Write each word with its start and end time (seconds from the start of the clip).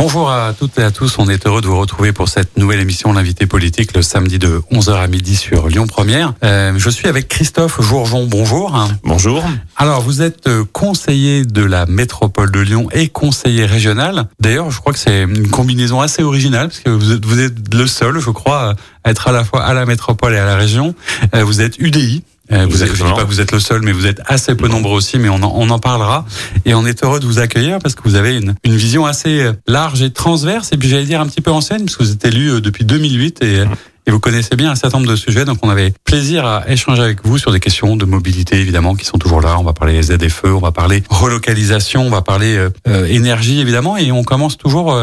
Bonjour 0.00 0.30
à 0.30 0.54
toutes 0.56 0.78
et 0.78 0.84
à 0.84 0.92
tous, 0.92 1.18
on 1.18 1.28
est 1.28 1.44
heureux 1.44 1.60
de 1.60 1.66
vous 1.66 1.76
retrouver 1.76 2.12
pour 2.12 2.28
cette 2.28 2.56
nouvelle 2.56 2.78
émission 2.78 3.12
L'invité 3.12 3.46
politique 3.46 3.96
le 3.96 4.02
samedi 4.02 4.38
de 4.38 4.62
11h 4.70 4.92
à 4.92 5.08
midi 5.08 5.34
sur 5.34 5.66
Lyon 5.66 5.88
Première. 5.88 6.34
Euh, 6.44 6.72
je 6.76 6.88
suis 6.88 7.08
avec 7.08 7.26
Christophe 7.26 7.82
Jourjon, 7.82 8.28
bonjour. 8.28 8.78
Bonjour. 9.02 9.44
Alors 9.76 10.00
vous 10.02 10.22
êtes 10.22 10.46
euh, 10.46 10.64
conseiller 10.72 11.44
de 11.44 11.64
la 11.64 11.84
métropole 11.86 12.52
de 12.52 12.60
Lyon 12.60 12.86
et 12.92 13.08
conseiller 13.08 13.66
régional. 13.66 14.28
D'ailleurs 14.38 14.70
je 14.70 14.78
crois 14.78 14.92
que 14.92 15.00
c'est 15.00 15.22
une 15.22 15.50
combinaison 15.50 16.00
assez 16.00 16.22
originale 16.22 16.68
parce 16.68 16.78
que 16.78 16.90
vous 16.90 17.10
êtes, 17.10 17.26
vous 17.26 17.40
êtes 17.40 17.74
le 17.74 17.88
seul 17.88 18.20
je 18.20 18.30
crois 18.30 18.74
à 19.02 19.10
être 19.10 19.26
à 19.26 19.32
la 19.32 19.42
fois 19.42 19.64
à 19.64 19.74
la 19.74 19.84
métropole 19.84 20.32
et 20.32 20.38
à 20.38 20.46
la 20.46 20.54
région. 20.54 20.94
Euh, 21.34 21.42
vous 21.42 21.60
êtes 21.60 21.76
UDI, 21.80 22.22
euh, 22.52 22.66
vous 22.68 22.82
êtes, 22.82 22.94
je 22.94 23.04
dis 23.04 23.12
pas 23.12 23.22
que 23.22 23.28
vous 23.28 23.40
êtes 23.40 23.52
le 23.52 23.60
seul, 23.60 23.82
mais 23.82 23.92
vous 23.92 24.06
êtes 24.06 24.20
assez 24.26 24.54
peu 24.54 24.68
nombreux 24.68 24.96
aussi, 24.96 25.18
mais 25.18 25.28
on 25.28 25.42
en, 25.42 25.52
on 25.54 25.68
en 25.70 25.78
parlera. 25.78 26.24
Et 26.64 26.74
on 26.74 26.86
est 26.86 27.04
heureux 27.04 27.20
de 27.20 27.26
vous 27.26 27.38
accueillir 27.38 27.78
parce 27.78 27.94
que 27.94 28.02
vous 28.04 28.14
avez 28.14 28.36
une, 28.36 28.54
une 28.64 28.76
vision 28.76 29.06
assez 29.06 29.42
euh, 29.42 29.52
large 29.66 30.02
et 30.02 30.10
transverse, 30.10 30.70
et 30.72 30.76
puis 30.76 30.88
j'allais 30.88 31.04
dire 31.04 31.20
un 31.20 31.26
petit 31.26 31.40
peu 31.40 31.50
ancienne, 31.50 31.84
parce 31.84 31.96
que 31.96 32.04
vous 32.04 32.12
êtes 32.12 32.24
élu 32.24 32.50
euh, 32.50 32.60
depuis 32.60 32.84
2008 32.84 33.42
et, 33.42 33.64
et 34.06 34.10
vous 34.10 34.20
connaissez 34.20 34.56
bien 34.56 34.70
un 34.70 34.74
certain 34.74 34.98
nombre 34.98 35.10
de 35.10 35.16
sujets. 35.16 35.44
Donc 35.44 35.58
on 35.62 35.68
avait 35.68 35.92
plaisir 36.04 36.46
à 36.46 36.70
échanger 36.70 37.02
avec 37.02 37.24
vous 37.24 37.36
sur 37.38 37.52
des 37.52 37.60
questions 37.60 37.96
de 37.96 38.04
mobilité, 38.04 38.58
évidemment, 38.58 38.94
qui 38.94 39.04
sont 39.04 39.18
toujours 39.18 39.40
là. 39.40 39.58
On 39.58 39.64
va 39.64 39.74
parler 39.74 40.02
ZFE, 40.02 40.44
on 40.46 40.60
va 40.60 40.72
parler 40.72 41.02
relocalisation, 41.10 42.06
on 42.06 42.10
va 42.10 42.22
parler 42.22 42.56
euh, 42.88 43.04
énergie, 43.06 43.60
évidemment, 43.60 43.96
et 43.96 44.10
on 44.10 44.24
commence 44.24 44.56
toujours 44.56 44.94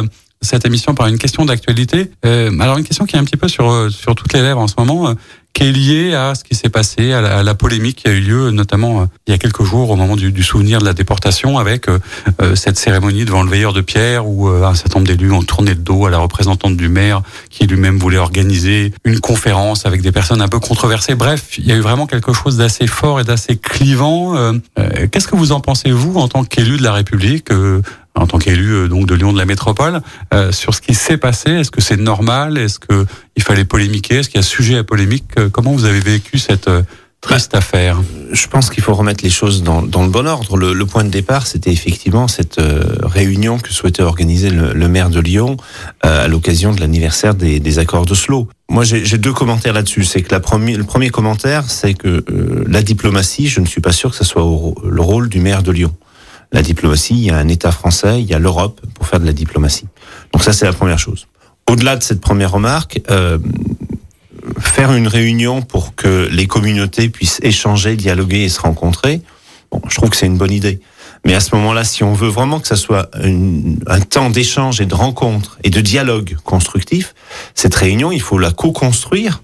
cette 0.42 0.66
émission 0.66 0.94
par 0.94 1.08
une 1.08 1.18
question 1.18 1.46
d'actualité. 1.46 2.12
Euh, 2.26 2.58
alors 2.60 2.78
une 2.78 2.84
question 2.84 3.06
qui 3.06 3.16
est 3.16 3.20
un 3.20 3.24
petit 3.24 3.38
peu 3.38 3.48
sur 3.48 3.92
sur 3.92 4.16
toutes 4.16 4.34
les 4.34 4.42
lèvres 4.42 4.60
en 4.60 4.68
ce 4.68 4.76
moment 4.78 5.14
qui 5.56 5.64
est 5.64 5.72
lié 5.72 6.14
à 6.14 6.36
ce 6.36 6.44
qui 6.44 6.54
s'est 6.54 6.70
passé, 6.70 7.14
à 7.14 7.42
la, 7.42 7.56
polémique 7.56 8.04
qui 8.04 8.10
a 8.10 8.12
eu 8.12 8.20
lieu, 8.20 8.52
notamment 8.52 9.02
euh, 9.02 9.06
il 9.26 9.32
y 9.32 9.34
a 9.34 9.38
quelques 9.38 9.64
jours 9.64 9.90
au 9.90 9.96
moment 9.96 10.18
du, 10.18 10.44
souvenir 10.44 10.80
de 10.80 10.86
la 10.86 10.94
déportation, 10.94 11.58
avec 11.58 11.88
euh, 11.88 11.98
euh, 12.42 12.56
cette 12.56 12.78
cérémonie 12.78 13.24
devant 13.24 13.42
le 13.42 13.50
veilleur 13.50 13.72
de 13.72 13.80
pierre, 13.80 14.28
où 14.28 14.50
un 14.50 14.76
certain 14.76 15.00
nombre 15.00 15.08
d'élus 15.08 15.32
ont 15.32 15.44
tourné 15.44 15.70
le 15.72 15.80
dos 15.80 16.06
à 16.06 16.10
la 16.10 16.18
représentante 16.18 16.76
du 16.76 16.90
maire, 16.90 17.22
qui 17.50 17.66
lui-même 17.68 17.98
voulait 17.98 18.18
organiser 18.18 18.94
une 19.06 19.22
conférence 19.22 19.86
avec 19.86 20.02
des 20.02 20.12
personnes 20.12 20.42
un 20.42 20.50
peu 20.50 20.60
controversées. 20.60 21.16
Bref, 21.16 21.58
il 21.58 21.66
y 21.66 21.72
a 21.72 21.76
eu 21.76 21.82
vraiment 21.82 22.06
quelque 22.06 22.34
chose 22.34 22.58
d'assez 22.58 22.86
fort 22.86 23.22
et 23.22 23.24
d'assez 23.24 23.56
clivant. 23.56 24.36
Qu'est-ce 25.12 25.28
que 25.28 25.38
vous 25.38 25.54
en 25.54 25.62
pensez, 25.62 25.90
vous, 25.92 26.18
en 26.18 26.28
tant 26.28 26.44
qu'élu 26.44 26.78
de 26.78 26.84
la 26.84 26.92
République 26.92 27.50
en 28.16 28.28
tant 28.28 28.40
qu'élu 28.40 28.72
euh, 28.72 28.88
donc 28.88 29.06
de 29.06 29.14
Lyon 29.14 29.34
de 29.34 29.38
la 29.38 29.46
métropole 29.46 30.02
euh, 30.34 30.52
sur 30.52 30.74
ce 30.74 30.82
qui 30.82 30.94
s'est 30.94 31.18
passé. 31.18 31.52
Est-ce 31.52 31.72
que 31.72 31.82
c'est 31.82 31.98
normal? 31.98 32.58
Est-ce 32.58 32.80
que 32.80 33.06
il 33.36 33.44
fallait 33.44 33.66
polémiquer? 33.66 34.16
Est-ce 34.16 34.30
qu'il 34.30 34.40
y 34.40 34.44
a 34.44 34.48
sujet 34.48 34.78
à 34.78 34.84
polémique? 34.84 35.26
Euh, 35.38 35.50
Comment 35.50 35.72
vous 35.74 35.86
avez 35.86 36.00
vécu 36.00 36.38
cette 36.38 36.70
triste 37.22 37.52
bah, 37.52 37.60
affaire? 37.60 38.02
Je 38.32 38.48
pense 38.48 38.70
qu'il 38.70 38.84
faut 38.84 38.94
remettre 38.94 39.24
les 39.24 39.30
choses 39.30 39.64
dans, 39.64 39.82
dans 39.82 40.04
le 40.04 40.10
bon 40.10 40.28
ordre. 40.28 40.58
Le, 40.58 40.74
le 40.74 40.86
point 40.86 41.04
de 41.04 41.10
départ, 41.10 41.46
c'était 41.46 41.72
effectivement 41.72 42.28
cette 42.28 42.60
réunion 43.04 43.60
que 43.60 43.72
souhaitait 43.72 44.04
organiser 44.04 44.50
le, 44.50 44.74
le 44.74 44.88
maire 44.88 45.10
de 45.10 45.20
Lyon 45.20 45.58
à 46.02 46.28
l'occasion 46.28 46.74
de 46.74 46.80
l'anniversaire 46.80 47.36
des, 47.36 47.60
des, 47.60 47.80
accords 47.80 48.06
d'Oslo. 48.06 48.48
Moi, 48.70 48.84
j'ai 48.84 49.18
deux 49.18 49.34
commentaires 49.34 49.74
là-dessus. 49.74 50.04
C'est 50.04 50.22
que 50.22 50.34
la 50.34 50.40
première, 50.40 50.78
le 50.78 50.84
premier 50.84 51.10
commentaire, 51.10 51.70
c'est 51.70 51.94
que 51.94 52.26
la 52.68 52.82
diplomatie, 52.82 53.48
je 53.48 53.60
ne 53.60 53.66
suis 53.66 53.82
pas 53.82 53.92
sûr 53.92 54.12
que 54.12 54.18
ce 54.18 54.26
soit 54.26 54.44
le 54.44 55.02
rôle 55.02 55.30
du 55.30 55.40
maire 55.40 55.64
de 55.64 55.72
Lyon 55.72 55.94
la 56.52 56.62
diplomatie, 56.62 57.14
il 57.14 57.26
y 57.26 57.30
a 57.30 57.38
un 57.38 57.48
État 57.48 57.72
français, 57.72 58.22
il 58.22 58.28
y 58.28 58.34
a 58.34 58.40
l'Europe 58.40 58.82
pour 58.94 59.08
faire 59.08 59.20
de 59.20 59.26
la 59.26 59.34
diplomatie. 59.34 59.88
Donc 60.32 60.44
ça, 60.44 60.54
c'est 60.54 60.66
la 60.66 60.74
première 60.74 61.00
chose. 61.00 61.28
Au-delà 61.70 61.96
de 61.96 62.04
cette 62.04 62.22
première 62.22 62.52
remarque, 62.52 63.02
euh, 63.10 63.40
faire 64.60 64.94
une 64.94 65.08
réunion 65.08 65.62
pour 65.62 65.96
que 65.96 66.30
les 66.32 66.48
communautés 66.48 67.10
puissent 67.10 67.40
échanger, 67.42 67.96
dialoguer 67.96 68.44
et 68.44 68.50
se 68.50 68.62
rencontrer, 68.62 69.22
bon, 69.72 69.82
je 69.90 69.96
trouve 69.96 70.10
que 70.10 70.18
c'est 70.18 70.28
une 70.28 70.38
bonne 70.38 70.52
idée. 70.52 70.80
Mais 71.26 71.34
à 71.34 71.40
ce 71.40 71.56
moment-là, 71.56 71.84
si 71.84 72.04
on 72.04 72.14
veut 72.14 72.30
vraiment 72.30 72.60
que 72.60 72.68
ça 72.68 72.76
soit 72.76 73.10
un 73.16 74.00
temps 74.02 74.30
d'échange 74.30 74.80
et 74.80 74.86
de 74.86 74.94
rencontre 74.94 75.58
et 75.64 75.72
de 75.72 75.82
dialogue 75.82 76.38
constructif, 76.44 77.16
cette 77.56 77.74
réunion, 77.74 78.12
il 78.12 78.22
faut 78.22 78.38
la 78.38 78.52
co-construire 78.52 79.42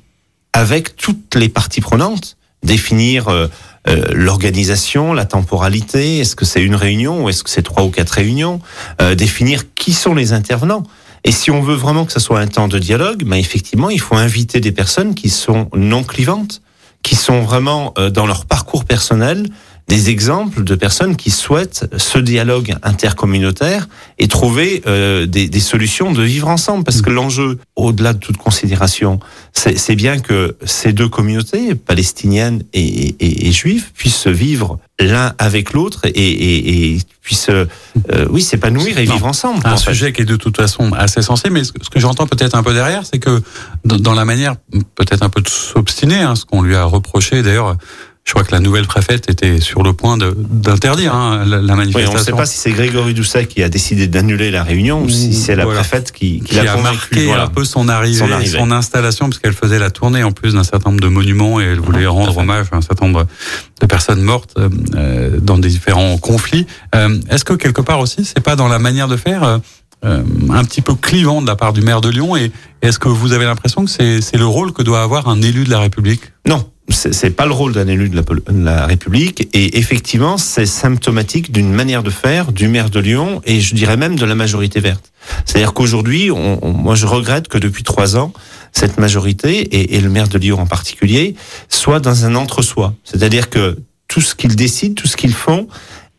avec 0.54 0.96
toutes 0.96 1.34
les 1.36 1.50
parties 1.50 1.82
prenantes, 1.82 2.38
définir 2.62 3.30
euh, 3.30 3.48
euh, 3.88 4.06
l'organisation, 4.14 5.14
la 5.14 5.26
temporalité, 5.26 6.20
est-ce 6.20 6.36
que 6.36 6.46
c'est 6.46 6.62
une 6.62 6.76
réunion 6.76 7.24
ou 7.24 7.30
est-ce 7.30 7.44
que 7.44 7.50
c'est 7.50 7.64
trois 7.64 7.84
ou 7.84 7.90
quatre 7.90 8.12
réunions, 8.12 8.62
euh, 9.02 9.16
définir 9.16 9.74
qui 9.74 9.94
sont 9.94 10.14
les 10.14 10.34
intervenants. 10.34 10.84
Et 11.24 11.32
si 11.32 11.52
on 11.52 11.62
veut 11.62 11.76
vraiment 11.76 12.06
que 12.06 12.14
ce 12.14 12.20
soit 12.20 12.40
un 12.40 12.48
temps 12.48 12.68
de 12.68 12.80
dialogue, 12.80 13.24
ben 13.24 13.38
effectivement, 13.38 13.90
il 13.90 14.00
faut 14.00 14.16
inviter 14.16 14.60
des 14.60 14.72
personnes 14.72 15.16
qui 15.16 15.30
sont 15.30 15.70
non 15.76 16.04
clivantes, 16.04 16.62
qui 17.04 17.16
sont 17.16 17.42
vraiment 17.42 17.94
euh, 17.98 18.10
dans 18.10 18.28
leur 18.28 18.46
parcours 18.46 18.86
personnel, 18.86 19.48
des 19.92 20.10
exemples 20.10 20.64
de 20.64 20.76
personnes 20.76 21.18
qui 21.18 21.32
souhaitent 21.32 21.86
ce 21.98 22.18
dialogue 22.18 22.76
intercommunautaire 22.82 23.90
et 24.20 24.30
trouver 24.30 24.82
euh, 24.88 25.26
des, 25.26 25.50
des, 25.50 25.60
solutions 25.60 26.14
de 26.14 26.24
vivre 26.24 26.48
ensemble. 26.48 26.86
Parce 26.86 27.02
que 27.02 27.10
mm. 27.10 27.14
l'enjeu, 27.14 27.60
au-delà 27.76 28.14
de 28.14 28.20
toute 28.20 28.38
considération, 28.38 29.20
c'est 29.52 29.96
bien 29.96 30.20
que 30.20 30.56
ces 30.64 30.94
deux 30.94 31.10
communautés, 31.10 31.76
palestiniennes 31.76 32.64
et, 32.72 33.16
et, 33.20 33.48
et 33.48 33.52
juives, 33.52 33.92
puissent 33.94 34.28
vivre 34.28 34.80
l'un 34.98 35.34
avec 35.38 35.74
l'autre 35.74 36.06
et, 36.06 36.10
et, 36.10 36.94
et 36.94 37.00
puissent, 37.22 37.50
euh, 37.50 37.66
oui, 38.30 38.42
s'épanouir 38.42 38.98
et 38.98 39.04
vivre 39.04 39.26
ensemble. 39.26 39.60
Un 39.66 39.76
sujet 39.76 40.14
qui 40.14 40.22
est 40.22 40.26
de 40.26 40.38
toute 40.38 40.56
façon 40.56 40.94
assez 40.94 41.22
sensible, 41.22 41.54
mais 41.56 41.66
ce 41.66 41.72
que 41.72 42.00
j'entends 42.00 42.28
peut-être 42.28 42.56
un 42.56 42.64
peu 42.64 42.74
derrière, 42.74 43.06
c'est 43.06 43.20
que 43.20 43.42
dans 43.84 44.14
la 44.14 44.24
manière, 44.24 44.56
peut-être 44.96 45.24
un 45.24 45.30
peu 45.30 45.42
de 45.42 45.50
s'obstiner, 45.50 46.22
hein, 46.22 46.36
ce 46.36 46.46
qu'on 46.46 46.62
lui 46.62 46.76
a 46.76 46.86
reproché 46.86 47.44
d'ailleurs 47.44 47.76
je 48.24 48.34
crois 48.34 48.44
que 48.44 48.52
la 48.52 48.60
nouvelle 48.60 48.86
préfète 48.86 49.30
était 49.30 49.60
sur 49.60 49.82
le 49.82 49.94
point 49.94 50.18
d'interdire 50.18 51.14
hein, 51.14 51.44
la, 51.46 51.60
manifestation. 51.76 52.12
on 52.12 52.20
ne 52.20 52.24
sait 52.24 52.32
pas 52.32 52.46
si 52.46 52.58
c'est 52.58 52.72
Grégory 52.72 53.14
Doucet 53.14 53.48
qui 53.48 53.64
a 53.64 53.70
décidé 53.70 54.08
d'annuler 54.08 54.52
la 54.52 54.64
réunion 54.64 55.02
ou 55.02 55.10
si 55.10 55.34
c'est 55.34 55.56
la 55.56 55.66
préfète 55.66 56.12
qui, 56.12 56.40
qui, 56.42 56.60
a 56.60 56.78
marqué 56.78 57.32
un 57.32 57.48
peu 57.48 57.66
son 57.66 57.90
arrivée, 57.90 58.20
son, 58.48 58.72
installation, 58.72 59.28
parce 59.28 59.40
qu'elle 59.40 59.54
faisait 59.54 59.80
la 59.80 59.90
tournée 59.90 60.24
en 60.24 60.32
plus 60.32 60.54
d'un 60.54 60.64
certain 60.64 60.92
nombre 60.92 61.02
de 61.02 61.08
monuments 61.08 61.60
et 61.60 61.66
elle 61.66 61.80
voulait 61.80 62.06
rendre 62.06 62.38
hommage 62.38 62.68
à 62.72 62.78
un 62.78 62.82
certain 62.82 63.08
nombre 63.08 63.26
de 63.82 63.86
personnes 63.88 64.22
mortes 64.22 64.56
euh, 64.96 65.40
dans 65.42 65.58
des 65.58 65.70
différents 65.70 66.18
conflits. 66.18 66.68
Euh, 66.96 67.20
Est-ce 67.30 67.44
que 67.44 67.54
quelque 67.54 67.82
part 67.82 68.00
aussi, 68.00 68.24
c'est 68.24 68.42
pas 68.42 68.56
dans 68.56 68.68
la 68.68 68.80
manière 68.80 69.08
de 69.08 69.18
faire 69.18 69.60
euh, 70.06 70.24
un 70.50 70.64
petit 70.64 70.82
peu 70.82 70.96
clivant 70.96 71.42
de 71.42 71.48
la 71.48 71.56
part 71.56 71.74
du 71.74 71.82
maire 71.82 72.02
de 72.02 72.10
Lyon 72.10 72.36
et 72.38 72.52
est-ce 72.82 72.98
que 72.98 73.10
vous 73.10 73.34
avez 73.34 73.46
l'impression 73.46 73.86
que 73.86 73.92
c'est 73.92 74.38
le 74.38 74.46
rôle 74.46 74.74
que 74.74 74.84
doit 74.84 75.04
avoir 75.04 75.28
un 75.28 75.42
élu 75.42 75.64
de 75.64 75.70
la 75.70 75.80
République? 75.80 76.22
Non, 76.48 76.68
c'est 76.92 77.30
pas 77.32 77.46
le 77.46 77.54
rôle 77.54 77.74
d'un 77.74 77.88
élu 77.88 78.10
de 78.10 78.22
la, 78.52 78.86
République 78.86 79.48
et 79.54 79.78
effectivement 79.78 80.38
c'est 80.38 80.66
symptomatique 80.66 81.52
d'une 81.52 81.72
manière 81.72 82.04
de 82.04 82.10
faire 82.10 82.52
du 82.52 82.68
maire 82.68 82.90
de 82.90 83.00
Lyon 83.00 83.42
et 83.46 83.60
je 83.62 83.76
dirais 83.76 83.98
même 83.98 84.16
de 84.16 84.26
la 84.26 84.36
majorité 84.36 84.80
verte. 84.80 85.12
C'est-à-dire 85.46 85.74
qu'aujourd'hui, 85.74 86.30
moi 86.30 86.96
je 86.96 87.06
regrette 87.06 87.48
que 87.48 87.58
depuis 87.58 87.84
trois 87.84 88.18
ans 88.18 88.34
cette 88.72 89.00
majorité 89.00 89.60
et, 89.60 89.96
et 89.96 90.02
le 90.02 90.10
maire 90.10 90.28
de 90.28 90.38
Lyon 90.38 90.60
en 90.60 90.68
particulier 90.68 91.36
soit 91.70 92.00
dans 92.00 92.26
un 92.26 92.36
entre-soi. 92.36 92.94
C'est-à-dire 93.04 93.50
que 93.50 93.78
tout 94.08 94.22
ce 94.22 94.36
qu'ils 94.36 94.56
décident, 94.56 94.94
tout 94.94 95.08
ce 95.08 95.16
qu'ils 95.16 95.34
font, 95.34 95.68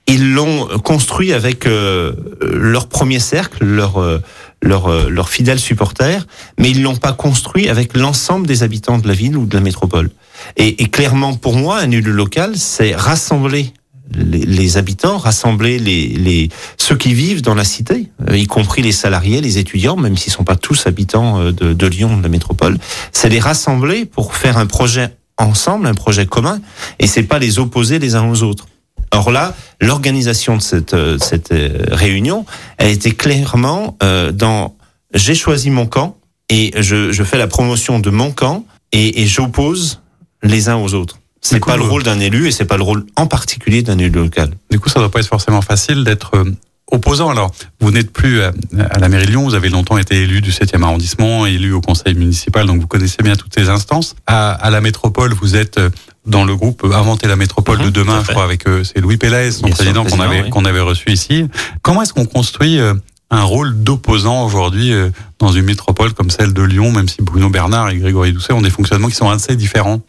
ils 0.06 0.32
l'ont 0.34 0.66
construit 0.78 1.32
avec 1.32 1.66
euh, 1.66 2.12
leur 2.40 2.88
premier 2.88 3.20
cercle, 3.20 3.64
leur 3.64 3.98
euh, 3.98 4.18
leurs 4.62 4.86
euh, 4.86 5.08
leur 5.10 5.28
fidèles 5.28 5.58
supporters, 5.58 6.26
mais 6.58 6.70
ils 6.70 6.82
l'ont 6.82 6.96
pas 6.96 7.12
construit 7.12 7.68
avec 7.68 7.96
l'ensemble 7.96 8.46
des 8.46 8.62
habitants 8.62 8.98
de 8.98 9.06
la 9.06 9.14
ville 9.14 9.36
ou 9.36 9.46
de 9.46 9.54
la 9.54 9.60
métropole. 9.60 10.10
Et, 10.56 10.82
et 10.82 10.88
clairement, 10.88 11.34
pour 11.34 11.54
moi, 11.54 11.78
un 11.78 11.90
élu 11.90 12.12
local, 12.12 12.56
c'est 12.56 12.94
rassembler 12.94 13.72
les, 14.14 14.44
les, 14.44 14.76
habitants, 14.76 15.16
rassembler 15.16 15.78
les, 15.78 16.08
les, 16.08 16.50
ceux 16.76 16.96
qui 16.96 17.14
vivent 17.14 17.42
dans 17.42 17.54
la 17.54 17.64
cité, 17.64 18.10
y 18.30 18.46
compris 18.46 18.82
les 18.82 18.92
salariés, 18.92 19.40
les 19.40 19.58
étudiants, 19.58 19.96
même 19.96 20.16
s'ils 20.16 20.32
sont 20.32 20.44
pas 20.44 20.56
tous 20.56 20.86
habitants 20.86 21.44
de, 21.44 21.72
de 21.72 21.86
Lyon, 21.86 22.18
de 22.18 22.22
la 22.22 22.28
métropole. 22.28 22.78
C'est 23.12 23.30
les 23.30 23.40
rassembler 23.40 24.04
pour 24.04 24.34
faire 24.34 24.58
un 24.58 24.66
projet 24.66 25.16
ensemble, 25.38 25.86
un 25.86 25.94
projet 25.94 26.26
commun, 26.26 26.60
et 26.98 27.06
c'est 27.06 27.22
pas 27.22 27.38
les 27.38 27.58
opposer 27.58 27.98
les 27.98 28.14
uns 28.14 28.28
aux 28.28 28.42
autres. 28.42 28.66
Or 29.12 29.30
là, 29.30 29.54
l'organisation 29.80 30.56
de 30.56 30.62
cette, 30.62 30.94
euh, 30.94 31.18
cette 31.18 31.52
euh, 31.52 31.84
réunion 31.90 32.46
a 32.78 32.86
été 32.86 33.12
clairement 33.12 33.96
euh, 34.02 34.32
dans 34.32 34.74
j'ai 35.14 35.34
choisi 35.34 35.70
mon 35.70 35.86
camp 35.86 36.16
et 36.48 36.72
je, 36.76 37.12
je, 37.12 37.22
fais 37.22 37.36
la 37.36 37.46
promotion 37.46 37.98
de 37.98 38.08
mon 38.08 38.32
camp 38.32 38.64
et, 38.92 39.22
et 39.22 39.26
j'oppose 39.26 40.00
les 40.42 40.70
uns 40.70 40.76
aux 40.76 40.94
autres. 40.94 41.18
C'est 41.42 41.60
pas 41.60 41.76
le 41.76 41.82
rôle 41.82 42.04
d'un 42.04 42.20
élu 42.20 42.46
et 42.46 42.52
c'est 42.52 42.64
pas 42.64 42.76
le 42.76 42.84
rôle 42.84 43.04
en 43.16 43.26
particulier 43.26 43.82
d'un 43.82 43.98
élu 43.98 44.10
local. 44.10 44.54
Du 44.70 44.78
coup, 44.78 44.88
ça 44.88 45.00
doit 45.00 45.10
pas 45.10 45.20
être 45.20 45.28
forcément 45.28 45.60
facile 45.60 46.04
d'être 46.04 46.44
opposant. 46.92 47.30
Alors, 47.30 47.50
vous 47.80 47.90
n'êtes 47.90 48.12
plus 48.12 48.42
à, 48.42 48.52
la 48.98 49.08
mairie 49.08 49.26
de 49.26 49.30
Lyon, 49.30 49.44
vous 49.44 49.54
avez 49.54 49.68
longtemps 49.68 49.98
été 49.98 50.22
élu 50.22 50.40
du 50.40 50.50
7e 50.50 50.82
arrondissement, 50.82 51.46
élu 51.46 51.72
au 51.72 51.80
conseil 51.80 52.14
municipal, 52.14 52.66
donc 52.66 52.80
vous 52.80 52.86
connaissez 52.86 53.22
bien 53.22 53.34
toutes 53.34 53.54
ces 53.54 53.68
instances. 53.68 54.14
À, 54.26 54.52
à 54.52 54.70
la 54.70 54.80
métropole, 54.80 55.32
vous 55.32 55.56
êtes 55.56 55.80
dans 56.26 56.44
le 56.44 56.54
groupe 56.56 56.84
Inventer 56.84 57.26
la 57.26 57.36
métropole 57.36 57.78
de 57.78 57.84
mhm, 57.84 57.90
demain, 57.90 58.22
je 58.24 58.30
crois, 58.30 58.44
avec 58.44 58.66
euh, 58.66 58.84
c'est 58.84 59.00
Louis 59.00 59.16
Pélaise, 59.16 59.58
son 59.58 59.68
président, 59.68 60.04
qu'on 60.04 60.20
avait 60.20 60.50
qu'on 60.50 60.64
avait 60.64 60.80
reçu 60.80 61.10
ici. 61.10 61.48
Comment 61.82 62.02
est-ce 62.02 62.12
qu'on 62.12 62.26
construit 62.26 62.78
euh, 62.78 62.94
un 63.30 63.42
rôle 63.42 63.82
d'opposant 63.82 64.44
aujourd'hui 64.44 64.92
euh, 64.92 65.10
dans 65.38 65.50
une 65.52 65.64
métropole 65.64 66.12
comme 66.12 66.30
celle 66.30 66.52
de 66.52 66.62
Lyon, 66.62 66.92
même 66.92 67.08
si 67.08 67.22
Bruno 67.22 67.48
Bernard 67.48 67.90
et 67.90 67.96
Grégory 67.96 68.32
Doucet 68.32 68.52
ont 68.52 68.62
des 68.62 68.70
fonctionnements 68.70 69.08
qui 69.08 69.16
sont 69.16 69.30
assez 69.30 69.56
différents? 69.56 70.00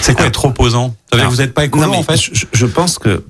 C'est 0.00 0.14
quoi 0.14 0.26
être 0.26 0.44
opposant? 0.44 0.94
Vous 1.12 1.36
n'êtes 1.36 1.54
pas 1.54 1.64
écolo 1.64 1.92
en 1.92 2.02
fait? 2.02 2.16
je, 2.16 2.44
je, 2.52 2.66
pense 2.66 2.98
que 2.98 3.24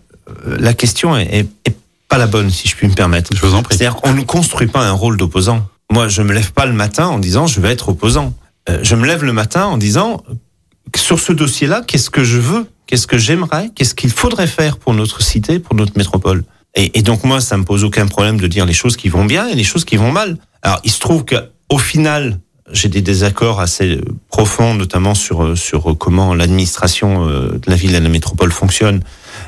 la 0.45 0.75
question 0.75 1.17
est, 1.17 1.47
est, 1.65 1.77
pas 2.09 2.19
la 2.19 2.27
bonne, 2.27 2.51
si 2.51 2.69
je 2.69 2.75
puis 2.75 2.89
me 2.89 2.95
permettre. 2.95 3.31
Je 3.35 3.41
vous 3.41 3.55
en 3.55 3.63
prie. 3.63 3.77
C'est-à-dire 3.77 4.01
qu'on 4.01 4.15
ne 4.15 4.23
construit 4.23 4.67
pas 4.67 4.81
un 4.81 4.93
rôle 4.93 5.17
d'opposant. 5.17 5.67
Moi, 5.91 6.09
je 6.09 6.23
me 6.23 6.33
lève 6.33 6.53
pas 6.53 6.67
le 6.67 6.73
matin 6.73 7.07
en 7.07 7.19
disant 7.19 7.47
je 7.47 7.61
vais 7.61 7.71
être 7.71 7.91
opposant. 7.91 8.35
Euh, 8.69 8.81
je 8.83 8.95
me 8.95 9.07
lève 9.07 9.25
le 9.25 9.33
matin 9.33 9.65
en 9.67 9.79
disant 9.79 10.23
sur 10.97 11.21
ce 11.21 11.33
dossier-là, 11.33 11.83
qu'est-ce 11.87 12.11
que 12.11 12.25
je 12.25 12.39
veux, 12.39 12.67
qu'est-ce 12.87 13.07
que 13.07 13.19
j'aimerais, 13.19 13.71
qu'est-ce 13.75 13.95
qu'il 13.95 14.11
faudrait 14.11 14.47
faire 14.47 14.79
pour 14.79 14.95
notre 14.95 15.23
cité, 15.23 15.59
pour 15.59 15.75
notre 15.75 15.97
métropole? 15.97 16.45
Et, 16.75 16.99
et, 16.99 17.03
donc 17.03 17.25
moi, 17.25 17.41
ça 17.41 17.57
me 17.57 17.65
pose 17.65 17.85
aucun 17.85 18.07
problème 18.07 18.39
de 18.39 18.47
dire 18.47 18.67
les 18.67 18.73
choses 18.73 18.97
qui 18.97 19.09
vont 19.09 19.25
bien 19.25 19.49
et 19.49 19.55
les 19.55 19.65
choses 19.65 19.85
qui 19.85 19.97
vont 19.97 20.13
mal. 20.13 20.37
Alors, 20.63 20.81
il 20.85 20.91
se 20.91 21.01
trouve 21.01 21.25
que 21.25 21.37
au 21.71 21.79
final, 21.79 22.39
j'ai 22.71 22.89
des 22.89 23.01
désaccords 23.03 23.61
assez 23.61 24.01
profonds, 24.29 24.75
notamment 24.75 25.15
sur 25.15 25.57
sur 25.57 25.97
comment 25.97 26.35
l'administration 26.35 27.27
euh, 27.29 27.53
de 27.53 27.71
la 27.71 27.77
ville 27.77 27.95
et 27.95 27.99
de 27.99 28.05
la 28.05 28.11
métropole 28.11 28.53
fonctionne. 28.53 29.03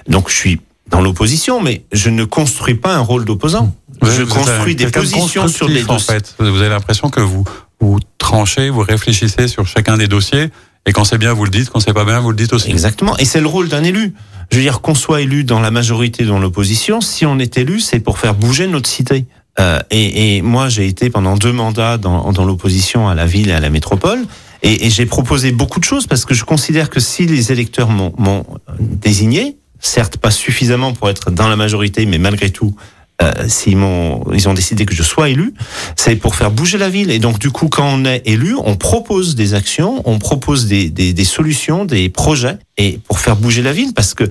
Donc, 0.08 0.30
je 0.30 0.34
suis 0.34 0.60
dans 0.90 1.00
l'opposition, 1.00 1.62
mais 1.62 1.84
je 1.92 2.10
ne 2.10 2.24
construis 2.24 2.74
pas 2.74 2.94
un 2.94 3.00
rôle 3.00 3.24
d'opposant. 3.24 3.74
je 4.02 4.22
construis 4.22 4.74
des 4.74 4.86
positions 4.88 5.48
sur 5.48 5.68
des 5.68 5.82
dossiers. 5.82 5.90
En 5.90 5.98
fait. 5.98 6.34
Vous 6.38 6.60
avez 6.60 6.68
l'impression 6.68 7.08
que 7.10 7.20
vous 7.20 7.44
vous 7.80 7.98
tranchez, 8.18 8.68
vous 8.68 8.82
réfléchissez 8.82 9.48
sur 9.48 9.66
chacun 9.66 9.96
des 9.96 10.06
dossiers, 10.06 10.50
et 10.86 10.92
quand 10.92 11.04
c'est 11.04 11.18
bien, 11.18 11.32
vous 11.32 11.44
le 11.44 11.50
dites, 11.50 11.70
quand 11.70 11.80
c'est 11.80 11.94
pas 11.94 12.04
bien, 12.04 12.20
vous 12.20 12.30
le 12.30 12.36
dites 12.36 12.52
aussi. 12.52 12.70
Exactement, 12.70 13.16
et 13.18 13.24
c'est 13.24 13.40
le 13.40 13.46
rôle 13.46 13.68
d'un 13.68 13.84
élu. 13.84 14.14
Je 14.50 14.56
veux 14.56 14.62
dire, 14.62 14.80
qu'on 14.80 14.94
soit 14.94 15.20
élu 15.20 15.44
dans 15.44 15.60
la 15.60 15.70
majorité 15.70 16.24
dans 16.24 16.38
l'opposition, 16.38 17.00
si 17.00 17.24
on 17.24 17.38
est 17.38 17.56
élu, 17.56 17.80
c'est 17.80 18.00
pour 18.00 18.18
faire 18.18 18.34
bouger 18.34 18.66
notre 18.66 18.88
cité. 18.88 19.26
Euh, 19.58 19.80
et, 19.90 20.36
et, 20.36 20.42
moi, 20.42 20.68
j'ai 20.68 20.86
été 20.86 21.10
pendant 21.10 21.36
deux 21.36 21.52
mandats 21.52 21.98
dans, 21.98 22.32
dans 22.32 22.44
l'opposition 22.44 23.08
à 23.08 23.14
la 23.14 23.26
ville 23.26 23.50
et 23.50 23.52
à 23.52 23.60
la 23.60 23.70
métropole. 23.70 24.20
Et, 24.62 24.86
et 24.86 24.90
j'ai 24.90 25.06
proposé 25.06 25.52
beaucoup 25.52 25.80
de 25.80 25.84
choses 25.84 26.06
parce 26.06 26.24
que 26.24 26.34
je 26.34 26.44
considère 26.44 26.90
que 26.90 27.00
si 27.00 27.26
les 27.26 27.52
électeurs 27.52 27.90
m'ont 27.90 28.44
désigné, 28.78 29.56
certes 29.80 30.16
pas 30.16 30.30
suffisamment 30.30 30.92
pour 30.92 31.08
être 31.10 31.30
dans 31.30 31.48
la 31.48 31.56
majorité, 31.56 32.06
mais 32.06 32.18
malgré 32.18 32.50
tout, 32.50 32.74
euh, 33.22 33.32
s'ils 33.48 33.76
m'ont, 33.76 34.24
ils 34.32 34.48
ont 34.48 34.54
décidé 34.54 34.86
que 34.86 34.94
je 34.94 35.02
sois 35.02 35.28
élu, 35.28 35.52
c'est 35.94 36.16
pour 36.16 36.34
faire 36.34 36.50
bouger 36.50 36.78
la 36.78 36.88
ville. 36.88 37.10
Et 37.10 37.18
donc 37.18 37.38
du 37.38 37.50
coup, 37.50 37.68
quand 37.68 37.86
on 37.86 38.04
est 38.06 38.22
élu, 38.24 38.54
on 38.64 38.76
propose 38.76 39.34
des 39.34 39.52
actions, 39.52 40.00
on 40.06 40.18
propose 40.18 40.66
des, 40.66 40.88
des, 40.88 41.12
des 41.12 41.24
solutions, 41.24 41.84
des 41.84 42.08
projets, 42.08 42.56
et 42.78 42.98
pour 43.06 43.18
faire 43.18 43.36
bouger 43.36 43.60
la 43.62 43.72
ville, 43.72 43.92
parce 43.92 44.14
que 44.14 44.24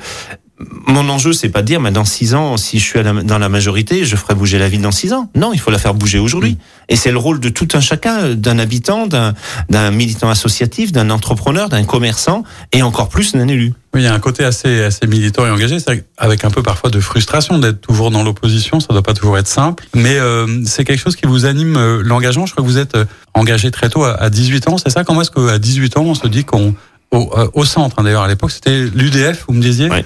mon 0.88 1.08
enjeu, 1.08 1.32
c'est 1.32 1.50
pas 1.50 1.62
de 1.62 1.68
dire, 1.68 1.80
mais 1.80 1.92
dans 1.92 2.04
six 2.04 2.34
ans, 2.34 2.58
si 2.58 2.80
je 2.80 2.84
suis 2.84 3.00
dans 3.02 3.38
la 3.38 3.50
majorité, 3.50 4.04
je 4.04 4.16
ferai 4.16 4.36
bouger 4.36 4.60
la 4.60 4.68
ville 4.68 4.82
dans 4.82 4.92
six 4.92 5.14
ans. 5.14 5.30
Non, 5.36 5.54
il 5.54 5.60
faut 5.60 5.72
la 5.72 5.78
faire 5.78 5.94
bouger 5.94 6.20
aujourd'hui. 6.20 6.58
Et 6.90 6.96
c'est 6.96 7.12
le 7.12 7.18
rôle 7.18 7.40
de 7.40 7.50
tout 7.50 7.68
un 7.74 7.80
chacun, 7.80 8.36
d'un 8.36 8.60
habitant, 8.60 9.08
d'un 9.08 9.92
militant 9.92 10.30
associatif, 10.30 10.92
d'un 10.92 11.10
entrepreneur, 11.12 11.70
d'un 11.70 11.86
commerçant, 11.86 12.44
et 12.74 12.82
encore 12.82 13.08
plus 13.08 13.34
d'un 13.34 13.48
élu. 13.48 13.74
Oui, 13.94 14.02
il 14.02 14.04
y 14.04 14.08
a 14.08 14.14
un 14.14 14.20
côté 14.20 14.44
assez, 14.44 14.84
assez 14.84 15.08
militant 15.08 15.46
et 15.48 15.50
engagé, 15.50 15.78
avec 16.18 16.46
un 16.46 16.52
peu 16.52 16.62
parfois 16.62 16.90
de 16.90 17.00
frustration 17.00 17.58
d'être 17.58 17.82
toujours 17.82 18.12
dans 18.12 18.22
l'opposition. 18.22 18.80
Ça 18.80 18.88
doit 18.90 19.02
pas 19.02 19.14
toujours 19.14 19.38
être 19.38 19.48
simple, 19.48 19.88
mais 19.96 20.18
euh, 20.20 20.64
c'est 20.66 20.84
quelque 20.84 21.00
chose 21.00 21.16
qui 21.16 21.26
vous 21.26 21.46
anime 21.46 21.78
euh, 21.78 22.02
l'engagement. 22.04 22.46
Je 22.46 22.52
crois 22.52 22.64
que 22.64 22.70
vous 22.70 22.78
êtes 22.78 22.96
euh, 22.96 23.06
engagé 23.34 23.72
très 23.72 23.90
tôt, 23.90 24.04
à, 24.04 24.30
18 24.30 24.68
ans, 24.68 24.78
c'est 24.78 24.92
ça? 24.92 25.04
Comment 25.04 25.22
est-ce 25.22 25.32
qu'à 25.32 25.58
18 25.58 25.98
ans, 25.98 26.04
on 26.04 26.16
se 26.16 26.28
dit 26.28 26.44
qu'on 26.44 26.76
au, 27.12 27.32
euh, 27.38 27.48
au 27.54 27.66
centre. 27.66 27.98
Hein, 28.00 28.04
D'ailleurs, 28.04 28.24
à 28.24 28.28
l'époque, 28.28 28.52
c'était 28.52 28.86
l'UDF, 28.86 29.46
vous 29.48 29.54
me 29.54 29.62
disiez. 29.62 29.90
Oui, 29.90 30.04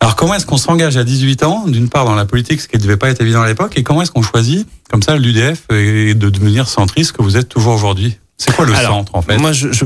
Alors, 0.00 0.16
comment 0.16 0.34
est-ce 0.34 0.46
qu'on 0.46 0.56
s'engage 0.56 0.96
à 0.96 1.04
18 1.04 1.42
ans, 1.42 1.66
d'une 1.66 1.88
part 1.88 2.04
dans 2.04 2.14
la 2.14 2.24
politique, 2.24 2.60
ce 2.60 2.68
qui 2.68 2.76
ne 2.76 2.82
devait 2.82 2.96
pas 2.96 3.10
être 3.10 3.20
évident 3.20 3.42
à 3.42 3.46
l'époque, 3.46 3.72
et 3.76 3.82
comment 3.82 4.02
est-ce 4.02 4.10
qu'on 4.10 4.22
choisit, 4.22 4.66
comme 4.90 5.02
ça, 5.02 5.16
l'UDF 5.16 5.62
et 5.70 6.14
de 6.14 6.30
devenir 6.30 6.68
centriste 6.68 7.12
que 7.12 7.22
vous 7.22 7.36
êtes 7.36 7.48
toujours 7.48 7.74
aujourd'hui? 7.74 8.18
C'est 8.36 8.54
quoi 8.54 8.64
le 8.64 8.74
centre, 8.74 9.14
en 9.14 9.22
fait? 9.22 9.36
Moi, 9.36 9.52
je, 9.52 9.70
je 9.72 9.84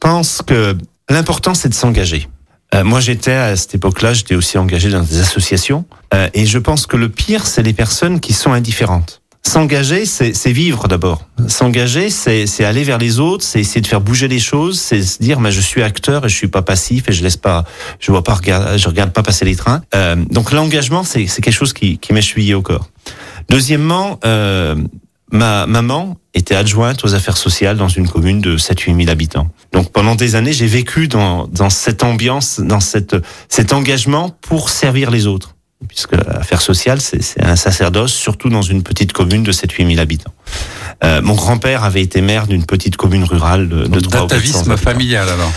pense 0.00 0.42
que 0.42 0.76
l'important, 1.08 1.54
c'est 1.54 1.68
de 1.68 1.74
s'engager. 1.74 2.28
Euh, 2.74 2.84
moi, 2.84 3.00
j'étais 3.00 3.32
à 3.32 3.56
cette 3.56 3.74
époque-là, 3.76 4.12
j'étais 4.12 4.34
aussi 4.34 4.58
engagé 4.58 4.90
dans 4.90 5.02
des 5.02 5.20
associations, 5.20 5.84
euh, 6.12 6.28
et 6.34 6.46
je 6.46 6.58
pense 6.58 6.86
que 6.86 6.96
le 6.96 7.08
pire, 7.08 7.46
c'est 7.46 7.62
les 7.62 7.72
personnes 7.72 8.20
qui 8.20 8.32
sont 8.32 8.52
indifférentes. 8.52 9.22
S'engager, 9.46 10.06
c'est 10.06 10.50
vivre 10.50 10.88
d'abord. 10.88 11.22
S'engager, 11.46 12.10
c'est 12.10 12.64
aller 12.64 12.82
vers 12.82 12.98
les 12.98 13.20
autres, 13.20 13.44
c'est 13.44 13.60
essayer 13.60 13.80
de 13.80 13.86
faire 13.86 14.00
bouger 14.00 14.26
les 14.26 14.40
choses, 14.40 14.80
c'est 14.80 15.00
se 15.02 15.22
dire, 15.22 15.38
mais 15.38 15.52
je 15.52 15.60
suis 15.60 15.84
acteur 15.84 16.26
et 16.26 16.28
je 16.28 16.34
suis 16.34 16.48
pas 16.48 16.62
passif 16.62 17.08
et 17.08 17.12
je 17.12 17.22
laisse 17.22 17.36
pas, 17.36 17.64
je 18.00 18.10
vois 18.10 18.24
pas 18.24 18.36
je 18.76 18.88
regarde 18.88 19.12
pas 19.12 19.22
passer 19.22 19.44
les 19.44 19.54
trains. 19.54 19.82
Euh, 19.94 20.16
donc 20.16 20.50
l'engagement, 20.50 21.04
c'est 21.04 21.26
quelque 21.26 21.52
chose 21.52 21.72
qui, 21.72 21.98
qui 21.98 22.12
m'est 22.12 22.54
au 22.54 22.60
corps. 22.60 22.88
Deuxièmement, 23.48 24.18
euh, 24.24 24.74
ma 25.30 25.66
maman 25.66 26.16
était 26.34 26.56
adjointe 26.56 27.04
aux 27.04 27.14
affaires 27.14 27.36
sociales 27.36 27.76
dans 27.76 27.88
une 27.88 28.08
commune 28.08 28.40
de 28.40 28.58
7-8 28.58 28.96
000 28.96 29.10
habitants. 29.10 29.48
Donc 29.72 29.92
pendant 29.92 30.16
des 30.16 30.34
années, 30.34 30.52
j'ai 30.52 30.66
vécu 30.66 31.06
dans, 31.06 31.46
dans 31.46 31.70
cette 31.70 32.02
ambiance, 32.02 32.58
dans 32.58 32.80
cette, 32.80 33.14
cet 33.48 33.72
engagement 33.72 34.36
pour 34.40 34.70
servir 34.70 35.12
les 35.12 35.28
autres 35.28 35.55
puisque 35.88 36.12
l'affaire 36.12 36.62
sociale, 36.62 37.00
c'est 37.00 37.42
un 37.42 37.56
sacerdoce, 37.56 38.12
surtout 38.12 38.48
dans 38.48 38.62
une 38.62 38.82
petite 38.82 39.12
commune 39.12 39.42
de 39.42 39.52
7-8 39.52 39.88
000 39.88 40.00
habitants. 40.00 40.32
Euh, 41.04 41.20
mon 41.22 41.34
grand-père 41.34 41.84
avait 41.84 42.02
été 42.02 42.20
maire 42.20 42.46
d'une 42.46 42.64
petite 42.64 42.96
commune 42.96 43.24
rurale 43.24 43.68
de, 43.68 43.86
de 43.86 44.00
3 44.00 44.26
familial 44.76 45.28
alors 45.28 45.52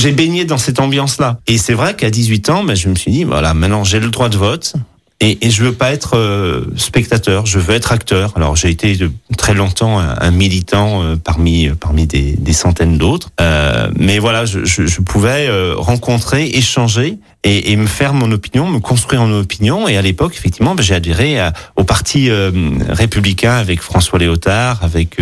j'ai 0.00 0.12
baigné 0.12 0.44
dans 0.44 0.56
cette 0.56 0.80
ambiance-là. 0.80 1.40
Et 1.46 1.58
c'est 1.58 1.74
vrai 1.74 1.94
qu'à 1.94 2.10
18 2.10 2.48
ans, 2.50 2.64
ben, 2.64 2.74
je 2.74 2.88
me 2.88 2.94
suis 2.94 3.10
dit, 3.10 3.24
voilà, 3.24 3.54
maintenant 3.54 3.84
j'ai 3.84 4.00
le 4.00 4.08
droit 4.08 4.28
de 4.28 4.36
vote. 4.36 4.74
Et, 5.22 5.46
et 5.46 5.50
je 5.50 5.62
veux 5.62 5.74
pas 5.74 5.92
être 5.92 6.16
euh, 6.16 6.64
spectateur, 6.76 7.44
je 7.44 7.58
veux 7.58 7.74
être 7.74 7.92
acteur. 7.92 8.32
Alors 8.36 8.56
j'ai 8.56 8.70
été 8.70 8.96
de, 8.96 9.10
très 9.36 9.52
longtemps 9.52 9.98
un, 9.98 10.16
un 10.18 10.30
militant 10.30 11.02
euh, 11.02 11.16
parmi 11.16 11.68
parmi 11.68 12.06
des, 12.06 12.32
des 12.38 12.52
centaines 12.54 12.96
d'autres, 12.96 13.28
euh, 13.38 13.90
mais 13.98 14.18
voilà, 14.18 14.46
je, 14.46 14.64
je, 14.64 14.86
je 14.86 15.00
pouvais 15.02 15.46
euh, 15.46 15.74
rencontrer, 15.76 16.46
échanger 16.46 17.18
et, 17.44 17.72
et, 17.72 17.76
me 17.76 17.86
faire 17.86 18.14
mon 18.14 18.30
opinion, 18.32 18.68
me 18.68 18.80
construire 18.80 19.22
mon 19.24 19.40
opinion. 19.40 19.88
Et 19.88 19.96
à 19.96 20.02
l'époque, 20.02 20.34
effectivement, 20.36 20.74
ben, 20.74 20.82
j'ai 20.82 20.94
adhéré 20.94 21.38
à, 21.40 21.52
au 21.76 21.84
parti 21.84 22.30
républicain 22.88 23.54
avec 23.54 23.80
François 23.80 24.18
Léotard, 24.18 24.82
avec 24.82 25.18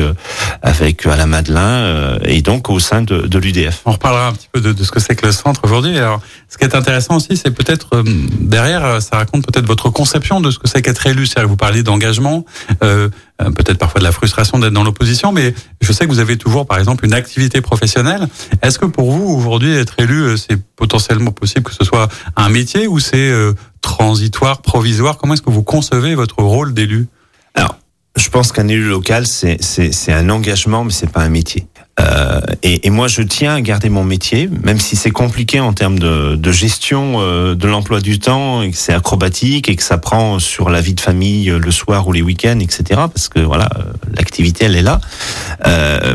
avec 0.62 1.06
Alain 1.06 1.26
Madelin, 1.26 2.18
et 2.24 2.42
donc 2.42 2.70
au 2.70 2.80
sein 2.80 3.02
de, 3.02 3.22
de 3.26 3.38
l'UDF. 3.38 3.82
On 3.86 3.92
reparlera 3.92 4.28
un 4.28 4.32
petit 4.32 4.48
peu 4.52 4.60
de, 4.60 4.72
de 4.72 4.84
ce 4.84 4.90
que 4.90 5.00
c'est 5.00 5.14
que 5.14 5.26
le 5.26 5.32
centre 5.32 5.60
aujourd'hui. 5.64 5.96
Alors, 5.96 6.20
ce 6.48 6.58
qui 6.58 6.64
est 6.64 6.74
intéressant 6.74 7.16
aussi, 7.16 7.36
c'est 7.36 7.50
peut-être 7.50 8.02
derrière, 8.40 9.00
ça 9.02 9.16
raconte 9.16 9.46
peut-être 9.46 9.66
votre 9.66 9.90
conception 9.90 10.40
de 10.40 10.50
ce 10.50 10.58
que 10.58 10.68
c'est 10.68 10.82
qu'être 10.82 11.06
élu. 11.06 11.26
C'est-à-dire 11.26 11.44
que 11.44 11.50
vous 11.50 11.56
parlez 11.56 11.82
d'engagement, 11.82 12.44
euh, 12.82 12.88
euh, 12.98 13.08
peut-être 13.38 13.78
parfois 13.78 14.00
de 14.00 14.04
la 14.04 14.12
frustration 14.12 14.58
d'être 14.58 14.72
dans 14.72 14.84
l'opposition, 14.84 15.32
mais 15.32 15.54
je 15.80 15.92
sais 15.92 16.04
que 16.06 16.10
vous 16.10 16.18
avez 16.18 16.36
toujours, 16.36 16.66
par 16.66 16.78
exemple, 16.78 17.04
une 17.04 17.14
activité 17.14 17.60
professionnelle. 17.60 18.28
Est-ce 18.62 18.78
que 18.78 18.86
pour 18.86 19.12
vous, 19.12 19.32
aujourd'hui, 19.32 19.72
être 19.72 19.94
élu, 19.98 20.22
euh, 20.22 20.36
c'est 20.36 20.56
potentiellement 20.76 21.30
possible 21.30 21.62
que 21.62 21.74
ce 21.74 21.84
soit 21.84 22.08
un 22.36 22.48
métier 22.48 22.86
ou 22.86 22.98
c'est 22.98 23.32
transitoire, 23.80 24.60
provisoire? 24.60 25.18
Comment 25.18 25.34
est-ce 25.34 25.42
que 25.42 25.50
vous 25.50 25.62
concevez 25.62 26.14
votre 26.14 26.42
rôle 26.42 26.74
d'élu? 26.74 27.08
Alors, 27.54 27.78
je 28.16 28.28
pense 28.28 28.52
qu'un 28.52 28.68
élu 28.68 28.88
local, 28.88 29.26
c'est 29.26 30.12
un 30.12 30.28
engagement, 30.30 30.84
mais 30.84 30.92
c'est 30.92 31.10
pas 31.10 31.22
un 31.22 31.28
métier. 31.28 31.66
Euh, 32.00 32.40
et, 32.62 32.90
moi, 32.90 33.08
je 33.08 33.22
tiens 33.22 33.54
à 33.54 33.60
garder 33.60 33.88
mon 33.88 34.04
métier, 34.04 34.48
même 34.48 34.78
si 34.78 34.96
c'est 34.96 35.10
compliqué 35.10 35.60
en 35.60 35.72
termes 35.72 35.98
de, 35.98 36.52
gestion 36.52 37.16
euh, 37.16 37.54
de 37.54 37.66
l'emploi 37.66 38.00
du 38.00 38.18
temps, 38.18 38.62
et 38.62 38.70
que 38.70 38.76
c'est 38.76 38.92
acrobatique 38.92 39.68
et 39.68 39.76
que 39.76 39.82
ça 39.82 39.98
prend 39.98 40.38
sur 40.38 40.70
la 40.70 40.80
vie 40.80 40.94
de 40.94 41.00
famille 41.00 41.50
euh, 41.50 41.58
le 41.58 41.70
soir 41.70 42.06
ou 42.06 42.12
les 42.12 42.22
week-ends, 42.22 42.60
etc. 42.60 42.82
Parce 43.12 43.28
que 43.28 43.40
voilà, 43.40 43.68
l'activité, 44.14 44.64
elle 44.66 44.76
est 44.76 44.82
là. 44.82 45.00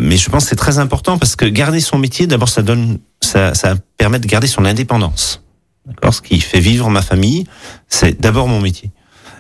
Mais 0.02 0.18
je 0.18 0.30
pense 0.30 0.44
que 0.44 0.50
c'est 0.50 0.56
très 0.56 0.80
important 0.80 1.18
parce 1.18 1.36
que 1.36 1.46
garder 1.46 1.80
son 1.80 1.98
métier, 1.98 2.28
d'abord, 2.28 2.50
ça 2.50 2.62
donne, 2.62 3.00
ça 3.22 3.54
permet 3.98 4.20
de 4.20 4.28
garder 4.28 4.48
son 4.48 4.66
indépendance. 4.66 5.42
D'accord, 5.86 6.14
ce 6.14 6.22
qui 6.22 6.40
fait 6.40 6.60
vivre 6.60 6.90
ma 6.90 7.02
famille, 7.02 7.46
c'est 7.90 8.20
d'abord 8.20 8.48
mon 8.48 8.62
métier. 8.62 8.92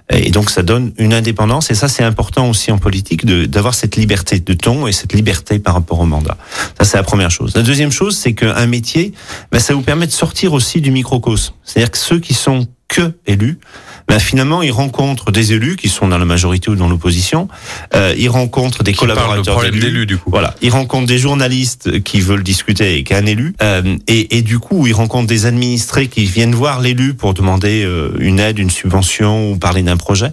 Et 0.09 0.31
donc 0.31 0.49
ça 0.49 0.63
donne 0.63 0.91
une 0.97 1.13
indépendance 1.13 1.71
et 1.71 1.75
ça 1.75 1.87
c'est 1.87 2.03
important 2.03 2.49
aussi 2.49 2.71
en 2.71 2.77
politique 2.77 3.25
d'avoir 3.25 3.73
cette 3.73 3.95
liberté 3.95 4.39
de 4.39 4.53
ton 4.53 4.85
et 4.85 4.91
cette 4.91 5.13
liberté 5.13 5.59
par 5.59 5.75
rapport 5.75 5.99
au 5.99 6.05
mandat. 6.05 6.37
Ça 6.77 6.83
c'est 6.83 6.97
la 6.97 7.03
première 7.03 7.31
chose. 7.31 7.55
La 7.55 7.61
deuxième 7.61 7.91
chose 7.91 8.17
c'est 8.17 8.33
qu'un 8.33 8.67
métier, 8.67 9.13
ben, 9.51 9.59
ça 9.59 9.73
vous 9.73 9.81
permet 9.81 10.05
de 10.05 10.11
sortir 10.11 10.53
aussi 10.53 10.81
du 10.81 10.91
microcosme. 10.91 11.53
C'est-à-dire 11.63 11.91
que 11.91 11.97
ceux 11.97 12.19
qui 12.19 12.33
sont 12.33 12.67
que 12.89 13.13
élus, 13.25 13.59
ben 14.07 14.19
finalement, 14.19 14.61
ils 14.61 14.71
rencontrent 14.71 15.31
des 15.31 15.53
élus 15.53 15.75
qui 15.75 15.89
sont 15.89 16.07
dans 16.07 16.17
la 16.17 16.25
majorité 16.25 16.69
ou 16.69 16.75
dans 16.75 16.89
l'opposition. 16.89 17.47
Euh, 17.95 18.13
ils 18.17 18.29
rencontrent 18.29 18.83
des 18.83 18.91
qui 18.91 18.99
collaborateurs 18.99 19.61
d'élus. 19.71 20.05
Du 20.05 20.17
coup. 20.17 20.29
Voilà, 20.29 20.55
ils 20.61 20.71
rencontrent 20.71 21.07
des 21.07 21.17
journalistes 21.17 22.01
qui 22.03 22.21
veulent 22.21 22.43
discuter 22.43 22.85
avec 22.87 23.11
un 23.11 23.25
élu. 23.25 23.55
Euh, 23.61 23.97
et, 24.07 24.37
et, 24.37 24.41
du 24.41 24.59
coup, 24.59 24.87
ils 24.87 24.93
rencontrent 24.93 25.27
des 25.27 25.45
administrés 25.45 26.07
qui 26.07 26.25
viennent 26.25 26.55
voir 26.55 26.81
l'élu 26.81 27.13
pour 27.13 27.33
demander 27.33 27.83
euh, 27.83 28.11
une 28.19 28.39
aide, 28.39 28.59
une 28.59 28.69
subvention 28.69 29.51
ou 29.51 29.57
parler 29.57 29.83
d'un 29.83 29.97
projet. 29.97 30.31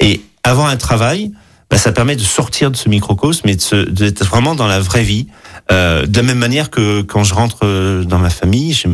Et 0.00 0.20
avant 0.44 0.66
un 0.66 0.76
travail, 0.76 1.32
bah, 1.70 1.76
ça 1.76 1.92
permet 1.92 2.16
de 2.16 2.22
sortir 2.22 2.70
de 2.70 2.76
ce 2.76 2.88
microcosme 2.88 3.48
et 3.48 3.56
d'être 3.90 4.24
vraiment 4.24 4.54
dans 4.54 4.66
la 4.66 4.80
vraie 4.80 5.02
vie. 5.02 5.26
Euh, 5.70 6.06
de 6.06 6.16
la 6.16 6.22
même 6.22 6.38
manière 6.38 6.70
que 6.70 7.02
quand 7.02 7.24
je 7.24 7.34
rentre 7.34 7.58
euh, 7.64 8.02
dans 8.02 8.18
ma 8.18 8.30
famille, 8.30 8.72
je, 8.72 8.88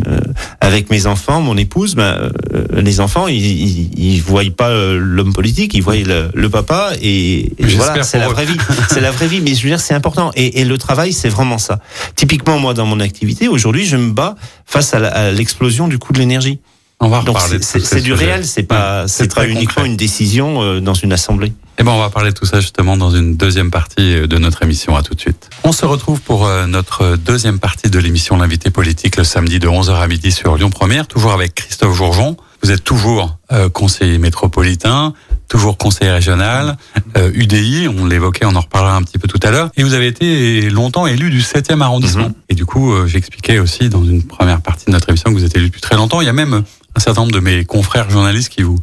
avec 0.60 0.90
mes 0.90 1.06
enfants, 1.06 1.40
mon 1.40 1.56
épouse, 1.56 1.94
bah, 1.94 2.16
euh, 2.52 2.66
les 2.72 3.00
enfants, 3.00 3.28
ils, 3.28 3.36
ils, 3.36 3.90
ils 3.96 4.20
voient 4.20 4.42
pas 4.56 4.70
euh, 4.70 4.98
l'homme 4.98 5.32
politique, 5.32 5.74
ils 5.74 5.82
voient 5.82 5.94
le, 5.94 6.30
le 6.34 6.50
papa 6.50 6.90
et, 7.00 7.52
et 7.58 7.66
voilà, 7.76 8.02
c'est 8.02 8.18
la 8.18 8.28
vraie 8.28 8.44
vie. 8.44 8.56
c'est 8.90 9.00
la 9.00 9.12
vraie 9.12 9.28
vie, 9.28 9.40
mais 9.40 9.54
je 9.54 9.62
veux 9.62 9.68
dire, 9.68 9.80
c'est 9.80 9.94
important. 9.94 10.32
Et, 10.34 10.60
et, 10.60 10.64
le 10.64 10.76
travail, 10.76 11.12
c'est 11.12 11.28
vraiment 11.28 11.58
ça. 11.58 11.78
Typiquement, 12.16 12.58
moi, 12.58 12.74
dans 12.74 12.86
mon 12.86 12.98
activité, 12.98 13.46
aujourd'hui, 13.46 13.86
je 13.86 13.96
me 13.96 14.10
bats 14.10 14.34
face 14.66 14.94
à 14.94 15.30
l'explosion 15.30 15.86
du 15.86 15.98
coût 15.98 16.12
de 16.12 16.18
l'énergie. 16.18 16.58
On 17.04 17.08
va 17.08 17.20
reparler. 17.20 17.58
C'est 17.60 18.00
du 18.00 18.14
réel, 18.14 18.46
c'est 18.46 18.62
pas, 18.62 19.06
c'est 19.08 19.32
pas 19.32 19.46
uniquement 19.46 19.84
une 19.84 19.96
décision 19.96 20.62
euh, 20.62 20.80
dans 20.80 20.94
une 20.94 21.12
assemblée. 21.12 21.52
Eh 21.78 21.82
ben, 21.82 21.92
on 21.92 21.98
va 21.98 22.08
parler 22.08 22.30
de 22.30 22.34
tout 22.34 22.46
ça 22.46 22.60
justement 22.60 22.96
dans 22.96 23.10
une 23.10 23.36
deuxième 23.36 23.70
partie 23.70 24.14
euh, 24.14 24.26
de 24.26 24.38
notre 24.38 24.62
émission. 24.62 24.96
À 24.96 25.02
tout 25.02 25.14
de 25.14 25.20
suite. 25.20 25.50
On 25.64 25.72
se 25.72 25.84
retrouve 25.84 26.22
pour 26.22 26.46
euh, 26.46 26.66
notre 26.66 27.16
deuxième 27.16 27.58
partie 27.58 27.90
de 27.90 27.98
l'émission 27.98 28.38
L'invité 28.38 28.70
politique 28.70 29.16
le 29.16 29.24
samedi 29.24 29.58
de 29.58 29.68
11h 29.68 29.92
à 29.92 30.06
midi 30.06 30.32
sur 30.32 30.56
Lyon 30.56 30.70
Première, 30.70 31.06
toujours 31.06 31.32
avec 31.32 31.54
Christophe 31.54 31.94
Jourgeon. 31.94 32.38
Vous 32.62 32.70
êtes 32.70 32.82
toujours 32.82 33.36
conseiller 33.74 34.16
métropolitain, 34.16 35.12
toujours 35.50 35.76
conseiller 35.76 36.10
régional, 36.10 36.78
UDI, 37.14 37.88
on 37.88 38.06
l'évoquait, 38.06 38.46
on 38.46 38.56
en 38.56 38.62
reparlera 38.62 38.96
un 38.96 39.02
petit 39.02 39.18
peu 39.18 39.28
tout 39.28 39.40
à 39.42 39.50
l'heure. 39.50 39.68
Et 39.76 39.82
vous 39.82 39.92
avez 39.92 40.06
été 40.06 40.70
longtemps 40.70 41.06
élu 41.06 41.28
du 41.28 41.42
7e 41.42 41.82
arrondissement. 41.82 42.28
Mhm. 42.28 42.34
Et 42.48 42.54
du 42.54 42.64
coup, 42.64 42.94
j'expliquais 43.06 43.58
aussi 43.58 43.90
dans 43.90 44.02
une 44.02 44.22
première 44.22 44.62
partie 44.62 44.86
de 44.86 44.92
notre 44.92 45.10
émission 45.10 45.30
que 45.30 45.38
vous 45.38 45.44
êtes 45.44 45.54
élu 45.58 45.66
depuis 45.66 45.82
très 45.82 45.96
longtemps. 45.96 46.22
Il 46.22 46.24
y 46.24 46.30
a 46.30 46.32
même 46.32 46.64
un 46.96 47.00
certain 47.00 47.22
nombre 47.22 47.32
de 47.32 47.40
mes 47.40 47.64
confrères 47.64 48.08
journalistes 48.10 48.50
qui 48.50 48.62
vous 48.62 48.78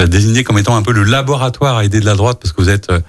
euh, 0.00 0.06
désignez 0.06 0.44
comme 0.44 0.58
étant 0.58 0.76
un 0.76 0.82
peu 0.82 0.92
le 0.92 1.04
laboratoire 1.04 1.76
à 1.76 1.84
aider 1.84 2.00
de 2.00 2.06
la 2.06 2.14
droite 2.14 2.38
parce 2.40 2.52
que 2.52 2.60
vous 2.62 2.68
êtes 2.68 2.90
euh, 2.90 3.00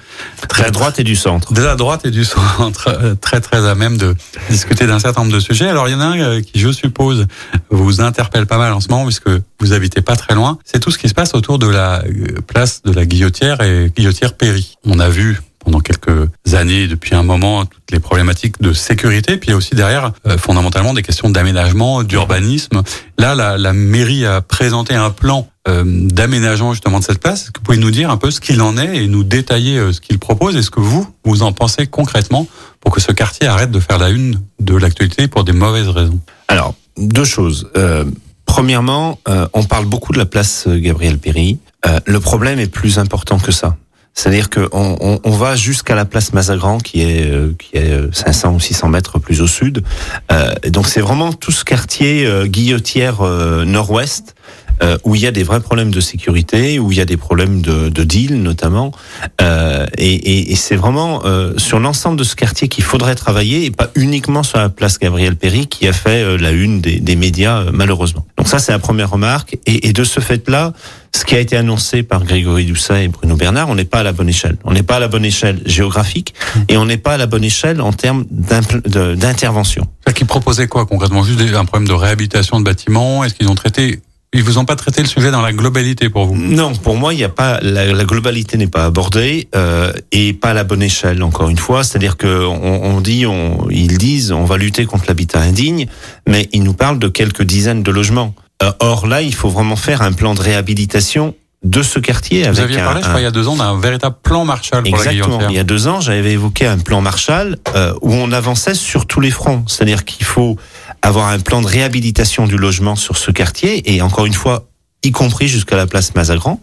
très 0.47 0.63
la 0.63 0.71
droite 0.71 0.99
et 0.99 1.03
du 1.03 1.15
centre. 1.15 1.53
De 1.53 1.61
la 1.61 1.75
droite 1.75 2.05
et 2.05 2.11
du 2.11 2.25
centre, 2.25 2.87
euh, 2.89 3.15
très 3.15 3.41
très 3.41 3.65
à 3.67 3.75
même 3.75 3.97
de 3.97 4.15
discuter 4.49 4.87
d'un 4.87 4.99
certain 4.99 5.21
nombre 5.21 5.33
de 5.33 5.39
sujets. 5.39 5.67
Alors 5.67 5.87
il 5.87 5.91
y 5.91 5.95
en 5.95 6.01
a 6.01 6.05
un 6.05 6.41
qui, 6.41 6.59
je 6.59 6.71
suppose, 6.71 7.27
vous 7.69 8.01
interpelle 8.01 8.45
pas 8.45 8.57
mal 8.57 8.73
en 8.73 8.79
ce 8.79 8.89
moment 8.89 9.05
puisque 9.05 9.29
vous 9.59 9.73
habitez 9.73 10.01
pas 10.01 10.15
très 10.15 10.35
loin. 10.35 10.57
C'est 10.65 10.79
tout 10.79 10.91
ce 10.91 10.97
qui 10.97 11.07
se 11.07 11.13
passe 11.13 11.33
autour 11.33 11.59
de 11.59 11.67
la 11.67 12.03
place 12.47 12.81
de 12.83 12.91
la 12.91 13.05
Guillotière 13.05 13.61
et 13.61 13.91
Guillotière 13.95 14.35
Péry. 14.35 14.77
On 14.85 14.99
a 14.99 15.09
vu 15.09 15.39
pendant 15.63 15.79
quelques 15.79 16.27
années, 16.53 16.87
depuis 16.87 17.15
un 17.15 17.23
moment, 17.23 17.65
toutes 17.65 17.91
les 17.91 17.99
problématiques 17.99 18.61
de 18.61 18.73
sécurité, 18.73 19.37
puis 19.37 19.53
aussi 19.53 19.75
derrière, 19.75 20.11
euh, 20.27 20.37
fondamentalement, 20.37 20.93
des 20.93 21.03
questions 21.03 21.29
d'aménagement, 21.29 22.03
d'urbanisme. 22.03 22.83
Là, 23.17 23.35
la, 23.35 23.57
la, 23.57 23.73
mairie 23.73 24.25
a 24.25 24.41
présenté 24.41 24.95
un 24.95 25.11
plan 25.11 25.47
euh, 25.67 25.83
d'aménagement 25.85 26.73
justement 26.73 26.97
de 26.97 27.03
cette 27.03 27.19
place. 27.19 27.43
Est-ce 27.43 27.51
que 27.51 27.59
vous 27.59 27.65
pouvez 27.65 27.77
nous 27.77 27.91
dire 27.91 28.09
un 28.09 28.17
peu 28.17 28.31
ce 28.31 28.39
qu'il 28.39 28.63
en 28.63 28.77
est 28.77 28.97
et 28.97 29.07
nous 29.07 29.23
détailler 29.23 29.77
euh, 29.77 29.93
ce 29.93 30.01
qu'il 30.01 30.17
propose? 30.17 30.55
Et 30.55 30.63
ce 30.63 30.71
que 30.71 30.79
vous, 30.79 31.07
vous 31.23 31.43
en 31.43 31.51
pensez 31.51 31.85
concrètement 31.85 32.47
pour 32.79 32.91
que 32.91 32.99
ce 32.99 33.11
quartier 33.11 33.47
arrête 33.47 33.69
de 33.69 33.79
faire 33.79 33.99
la 33.99 34.09
une 34.09 34.41
de 34.59 34.75
l'actualité 34.75 35.27
pour 35.27 35.43
des 35.43 35.51
mauvaises 35.51 35.87
raisons? 35.87 36.19
Alors, 36.47 36.73
deux 36.97 37.25
choses. 37.25 37.69
Euh, 37.77 38.05
premièrement, 38.45 39.19
on 39.53 39.63
parle 39.63 39.85
beaucoup 39.85 40.13
de 40.13 40.17
la 40.17 40.25
place 40.25 40.67
Gabriel 40.67 41.19
Péry. 41.19 41.59
le 42.05 42.19
problème 42.19 42.59
est 42.59 42.67
plus 42.67 42.97
important 42.97 43.39
que 43.39 43.51
ça. 43.51 43.77
C'est-à-dire 44.13 44.49
qu'on 44.49 45.19
on, 45.23 45.31
va 45.31 45.55
jusqu'à 45.55 45.95
la 45.95 46.05
place 46.05 46.33
Mazagran 46.33 46.79
qui 46.79 47.01
est 47.01 47.31
euh, 47.31 47.53
qui 47.57 47.77
est 47.77 48.13
500 48.13 48.55
ou 48.55 48.59
600 48.59 48.89
mètres 48.89 49.19
plus 49.19 49.41
au 49.41 49.47
sud. 49.47 49.83
Euh, 50.31 50.53
donc 50.67 50.87
c'est 50.87 51.01
vraiment 51.01 51.31
tout 51.31 51.51
ce 51.51 51.63
quartier 51.63 52.25
euh, 52.25 52.45
guillotière 52.45 53.21
euh, 53.21 53.63
nord-ouest 53.63 54.35
euh, 54.83 54.97
où 55.03 55.13
il 55.13 55.21
y 55.21 55.27
a 55.27 55.31
des 55.31 55.43
vrais 55.43 55.59
problèmes 55.59 55.91
de 55.91 55.99
sécurité, 55.99 56.79
où 56.79 56.91
il 56.91 56.97
y 56.97 57.01
a 57.01 57.05
des 57.05 57.17
problèmes 57.17 57.61
de, 57.61 57.89
de 57.89 58.03
deal 58.03 58.41
notamment. 58.41 58.91
Euh, 59.39 59.85
et, 59.97 60.55
c'est 60.55 60.75
vraiment 60.75 61.21
euh, 61.25 61.53
sur 61.57 61.79
l'ensemble 61.79 62.17
de 62.17 62.23
ce 62.23 62.35
quartier 62.35 62.67
qu'il 62.67 62.83
faudrait 62.83 63.15
travailler 63.15 63.65
et 63.65 63.71
pas 63.71 63.89
uniquement 63.95 64.43
sur 64.43 64.57
la 64.57 64.69
place 64.69 64.99
Gabriel 64.99 65.35
Péry 65.35 65.67
qui 65.67 65.87
a 65.87 65.93
fait 65.93 66.37
la 66.37 66.51
une 66.51 66.81
des, 66.81 67.15
médias 67.15 67.65
malheureusement. 67.71 68.25
Donc 68.37 68.47
ça 68.47 68.59
c'est 68.59 68.71
la 68.71 68.79
première 68.79 69.09
remarque. 69.09 69.57
Et, 69.65 69.87
et 69.87 69.93
de 69.93 70.03
ce 70.03 70.19
fait-là, 70.19 70.73
ce 71.13 71.25
qui 71.25 71.35
a 71.35 71.39
été 71.39 71.57
annoncé 71.57 72.03
par 72.03 72.23
Grégory 72.23 72.65
Doucet 72.65 73.05
et 73.05 73.07
Bruno 73.07 73.35
Bernard, 73.35 73.69
on 73.69 73.75
n'est 73.75 73.85
pas 73.85 73.99
à 73.99 74.03
la 74.03 74.13
bonne 74.13 74.29
échelle. 74.29 74.57
On 74.63 74.71
n'est 74.71 74.83
pas 74.83 74.95
à 74.95 74.99
la 74.99 75.07
bonne 75.07 75.25
échelle 75.25 75.61
géographique 75.65 76.33
et 76.69 76.77
on 76.77 76.85
n'est 76.85 76.97
pas 76.97 77.15
à 77.15 77.17
la 77.17 77.25
bonne 77.25 77.43
échelle 77.43 77.81
en 77.81 77.91
termes 77.91 78.25
d'intervention. 78.29 79.87
Qui 80.15 80.25
proposait 80.25 80.67
quoi 80.67 80.85
concrètement? 80.85 81.23
Juste 81.23 81.41
un 81.55 81.65
problème 81.65 81.87
de 81.87 81.93
réhabilitation 81.93 82.59
de 82.59 82.65
bâtiments? 82.65 83.23
Est-ce 83.23 83.33
qu'ils 83.33 83.49
ont 83.49 83.55
traité 83.55 84.01
ils 84.33 84.43
vous 84.43 84.57
ont 84.57 84.65
pas 84.65 84.75
traité 84.75 85.01
le 85.01 85.07
sujet 85.07 85.29
dans 85.29 85.41
la 85.41 85.51
globalité 85.51 86.09
pour 86.09 86.25
vous? 86.25 86.35
Non, 86.35 86.73
pour 86.73 86.95
moi, 86.95 87.13
il 87.13 87.19
y 87.19 87.23
a 87.23 87.29
pas 87.29 87.59
la, 87.61 87.85
la 87.91 88.05
globalité 88.05 88.57
n'est 88.57 88.67
pas 88.67 88.85
abordée 88.85 89.49
euh, 89.55 89.91
et 90.11 90.33
pas 90.33 90.51
à 90.51 90.53
la 90.53 90.63
bonne 90.63 90.81
échelle. 90.81 91.21
Encore 91.21 91.49
une 91.49 91.57
fois, 91.57 91.83
c'est-à-dire 91.83 92.15
que 92.15 92.45
on, 92.45 92.83
on, 92.83 93.01
dit, 93.01 93.25
on, 93.25 93.69
ils 93.69 93.97
disent, 93.97 94.31
on 94.31 94.45
va 94.45 94.57
lutter 94.57 94.85
contre 94.85 95.05
l'habitat 95.07 95.41
indigne, 95.41 95.87
mais 96.27 96.47
ils 96.53 96.63
nous 96.63 96.73
parlent 96.73 96.99
de 96.99 97.09
quelques 97.09 97.43
dizaines 97.43 97.83
de 97.83 97.91
logements. 97.91 98.33
Euh, 98.63 98.71
or 98.79 99.07
là, 99.07 99.21
il 99.21 99.35
faut 99.35 99.49
vraiment 99.49 99.75
faire 99.75 100.01
un 100.01 100.13
plan 100.13 100.33
de 100.33 100.41
réhabilitation 100.41 101.35
de 101.63 101.83
ce 101.83 101.99
quartier. 101.99 102.49
Vous 102.49 102.59
aviez 102.59 102.77
parlé, 102.77 103.01
je 103.03 103.07
crois, 103.07 103.19
il 103.19 103.23
y 103.23 103.27
a 103.27 103.31
deux 103.31 103.47
ans 103.47 103.55
d'un 103.55 103.77
véritable 103.79 104.15
plan 104.23 104.45
Marshall 104.45 104.83
pour 104.83 104.95
Exactement. 104.95 105.41
La 105.41 105.49
il 105.49 105.55
y 105.55 105.59
a 105.59 105.63
deux 105.63 105.87
ans, 105.87 106.01
j'avais 106.01 106.31
évoqué 106.31 106.65
un 106.65 106.79
plan 106.79 107.01
Marshall 107.01 107.57
euh, 107.75 107.93
où 108.01 108.13
on 108.13 108.31
avançait 108.31 108.73
sur 108.73 109.05
tous 109.05 109.19
les 109.19 109.29
fronts. 109.29 109.63
C'est-à-dire 109.67 110.03
qu'il 110.03 110.25
faut 110.25 110.57
avoir 111.01 111.27
un 111.27 111.39
plan 111.39 111.61
de 111.61 111.67
réhabilitation 111.67 112.47
du 112.47 112.57
logement 112.57 112.95
sur 112.95 113.17
ce 113.17 113.31
quartier 113.31 113.93
et 113.93 114.01
encore 114.01 114.25
une 114.25 114.33
fois 114.33 114.67
y 115.03 115.11
compris 115.11 115.47
jusqu'à 115.47 115.75
la 115.75 115.87
place 115.87 116.13
Mazagran, 116.13 116.59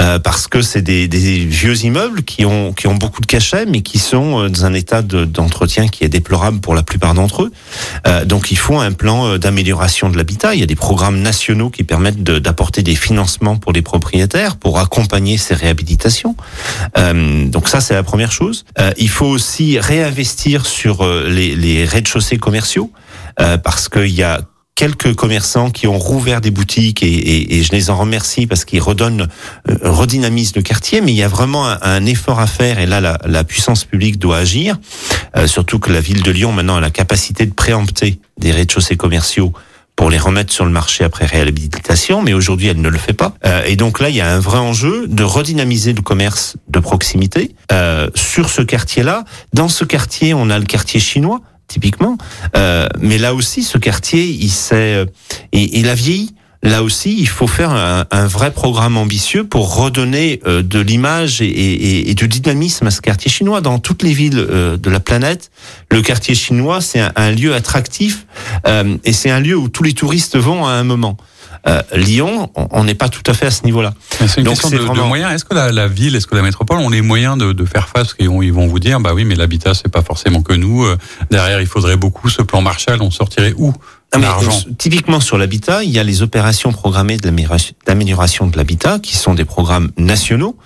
euh, 0.00 0.18
parce 0.18 0.46
que 0.46 0.62
c'est 0.62 0.80
des, 0.80 1.06
des, 1.06 1.44
vieux 1.44 1.84
immeubles 1.84 2.22
qui 2.22 2.46
ont 2.46 2.72
qui 2.72 2.86
ont 2.86 2.94
beaucoup 2.94 3.20
de 3.20 3.26
cachets, 3.26 3.66
mais 3.66 3.82
qui 3.82 3.98
sont 3.98 4.44
euh, 4.44 4.48
dans 4.48 4.64
un 4.64 4.72
état 4.72 5.02
d'entretien 5.02 5.88
qui 5.88 6.04
est 6.04 6.08
déplorable 6.08 6.60
pour 6.60 6.74
la 6.74 6.82
plupart 6.82 7.12
d'entre 7.12 7.42
eux. 7.42 7.52
Euh, 8.06 8.24
donc 8.24 8.50
il 8.50 8.56
faut 8.56 8.78
un 8.78 8.92
plan 8.92 9.26
euh, 9.26 9.38
d'amélioration 9.38 10.08
de 10.08 10.16
l'habitat. 10.16 10.54
Il 10.54 10.60
y 10.60 10.62
a 10.62 10.66
des 10.66 10.76
programmes 10.76 11.20
nationaux 11.20 11.68
qui 11.68 11.84
permettent 11.84 12.22
d'apporter 12.22 12.82
des 12.82 12.94
financements 12.94 13.56
pour 13.56 13.72
les 13.72 13.82
propriétaires 13.82 14.56
pour 14.56 14.78
accompagner 14.78 15.36
ces 15.36 15.54
réhabilitations. 15.54 16.36
Euh, 16.96 17.46
donc 17.48 17.68
ça 17.68 17.82
c'est 17.82 17.94
la 17.94 18.02
première 18.02 18.32
chose. 18.32 18.64
Euh, 18.78 18.92
il 18.96 19.10
faut 19.10 19.26
aussi 19.26 19.78
réinvestir 19.78 20.64
sur 20.64 21.06
les, 21.06 21.54
les 21.54 21.84
rez-de-chaussée 21.84 22.38
commerciaux. 22.38 22.90
Euh, 23.40 23.58
parce 23.58 23.88
qu'il 23.88 24.14
y 24.14 24.22
a 24.22 24.40
quelques 24.74 25.14
commerçants 25.14 25.70
qui 25.70 25.86
ont 25.86 25.98
rouvert 25.98 26.40
des 26.40 26.50
boutiques 26.50 27.02
et, 27.02 27.06
et, 27.06 27.56
et 27.58 27.62
je 27.62 27.70
les 27.72 27.90
en 27.90 27.96
remercie 27.96 28.46
parce 28.46 28.64
qu'ils 28.64 28.80
redonnent, 28.80 29.28
euh, 29.68 29.76
redynamisent 29.84 30.56
le 30.56 30.62
quartier. 30.62 31.00
Mais 31.00 31.12
il 31.12 31.16
y 31.16 31.22
a 31.22 31.28
vraiment 31.28 31.68
un, 31.68 31.78
un 31.80 32.04
effort 32.06 32.40
à 32.40 32.46
faire 32.46 32.78
et 32.80 32.86
là 32.86 33.00
la, 33.00 33.18
la 33.24 33.44
puissance 33.44 33.84
publique 33.84 34.18
doit 34.18 34.38
agir. 34.38 34.76
Euh, 35.36 35.46
surtout 35.46 35.78
que 35.78 35.92
la 35.92 36.00
ville 36.00 36.22
de 36.22 36.30
Lyon 36.30 36.52
maintenant 36.52 36.76
a 36.76 36.80
la 36.80 36.90
capacité 36.90 37.46
de 37.46 37.54
préempter 37.54 38.18
des 38.38 38.50
rez-de-chaussée 38.50 38.96
commerciaux 38.96 39.52
pour 39.96 40.10
les 40.10 40.18
remettre 40.18 40.52
sur 40.52 40.64
le 40.64 40.72
marché 40.72 41.04
après 41.04 41.24
réhabilitation, 41.24 42.20
mais 42.20 42.34
aujourd'hui 42.34 42.66
elle 42.66 42.80
ne 42.80 42.88
le 42.88 42.98
fait 42.98 43.12
pas. 43.12 43.34
Euh, 43.46 43.62
et 43.64 43.76
donc 43.76 44.00
là, 44.00 44.08
il 44.08 44.16
y 44.16 44.20
a 44.20 44.28
un 44.28 44.40
vrai 44.40 44.58
enjeu 44.58 45.06
de 45.06 45.22
redynamiser 45.22 45.92
le 45.92 46.02
commerce 46.02 46.56
de 46.68 46.80
proximité 46.80 47.54
euh, 47.70 48.10
sur 48.16 48.50
ce 48.50 48.60
quartier-là. 48.60 49.24
Dans 49.52 49.68
ce 49.68 49.84
quartier, 49.84 50.34
on 50.34 50.50
a 50.50 50.58
le 50.58 50.64
quartier 50.64 50.98
chinois 50.98 51.40
typiquement. 51.68 52.18
Euh, 52.56 52.86
mais 53.00 53.18
là 53.18 53.34
aussi, 53.34 53.62
ce 53.62 53.78
quartier, 53.78 54.24
il 54.24 54.50
s'est, 54.50 55.06
il, 55.52 55.76
il 55.76 55.88
a 55.88 55.94
vieilli. 55.94 56.34
Là 56.64 56.82
aussi, 56.82 57.14
il 57.18 57.28
faut 57.28 57.46
faire 57.46 57.72
un, 58.10 58.26
vrai 58.26 58.50
programme 58.50 58.96
ambitieux 58.96 59.44
pour 59.44 59.76
redonner 59.76 60.40
euh, 60.46 60.62
de 60.62 60.80
l'image 60.80 61.42
et, 61.42 62.14
du 62.14 62.26
dynamisme 62.26 62.86
à 62.86 62.90
ce 62.90 63.02
quartier 63.02 63.30
chinois. 63.30 63.60
Dans 63.60 63.78
toutes 63.78 64.02
les 64.02 64.14
villes 64.14 64.38
euh, 64.38 64.78
de 64.78 64.88
la 64.88 64.98
planète, 64.98 65.50
le 65.90 66.00
quartier 66.00 66.34
chinois, 66.34 66.80
c'est 66.80 67.00
un, 67.00 67.12
un, 67.16 67.32
lieu 67.32 67.54
attractif 67.54 68.26
euh, 68.66 68.96
et 69.04 69.12
c'est 69.12 69.28
un 69.28 69.40
lieu 69.40 69.58
où 69.58 69.68
tous 69.68 69.82
les 69.82 69.92
touristes 69.92 70.38
vont 70.38 70.66
à 70.66 70.70
un 70.70 70.84
moment. 70.84 71.18
Euh, 71.66 71.82
Lyon, 71.94 72.50
on 72.54 72.84
n'est 72.84 72.94
pas 72.94 73.08
tout 73.08 73.22
à 73.26 73.34
fait 73.34 73.46
à 73.46 73.50
ce 73.50 73.64
niveau-là. 73.64 73.94
C'est 74.10 74.38
une 74.38 74.44
Donc 74.44 74.54
question 74.54 74.70
de, 74.70 74.76
vraiment... 74.76 75.02
de, 75.02 75.08
moyens. 75.08 75.32
Est-ce 75.32 75.44
que 75.44 75.54
la, 75.54 75.72
la, 75.72 75.88
ville, 75.88 76.16
est-ce 76.16 76.26
que 76.26 76.34
la 76.34 76.42
métropole 76.42 76.78
ont 76.78 76.90
les 76.90 77.02
moyens 77.02 77.38
de, 77.38 77.52
de 77.52 77.64
faire 77.64 77.88
face? 77.88 78.14
Ils 78.18 78.28
vont 78.28 78.66
vous 78.66 78.78
dire, 78.78 79.00
bah 79.00 79.12
oui, 79.14 79.24
mais 79.24 79.34
l'habitat, 79.34 79.74
c'est 79.74 79.90
pas 79.90 80.02
forcément 80.02 80.42
que 80.42 80.52
nous. 80.52 80.84
Euh, 80.84 80.96
derrière, 81.30 81.60
il 81.60 81.66
faudrait 81.66 81.96
beaucoup. 81.96 82.28
Ce 82.28 82.42
plan 82.42 82.60
Marshall, 82.60 83.00
on 83.02 83.10
sortirait 83.10 83.54
où 83.56 83.72
mais, 84.18 84.74
typiquement 84.78 85.20
sur 85.20 85.38
l'habitat, 85.38 85.84
il 85.84 85.90
y 85.90 85.98
a 85.98 86.02
les 86.02 86.22
opérations 86.22 86.72
programmées 86.72 87.16
d'amélioration 87.16 88.46
de 88.46 88.56
l'habitat 88.56 88.98
qui 88.98 89.16
sont 89.16 89.34
des 89.34 89.44
programmes 89.44 89.90
nationaux 89.96 90.56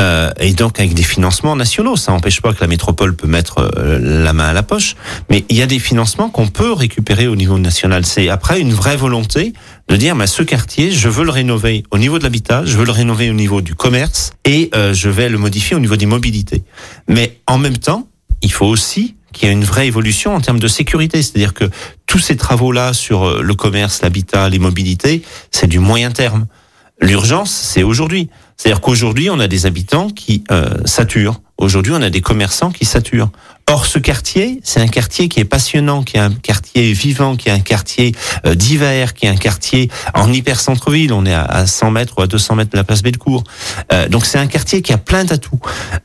euh, 0.00 0.30
et 0.38 0.52
donc 0.52 0.78
avec 0.78 0.94
des 0.94 1.02
financements 1.02 1.56
nationaux. 1.56 1.96
Ça 1.96 2.12
n'empêche 2.12 2.40
pas 2.40 2.52
que 2.52 2.60
la 2.60 2.66
métropole 2.66 3.14
peut 3.14 3.26
mettre 3.26 3.58
euh, 3.76 3.98
la 4.00 4.32
main 4.32 4.46
à 4.46 4.52
la 4.52 4.62
poche, 4.62 4.96
mais 5.30 5.44
il 5.48 5.56
y 5.56 5.62
a 5.62 5.66
des 5.66 5.78
financements 5.78 6.28
qu'on 6.28 6.48
peut 6.48 6.72
récupérer 6.72 7.26
au 7.26 7.36
niveau 7.36 7.58
national. 7.58 8.06
C'est 8.06 8.28
après 8.28 8.60
une 8.60 8.72
vraie 8.72 8.96
volonté 8.96 9.52
de 9.88 9.96
dire, 9.96 10.14
bah, 10.16 10.26
ce 10.26 10.42
quartier, 10.42 10.90
je 10.90 11.08
veux 11.08 11.24
le 11.24 11.30
rénover 11.30 11.84
au 11.90 11.98
niveau 11.98 12.18
de 12.18 12.24
l'habitat, 12.24 12.64
je 12.64 12.76
veux 12.76 12.84
le 12.84 12.92
rénover 12.92 13.30
au 13.30 13.34
niveau 13.34 13.60
du 13.60 13.74
commerce 13.74 14.32
et 14.44 14.70
euh, 14.74 14.94
je 14.94 15.08
vais 15.08 15.28
le 15.28 15.38
modifier 15.38 15.76
au 15.76 15.80
niveau 15.80 15.96
des 15.96 16.06
mobilités. 16.06 16.62
Mais 17.08 17.38
en 17.46 17.58
même 17.58 17.78
temps, 17.78 18.08
il 18.42 18.52
faut 18.52 18.66
aussi 18.66 19.16
qu'il 19.32 19.48
y 19.48 19.50
ait 19.50 19.54
une 19.54 19.64
vraie 19.64 19.86
évolution 19.86 20.34
en 20.34 20.40
termes 20.40 20.60
de 20.60 20.68
sécurité. 20.68 21.22
C'est-à-dire 21.22 21.54
que 21.54 21.64
tous 22.06 22.18
ces 22.18 22.36
travaux-là 22.36 22.92
sur 22.92 23.24
euh, 23.24 23.42
le 23.42 23.54
commerce, 23.54 24.02
l'habitat, 24.02 24.48
les 24.48 24.58
mobilités, 24.58 25.22
c'est 25.50 25.66
du 25.66 25.78
moyen 25.78 26.10
terme. 26.10 26.46
L'urgence, 27.00 27.50
c'est 27.50 27.82
aujourd'hui. 27.82 28.28
C'est-à-dire 28.56 28.80
qu'aujourd'hui, 28.80 29.30
on 29.30 29.40
a 29.40 29.48
des 29.48 29.66
habitants 29.66 30.08
qui 30.08 30.44
euh, 30.50 30.68
saturent 30.84 31.40
aujourd'hui, 31.62 31.92
on 31.94 32.02
a 32.02 32.10
des 32.10 32.20
commerçants 32.20 32.70
qui 32.70 32.84
saturent. 32.84 33.30
Or, 33.70 33.86
ce 33.86 33.98
quartier, 33.98 34.60
c'est 34.64 34.80
un 34.80 34.88
quartier 34.88 35.28
qui 35.28 35.40
est 35.40 35.44
passionnant, 35.44 36.02
qui 36.02 36.16
est 36.16 36.20
un 36.20 36.32
quartier 36.32 36.92
vivant, 36.92 37.36
qui 37.36 37.48
est 37.48 37.52
un 37.52 37.60
quartier 37.60 38.12
euh, 38.44 38.54
d'hiver, 38.54 39.14
qui 39.14 39.26
est 39.26 39.28
un 39.28 39.36
quartier 39.36 39.88
en 40.14 40.30
hyper 40.32 40.60
centre-ville. 40.60 41.12
On 41.12 41.24
est 41.24 41.32
à, 41.32 41.66
100 41.66 41.92
mètres 41.92 42.14
ou 42.18 42.22
à 42.22 42.26
200 42.26 42.56
mètres 42.56 42.70
de 42.70 42.76
la 42.76 42.84
place 42.84 43.02
Bellecour. 43.02 43.44
Euh, 43.92 44.08
donc, 44.08 44.26
c'est 44.26 44.38
un 44.38 44.48
quartier 44.48 44.82
qui 44.82 44.92
a 44.92 44.98
plein 44.98 45.24
d'atouts. 45.24 45.60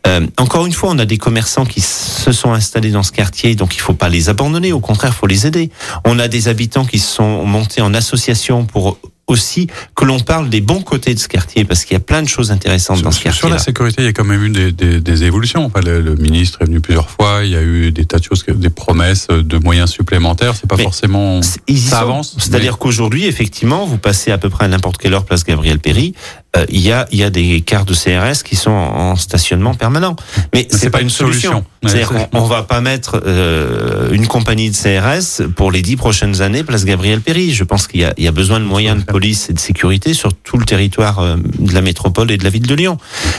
Euh, 0.05 0.27
encore 0.37 0.65
une 0.65 0.71
fois, 0.71 0.91
on 0.91 0.99
a 0.99 1.05
des 1.05 1.17
commerçants 1.17 1.65
qui 1.65 1.81
se 1.81 2.31
sont 2.31 2.53
installés 2.53 2.91
dans 2.91 3.03
ce 3.03 3.11
quartier, 3.11 3.55
donc 3.55 3.75
il 3.75 3.79
faut 3.79 3.93
pas 3.93 4.07
les 4.07 4.29
abandonner. 4.29 4.71
Au 4.71 4.79
contraire, 4.79 5.11
il 5.13 5.19
faut 5.19 5.27
les 5.27 5.47
aider. 5.47 5.71
On 6.05 6.19
a 6.19 6.27
des 6.27 6.47
habitants 6.47 6.85
qui 6.85 6.99
se 6.99 7.15
sont 7.15 7.43
montés 7.43 7.81
en 7.81 7.93
association 7.93 8.65
pour 8.65 8.99
aussi 9.27 9.67
que 9.95 10.05
l'on 10.05 10.19
parle 10.19 10.49
des 10.49 10.61
bons 10.61 10.81
côtés 10.81 11.13
de 11.13 11.19
ce 11.19 11.27
quartier, 11.27 11.65
parce 11.65 11.83
qu'il 11.83 11.93
y 11.93 11.97
a 11.97 12.01
plein 12.01 12.21
de 12.21 12.27
choses 12.29 12.51
intéressantes 12.51 13.01
dans 13.01 13.11
ce 13.11 13.21
quartier. 13.21 13.39
Sur 13.39 13.49
la 13.49 13.59
sécurité, 13.59 14.01
il 14.01 14.05
y 14.05 14.07
a 14.07 14.13
quand 14.13 14.23
même 14.23 14.43
eu 14.43 14.49
des, 14.49 14.71
des, 14.71 15.01
des 15.01 15.23
évolutions. 15.25 15.65
Enfin, 15.65 15.81
le, 15.81 16.15
ministre 16.15 16.61
est 16.61 16.65
venu 16.65 16.79
plusieurs 16.79 17.09
fois, 17.09 17.41
il 17.43 17.51
y 17.51 17.55
a 17.55 17.61
eu 17.61 17.91
des 17.91 18.05
tas 18.05 18.19
de 18.19 18.23
choses, 18.23 18.43
des 18.47 18.69
promesses 18.69 19.27
de 19.27 19.57
moyens 19.57 19.91
supplémentaires. 19.91 20.55
C'est 20.55 20.67
pas 20.67 20.77
forcément 20.77 21.41
ça 21.41 21.99
avance. 21.99 22.35
C'est-à-dire 22.39 22.77
qu'aujourd'hui, 22.77 23.25
effectivement, 23.25 23.85
vous 23.85 23.97
passez 23.97 24.31
à 24.31 24.37
peu 24.37 24.49
près 24.49 24.65
à 24.65 24.67
n'importe 24.69 24.97
quelle 24.97 25.13
heure 25.13 25.25
place 25.25 25.43
Gabriel 25.43 25.79
Péry, 25.79 26.13
euh, 26.15 26.46
il 26.69 26.79
y 26.79 26.91
a 26.91 27.07
il 27.11 27.19
y 27.19 27.23
a 27.23 27.29
des 27.29 27.61
cars 27.61 27.85
de 27.85 27.93
CRS 27.93 28.43
qui 28.43 28.55
sont 28.55 28.71
en 28.71 29.15
stationnement 29.15 29.73
permanent. 29.73 30.15
Mais 30.53 30.67
c'est 30.71 30.89
pas, 30.89 30.99
pas, 30.99 31.03
une 31.03 31.09
solution. 31.09 31.63
C'est-à-dire 31.83 32.09
qu'on 32.09 32.27
on 32.33 32.45
va 32.45 32.63
pas 32.63 32.81
mettre 32.81 33.21
euh, 33.25 34.11
une 34.11 34.27
compagnie 34.27 34.69
de 34.71 34.75
CRS 34.75 35.47
pour 35.55 35.71
les 35.71 35.81
dix 35.81 35.95
prochaines 35.95 36.41
années 36.41 36.63
place 36.63 36.85
Gabriel 36.85 37.21
Péry. 37.21 37.53
Je 37.53 37.63
pense 37.63 37.87
qu'il 37.87 38.01
y 38.01 38.23
y 38.23 38.27
a 38.27 38.31
besoin 38.31 38.59
de 38.59 38.65
moyens 38.65 38.99
de 38.99 39.03
police 39.03 39.49
et 39.49 39.53
de 39.53 39.59
sécurité 39.59 40.13
sur 40.13 40.33
tout 40.33 40.57
le 40.57 40.65
territoire 40.65 41.19
euh, 41.19 41.35
de 41.59 41.73
la 41.73 41.81
métropole 41.81 42.31
et 42.31 42.37
de 42.37 42.43
la 42.43 42.49
ville 42.49 42.67
de 42.67 42.75
Lyon. 42.75 42.97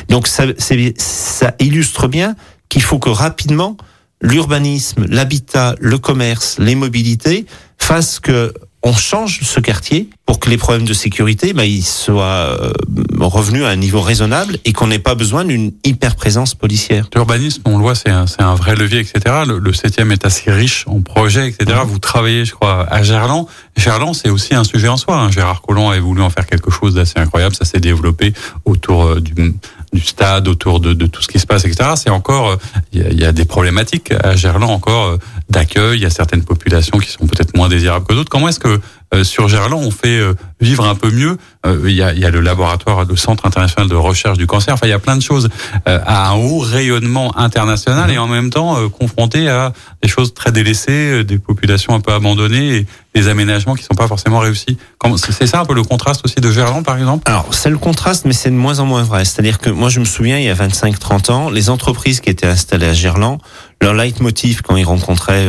Donc 0.08 0.28
ça, 0.28 0.44
ça 0.58 1.54
illustre 1.58 2.08
bien 2.08 2.36
qu'il 2.68 2.82
faut 2.82 2.98
que 2.98 3.10
rapidement 3.10 3.76
l'urbanisme, 4.20 5.06
l'habitat, 5.08 5.74
le 5.80 5.98
commerce, 5.98 6.56
les 6.58 6.74
mobilités 6.74 7.46
fassent 7.78 8.20
que 8.20 8.52
on 8.82 8.92
change 8.92 9.40
ce 9.42 9.60
quartier 9.60 10.08
pour 10.24 10.38
que 10.38 10.50
les 10.50 10.56
problèmes 10.56 10.84
de 10.84 10.92
sécurité 10.92 11.52
bah, 11.52 11.64
ils 11.64 11.84
soient 11.84 12.22
euh, 12.24 12.72
revenus 13.18 13.64
à 13.64 13.68
un 13.68 13.76
niveau 13.76 14.00
raisonnable 14.00 14.58
et 14.64 14.72
qu'on 14.72 14.86
n'ait 14.86 14.98
pas 14.98 15.14
besoin 15.14 15.44
d'une 15.44 15.72
hyper 15.84 16.16
présence 16.16 16.54
policière. 16.54 17.08
L'urbanisme, 17.14 17.62
on 17.64 17.76
le 17.76 17.82
voit, 17.82 17.94
c'est 17.94 18.10
un, 18.10 18.26
un, 18.38 18.54
vrai 18.54 18.76
levier, 18.76 19.00
etc. 19.00 19.36
Le, 19.46 19.58
le 19.58 19.72
7e 19.72 20.12
est 20.12 20.24
assez 20.24 20.50
riche 20.50 20.84
en 20.86 21.00
projets, 21.00 21.48
etc. 21.48 21.80
Vous 21.84 21.98
travaillez, 21.98 22.44
je 22.44 22.54
crois, 22.54 22.86
à 22.88 23.02
Gerland. 23.02 23.46
Gerland, 23.76 24.14
c'est 24.14 24.30
aussi 24.30 24.54
un 24.54 24.64
sujet 24.64 24.88
en 24.88 24.96
soi. 24.96 25.16
Hein. 25.16 25.30
Gérard 25.30 25.62
Collomb 25.62 25.90
a 25.90 25.98
voulu 25.98 26.22
en 26.22 26.30
faire 26.30 26.46
quelque 26.46 26.70
chose 26.70 26.94
d'assez 26.94 27.18
incroyable. 27.18 27.54
Ça 27.54 27.64
s'est 27.64 27.80
développé 27.80 28.32
autour 28.64 29.06
euh, 29.06 29.20
du, 29.20 29.34
du 29.92 30.00
stade, 30.00 30.48
autour 30.48 30.80
de, 30.80 30.92
de, 30.92 31.06
tout 31.06 31.22
ce 31.22 31.28
qui 31.28 31.38
se 31.38 31.46
passe, 31.46 31.64
etc. 31.64 31.90
C'est 31.96 32.10
encore, 32.10 32.58
il 32.92 33.12
y, 33.12 33.22
y, 33.22 33.24
a 33.24 33.32
des 33.32 33.44
problématiques 33.44 34.12
à 34.12 34.36
Gerland 34.36 34.70
encore 34.70 35.06
euh, 35.06 35.18
d'accueil. 35.48 35.98
Il 35.98 36.02
y 36.02 36.06
a 36.06 36.10
certaines 36.10 36.44
populations 36.44 36.98
qui 36.98 37.10
sont 37.10 37.26
peut-être 37.26 37.56
moins 37.56 37.68
désirables 37.68 38.06
que 38.06 38.14
d'autres. 38.14 38.30
Comment 38.30 38.48
est-ce 38.48 38.60
que 38.60 38.68
euh, 38.68 38.78
sur 39.22 39.48
Gerland, 39.48 39.82
on 39.82 39.90
fait 39.90 40.18
euh, 40.18 40.34
vivre 40.60 40.86
un 40.86 40.94
peu 40.94 41.10
mieux. 41.10 41.38
Euh, 41.66 41.80
il 41.86 41.94
y, 41.94 42.02
a, 42.02 42.12
y, 42.12 42.24
a, 42.24 42.30
le 42.30 42.40
laboratoire, 42.40 43.04
le 43.04 43.16
Centre 43.16 43.46
international 43.46 43.88
de 43.88 43.94
recherche 43.94 44.36
du 44.36 44.46
cancer. 44.46 44.74
Enfin, 44.74 44.86
il 44.86 44.90
y 44.90 44.94
a 44.94 44.98
plein 44.98 45.16
de 45.16 45.22
choses 45.22 45.48
à 45.86 46.30
un 46.30 46.34
haut 46.34 46.58
rayonnement 46.58 47.36
international 47.38 48.10
et 48.10 48.18
en 48.18 48.26
même 48.26 48.50
temps 48.50 48.88
confronté 48.90 49.48
à 49.48 49.72
des 50.02 50.08
choses 50.08 50.34
très 50.34 50.52
délaissées, 50.52 51.24
des 51.24 51.38
populations 51.38 51.94
un 51.94 52.00
peu 52.00 52.12
abandonnées 52.12 52.76
et 52.76 52.86
des 53.14 53.28
aménagements 53.28 53.74
qui 53.74 53.84
sont 53.84 53.94
pas 53.94 54.08
forcément 54.08 54.38
réussis. 54.40 54.76
C'est 55.16 55.46
ça 55.46 55.60
un 55.60 55.64
peu 55.64 55.74
le 55.74 55.82
contraste 55.82 56.22
aussi 56.24 56.36
de 56.36 56.50
Gerland, 56.50 56.84
par 56.84 56.98
exemple? 56.98 57.22
Alors, 57.26 57.52
c'est 57.52 57.70
le 57.70 57.78
contraste, 57.78 58.24
mais 58.24 58.34
c'est 58.34 58.50
de 58.50 58.56
moins 58.56 58.78
en 58.78 58.86
moins 58.86 59.02
vrai. 59.02 59.24
C'est-à-dire 59.24 59.58
que 59.58 59.70
moi, 59.70 59.88
je 59.88 60.00
me 60.00 60.04
souviens, 60.04 60.38
il 60.38 60.44
y 60.44 60.50
a 60.50 60.54
25-30 60.54 61.32
ans, 61.32 61.50
les 61.50 61.70
entreprises 61.70 62.20
qui 62.20 62.30
étaient 62.30 62.46
installées 62.46 62.88
à 62.88 62.92
Gerland, 62.92 63.38
leur 63.80 63.94
leitmotiv 63.94 64.62
quand 64.62 64.76
ils 64.76 64.84
rencontraient 64.84 65.46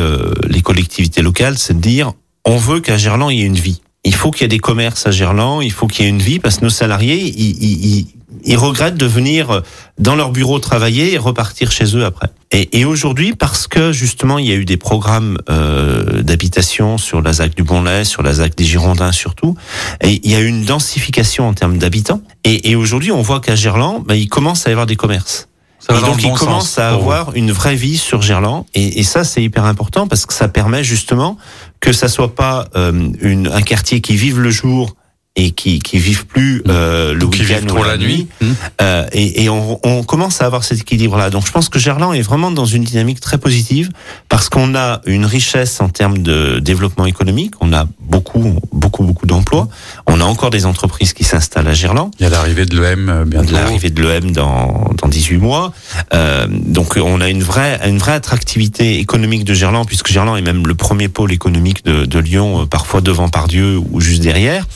les 0.48 0.62
collectivités 0.62 1.22
locales, 1.22 1.58
c'est 1.58 1.74
de 1.74 1.80
dire 1.80 2.12
on 2.50 2.56
veut 2.56 2.80
qu'à 2.80 2.96
Gerland, 2.96 3.30
il 3.30 3.38
y 3.38 3.42
ait 3.42 3.46
une 3.46 3.54
vie. 3.54 3.80
Il 4.02 4.14
faut 4.14 4.32
qu'il 4.32 4.42
y 4.42 4.44
ait 4.46 4.48
des 4.48 4.58
commerces 4.58 5.06
à 5.06 5.12
Gerland, 5.12 5.62
il 5.62 5.70
faut 5.70 5.86
qu'il 5.86 6.04
y 6.04 6.08
ait 6.08 6.10
une 6.10 6.22
vie 6.22 6.40
parce 6.40 6.56
que 6.56 6.64
nos 6.64 6.70
salariés, 6.70 7.16
ils, 7.16 8.06
ils, 8.44 8.56
regrettent 8.56 8.96
de 8.96 9.06
venir 9.06 9.62
dans 9.98 10.16
leur 10.16 10.32
bureau 10.32 10.58
travailler 10.58 11.12
et 11.12 11.18
repartir 11.18 11.70
chez 11.70 11.96
eux 11.96 12.04
après. 12.04 12.28
Et, 12.50 12.84
aujourd'hui, 12.84 13.34
parce 13.34 13.68
que 13.68 13.92
justement, 13.92 14.38
il 14.38 14.46
y 14.46 14.52
a 14.52 14.56
eu 14.56 14.64
des 14.64 14.78
programmes 14.78 15.38
euh, 15.48 16.22
d'habitation 16.22 16.98
sur 16.98 17.22
la 17.22 17.34
ZAC 17.34 17.54
du 17.54 17.62
Bonlay, 17.62 18.04
sur 18.04 18.22
la 18.22 18.32
ZAC 18.32 18.56
des 18.56 18.64
Girondins 18.64 19.12
surtout, 19.12 19.54
et 20.00 20.20
il 20.24 20.30
y 20.30 20.34
a 20.34 20.40
eu 20.40 20.46
une 20.46 20.64
densification 20.64 21.46
en 21.46 21.54
termes 21.54 21.78
d'habitants. 21.78 22.22
Et, 22.42 22.74
aujourd'hui, 22.74 23.12
on 23.12 23.22
voit 23.22 23.38
qu'à 23.38 23.54
Gerland, 23.54 24.02
ben, 24.04 24.14
il 24.16 24.28
commence 24.28 24.66
à 24.66 24.70
y 24.70 24.72
avoir 24.72 24.86
des 24.86 24.96
commerces 24.96 25.49
donc 25.88 26.22
il 26.22 26.32
commence 26.32 26.78
à 26.78 26.90
avoir 26.90 27.34
une 27.34 27.52
vraie 27.52 27.74
vie 27.74 27.96
sur 27.96 28.22
Gerland. 28.22 28.66
Et, 28.74 29.00
et 29.00 29.02
ça 29.02 29.24
c'est 29.24 29.42
hyper 29.42 29.64
important 29.64 30.06
parce 30.06 30.26
que 30.26 30.34
ça 30.34 30.48
permet 30.48 30.84
justement 30.84 31.36
que 31.80 31.92
ça 31.92 32.08
soit 32.08 32.34
pas 32.34 32.68
euh, 32.76 33.10
une, 33.20 33.48
un 33.48 33.62
quartier 33.62 34.00
qui 34.00 34.16
vive 34.16 34.40
le 34.40 34.50
jour 34.50 34.94
et 35.36 35.52
qui 35.52 35.78
qui 35.78 35.98
vivent 35.98 36.26
plus 36.26 36.62
euh, 36.68 37.14
le 37.14 37.24
week-end 37.24 37.66
ou 37.72 37.82
la, 37.84 37.96
nuit, 37.96 38.26
mmh. 38.40 38.46
euh, 38.82 39.06
et, 39.12 39.44
et 39.44 39.48
on, 39.48 39.78
on, 39.84 40.02
commence 40.02 40.42
à 40.42 40.46
avoir 40.46 40.64
cet 40.64 40.80
équilibre 40.80 41.16
là 41.16 41.30
donc 41.30 41.46
je 41.46 41.52
pense 41.52 41.68
que 41.68 41.78
Gerland 41.78 42.12
est 42.14 42.22
vraiment 42.22 42.50
dans 42.50 42.64
une 42.64 42.82
dynamique 42.82 43.20
très 43.20 43.38
positive 43.38 43.90
parce 44.28 44.48
qu'on 44.48 44.74
a 44.74 45.00
une 45.06 45.24
richesse 45.24 45.80
en 45.80 45.88
termes 45.88 46.18
de 46.18 46.58
développement 46.58 47.06
économique. 47.06 47.54
On 47.60 47.72
a 47.72 47.86
beaucoup 48.00 48.58
beaucoup 48.72 49.04
beaucoup 49.04 49.26
d'emplois. 49.26 49.68
On 50.06 50.20
a 50.20 50.24
encore 50.24 50.50
des 50.50 50.66
entreprises 50.66 51.12
qui 51.12 51.24
s'installent 51.24 51.68
à 51.68 51.74
Gerland. 51.74 52.10
Il 52.18 52.24
y 52.24 52.26
a 52.26 52.30
l'arrivée 52.30 52.66
de 52.66 52.80
l'EM 52.80 53.08
euh, 53.08 53.24
bientôt. 53.24 53.52
L'arrivée 53.52 53.90
de 53.90 54.02
l'EM 54.02 54.32
dans 54.32 54.90
dans 55.00 55.08
18 55.08 55.38
mois. 55.38 55.72
Euh, 56.12 56.46
donc 56.48 56.96
on 56.96 57.20
a 57.20 57.28
une 57.28 57.42
vraie 57.42 57.80
une 57.86 57.98
vraie 57.98 58.12
attractivité 58.12 58.98
économique 58.98 59.44
de 59.44 59.54
Gerland 59.54 59.86
puisque 59.86 60.08
Gerland 60.08 60.36
est 60.36 60.42
même 60.42 60.66
le 60.66 60.74
premier 60.74 61.08
pôle 61.08 61.32
économique 61.32 61.84
de, 61.84 62.04
de 62.04 62.18
Lyon 62.18 62.62
euh, 62.62 62.66
parfois 62.66 63.00
devant 63.00 63.28
Pardieu 63.28 63.78
ou 63.90 64.00
juste 64.00 64.22
derrière 64.22 64.66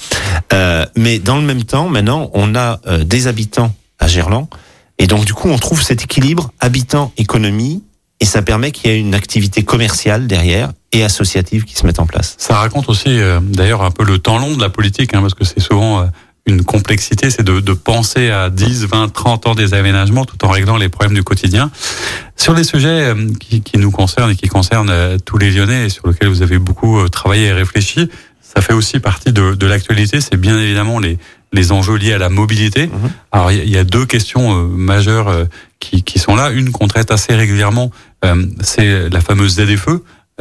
euh, 0.52 0.84
mais 0.96 1.18
dans 1.18 1.36
le 1.36 1.42
même 1.42 1.64
temps, 1.64 1.88
maintenant, 1.88 2.30
on 2.34 2.54
a 2.54 2.80
euh, 2.86 3.04
des 3.04 3.26
habitants 3.26 3.74
à 3.98 4.06
Gerland. 4.06 4.48
Et 4.98 5.06
donc, 5.06 5.24
du 5.24 5.34
coup, 5.34 5.48
on 5.48 5.58
trouve 5.58 5.82
cet 5.82 6.02
équilibre 6.02 6.50
habitant-économie. 6.60 7.82
Et 8.20 8.26
ça 8.26 8.42
permet 8.42 8.70
qu'il 8.70 8.90
y 8.90 8.94
ait 8.94 9.00
une 9.00 9.14
activité 9.14 9.64
commerciale 9.64 10.26
derrière 10.26 10.72
et 10.92 11.02
associative 11.02 11.64
qui 11.64 11.74
se 11.74 11.84
mette 11.84 11.98
en 11.98 12.06
place. 12.06 12.36
Ça 12.38 12.56
raconte 12.56 12.88
aussi, 12.88 13.08
euh, 13.08 13.40
d'ailleurs, 13.40 13.82
un 13.82 13.90
peu 13.90 14.04
le 14.04 14.18
temps 14.18 14.38
long 14.38 14.56
de 14.56 14.60
la 14.60 14.70
politique, 14.70 15.14
hein, 15.14 15.20
parce 15.20 15.34
que 15.34 15.44
c'est 15.44 15.60
souvent 15.60 16.08
une 16.46 16.62
complexité, 16.62 17.30
c'est 17.30 17.42
de, 17.42 17.60
de, 17.60 17.72
penser 17.72 18.30
à 18.30 18.50
10, 18.50 18.84
20, 18.84 19.12
30 19.12 19.46
ans 19.46 19.54
des 19.54 19.74
aménagements 19.74 20.26
tout 20.26 20.42
en 20.44 20.50
réglant 20.50 20.76
les 20.76 20.88
problèmes 20.88 21.14
du 21.14 21.24
quotidien. 21.24 21.70
Sur 22.36 22.54
les 22.54 22.64
sujets 22.64 23.12
qui, 23.40 23.62
qui 23.62 23.78
nous 23.78 23.90
concernent 23.90 24.30
et 24.30 24.36
qui 24.36 24.48
concernent 24.48 25.18
tous 25.24 25.38
les 25.38 25.50
Lyonnais 25.50 25.86
et 25.86 25.88
sur 25.88 26.06
lesquels 26.06 26.28
vous 26.28 26.42
avez 26.42 26.58
beaucoup 26.58 27.08
travaillé 27.08 27.46
et 27.46 27.52
réfléchi, 27.52 28.10
ça 28.54 28.62
fait 28.62 28.72
aussi 28.72 29.00
partie 29.00 29.32
de, 29.32 29.54
de 29.54 29.66
l'actualité. 29.66 30.20
C'est 30.20 30.36
bien 30.36 30.58
évidemment 30.58 30.98
les, 30.98 31.18
les 31.52 31.72
enjeux 31.72 31.96
liés 31.96 32.12
à 32.12 32.18
la 32.18 32.28
mobilité. 32.28 32.86
Mhm. 32.86 33.10
Alors 33.32 33.52
il 33.52 33.68
y, 33.68 33.78
a 33.78 33.84
deux 33.84 34.06
questions 34.06 34.58
euh, 34.58 34.64
majeures 34.64 35.28
euh, 35.28 35.44
qui, 35.80 36.02
qui, 36.02 36.18
sont 36.18 36.36
là. 36.36 36.50
Une 36.50 36.70
qu'on 36.70 36.88
traite 36.88 37.10
assez 37.10 37.34
régulièrement, 37.34 37.90
euh, 38.24 38.44
c'est 38.60 39.08
la 39.08 39.20
fameuse 39.20 39.60
ZFE 39.60 40.00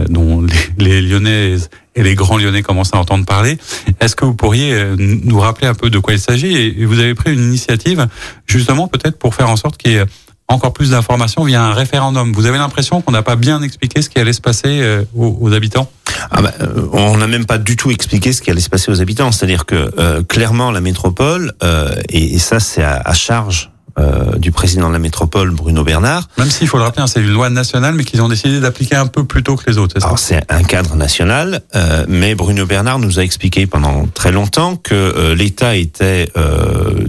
dont 0.10 0.42
les, 0.78 1.02
les, 1.02 1.02
Lyonnais 1.02 1.56
et 1.94 2.02
les 2.02 2.16
grands 2.16 2.40
Lyonnais 2.40 2.64
commencent 2.64 2.96
à 2.96 2.98
entendre 2.98 3.26
parler. 3.26 3.60
Est-ce 4.00 4.16
que 4.16 4.26
vous 4.26 4.34
pourriez 4.34 4.76
nous 4.98 5.40
rappeler 5.40 5.68
un 5.68 5.76
peu 5.76 5.92
de 5.92 6.00
quoi 6.00 6.14
il 6.14 6.20
s'agit? 6.20 6.56
Et 6.56 6.86
vous 6.86 6.98
avez 6.98 7.14
pris 7.14 7.32
une 7.32 7.44
initiative 7.44 8.08
justement 8.48 8.88
peut-être 8.88 9.20
pour 9.20 9.36
faire 9.36 9.52
en 9.52 9.56
sorte 9.56 9.78
qu'il 9.78 9.92
y 9.92 9.96
ait 9.98 10.06
encore 10.48 10.74
plus 10.74 10.92
d'informations 10.92 11.44
via 11.44 11.64
un 11.64 11.74
référendum. 11.74 12.32
Vous 12.34 12.46
avez 12.46 12.58
l'impression 12.58 13.02
qu'on 13.02 13.12
n'a 13.12 13.24
pas 13.24 13.36
bien 13.36 13.62
expliqué 13.62 14.02
ce 14.02 14.10
qui 14.10 14.20
allait 14.20 14.34
se 14.34 14.42
passer 14.42 15.06
aux 15.16 15.54
habitants? 15.54 15.90
Ah 16.32 16.42
bah, 16.42 16.54
euh, 16.62 16.88
on 16.92 17.18
n'a 17.18 17.28
même 17.28 17.46
pas 17.46 17.58
du 17.58 17.76
tout 17.76 17.92
expliqué 17.92 18.34
ce 18.34 18.42
qui 18.42 18.52
allait 18.52 18.62
se 18.62 18.70
passer 18.70 18.92
aux 18.92 19.02
habitants. 19.02 19.32
C'est-à-dire 19.32 19.66
que 19.66 19.92
euh, 19.98 20.24
clairement 20.24 20.72
la 20.72 20.82
métropole, 20.82 21.54
euh, 21.64 21.96
et, 22.10 22.40
ça 22.40 22.60
c'est 22.60 22.84
à, 22.84 23.14
charge 23.14 23.72
euh, 24.00 24.38
du 24.38 24.52
président 24.52 24.88
de 24.88 24.94
la 24.94 25.00
métropole, 25.00 25.52
Bruno 25.52 25.84
Bernard. 25.84 26.28
Même 26.38 26.50
s'il 26.50 26.68
faut 26.68 26.78
le 26.78 26.84
rappeler, 26.84 27.04
hein, 27.04 27.08
c'est 27.08 27.22
une 27.22 27.32
loi 27.32 27.50
nationale, 27.50 27.96
mais 27.96 28.04
qu'ils 28.04 28.22
ont 28.22 28.28
décidé 28.28 28.60
d'appliquer 28.60 28.96
un 28.96 29.08
peu 29.08 29.24
plus 29.24 29.44
tôt 29.44 29.56
que 29.56 29.70
les 29.70 29.78
autres. 29.78 29.96
Alors 30.04 30.20
c'est 30.20 30.44
un 30.50 30.64
cadre 30.64 30.96
national, 30.96 31.62
euh, 31.76 32.06
mais 32.08 32.36
Bruno 32.36 32.66
Bernard 32.66 33.00
nous 33.00 33.20
a 33.20 33.24
expliqué 33.24 33.68
pendant 33.68 34.08
très 34.08 34.32
longtemps 34.32 34.76
que 34.76 34.94
euh, 34.94 35.36
l'État 35.36 35.76
était 35.76 36.32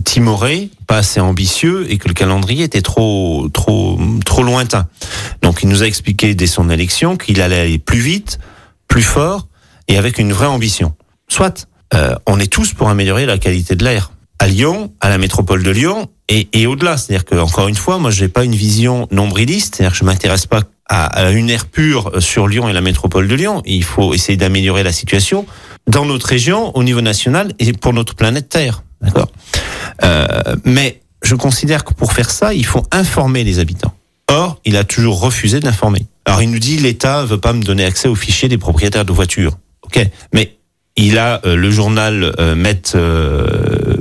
timoré, 0.05 0.71
pas 0.87 0.99
assez 0.99 1.21
ambitieux, 1.21 1.87
et 1.91 1.99
que 1.99 2.09
le 2.09 2.15
calendrier 2.15 2.65
était 2.65 2.83
trop 2.83 3.49
trop 3.53 3.99
trop 4.25 4.43
lointain. 4.43 4.87
Donc 5.43 5.61
il 5.63 5.69
nous 5.69 5.83
a 5.83 5.87
expliqué 5.87 6.35
dès 6.35 6.47
son 6.47 6.71
élection 6.71 7.17
qu'il 7.17 7.41
allait 7.41 7.61
aller 7.61 7.79
plus 7.79 8.01
vite 8.01 8.39
plus 8.89 9.03
fort 9.03 9.49
et 9.89 9.99
avec 9.99 10.19
une 10.19 10.33
vraie 10.33 10.47
ambition. 10.47 10.95
Soit, 11.29 11.67
euh, 11.95 12.15
on 12.27 12.39
est 12.39 12.53
tous 12.53 12.75
pour 12.75 12.89
améliorer 12.89 13.27
la 13.27 13.39
qualité 13.39 13.77
de 13.77 13.85
l'air 13.85 14.13
à 14.39 14.47
Lyon, 14.47 14.93
à 15.01 15.09
la 15.09 15.19
métropole 15.19 15.63
de 15.63 15.71
Lyon 15.71 16.09
et, 16.29 16.49
et 16.53 16.67
au-delà. 16.67 16.97
C'est-à-dire 16.97 17.25
que 17.25 17.35
encore 17.37 17.69
une 17.69 17.75
fois, 17.75 17.99
moi, 17.99 18.11
je 18.11 18.23
n'ai 18.23 18.29
pas 18.29 18.45
une 18.45 18.55
vision 18.55 19.09
nombriliste. 19.11 19.77
C'est-à-dire 19.77 19.93
que 19.93 19.99
je 19.99 20.05
m'intéresse 20.05 20.47
pas 20.47 20.63
à, 20.89 21.07
à, 21.07 21.31
une 21.31 21.51
air 21.51 21.67
pure 21.67 22.13
sur 22.21 22.49
Lyon 22.49 22.69
et 22.69 22.73
la 22.73 22.81
métropole 22.81 23.29
de 23.29 23.35
Lyon. 23.35 23.63
Il 23.65 23.85
faut 23.85 24.15
essayer 24.15 24.37
d'améliorer 24.37 24.83
la 24.83 24.93
situation 24.93 25.47
dans 25.87 26.05
notre 26.05 26.27
région, 26.27 26.77
au 26.77 26.83
niveau 26.83 27.01
national 27.01 27.53
et 27.59 27.73
pour 27.73 27.93
notre 27.93 28.15
planète 28.15 28.49
Terre. 28.49 28.83
D'accord? 29.01 29.31
Euh, 30.03 30.57
mais 30.65 31.03
je 31.23 31.35
considère 31.35 31.85
que 31.85 31.93
pour 31.93 32.13
faire 32.13 32.31
ça, 32.31 32.55
il 32.55 32.65
faut 32.65 32.83
informer 32.91 33.45
les 33.45 33.59
habitants. 33.59 33.95
Or, 34.29 34.61
il 34.65 34.77
a 34.77 34.85
toujours 34.85 35.21
refusé 35.21 35.61
d'informer. 35.61 36.07
Alors, 36.25 36.43
il 36.43 36.51
nous 36.51 36.59
dit 36.59 36.79
l'État 36.79 37.25
veut 37.25 37.39
pas 37.39 37.53
me 37.53 37.63
donner 37.63 37.85
accès 37.85 38.09
aux 38.09 38.15
fichiers 38.15 38.49
des 38.49 38.57
propriétaires 38.59 39.05
de 39.05 39.13
voitures. 39.13 39.59
Ok, 39.83 40.01
mais 40.33 40.57
il 40.97 41.19
a 41.19 41.41
euh, 41.45 41.57
le 41.57 41.71
journal 41.71 42.33
euh, 42.39 42.55
Met, 42.55 42.93
euh, 42.95 43.97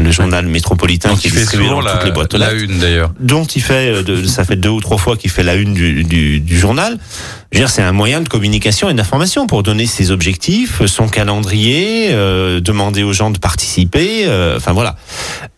le 0.00 0.10
journal 0.10 0.46
métropolitain 0.46 1.10
Donc, 1.10 1.18
qui 1.18 1.26
est 1.28 1.30
fait 1.30 1.40
distribué 1.40 1.68
dans 1.68 1.80
la, 1.80 1.92
toutes 1.92 2.04
les 2.04 2.10
boîtes 2.12 2.34
aux 2.34 2.38
la 2.38 2.52
une 2.52 2.78
d'ailleurs. 2.78 3.12
dont 3.20 3.44
il 3.44 3.60
fait, 3.62 3.92
euh, 3.96 4.02
de, 4.02 4.24
ça 4.24 4.44
fait 4.44 4.56
deux 4.56 4.70
ou 4.70 4.80
trois 4.80 4.96
fois 4.96 5.16
qu'il 5.16 5.30
fait 5.30 5.42
la 5.42 5.56
une 5.56 5.74
du, 5.74 6.04
du, 6.04 6.40
du 6.40 6.58
journal. 6.58 6.98
Je 7.52 7.58
veux 7.58 7.64
dire, 7.64 7.70
c'est 7.70 7.82
un 7.82 7.92
moyen 7.92 8.20
de 8.22 8.28
communication 8.28 8.88
et 8.88 8.94
d'information 8.94 9.46
pour 9.46 9.62
donner 9.62 9.86
ses 9.86 10.10
objectifs, 10.10 10.84
son 10.86 11.08
calendrier, 11.08 12.08
euh, 12.12 12.60
demander 12.60 13.02
aux 13.02 13.12
gens 13.12 13.30
de 13.30 13.38
participer. 13.38 14.24
euh, 14.26 14.56
enfin 14.56 14.72
voilà, 14.72 14.96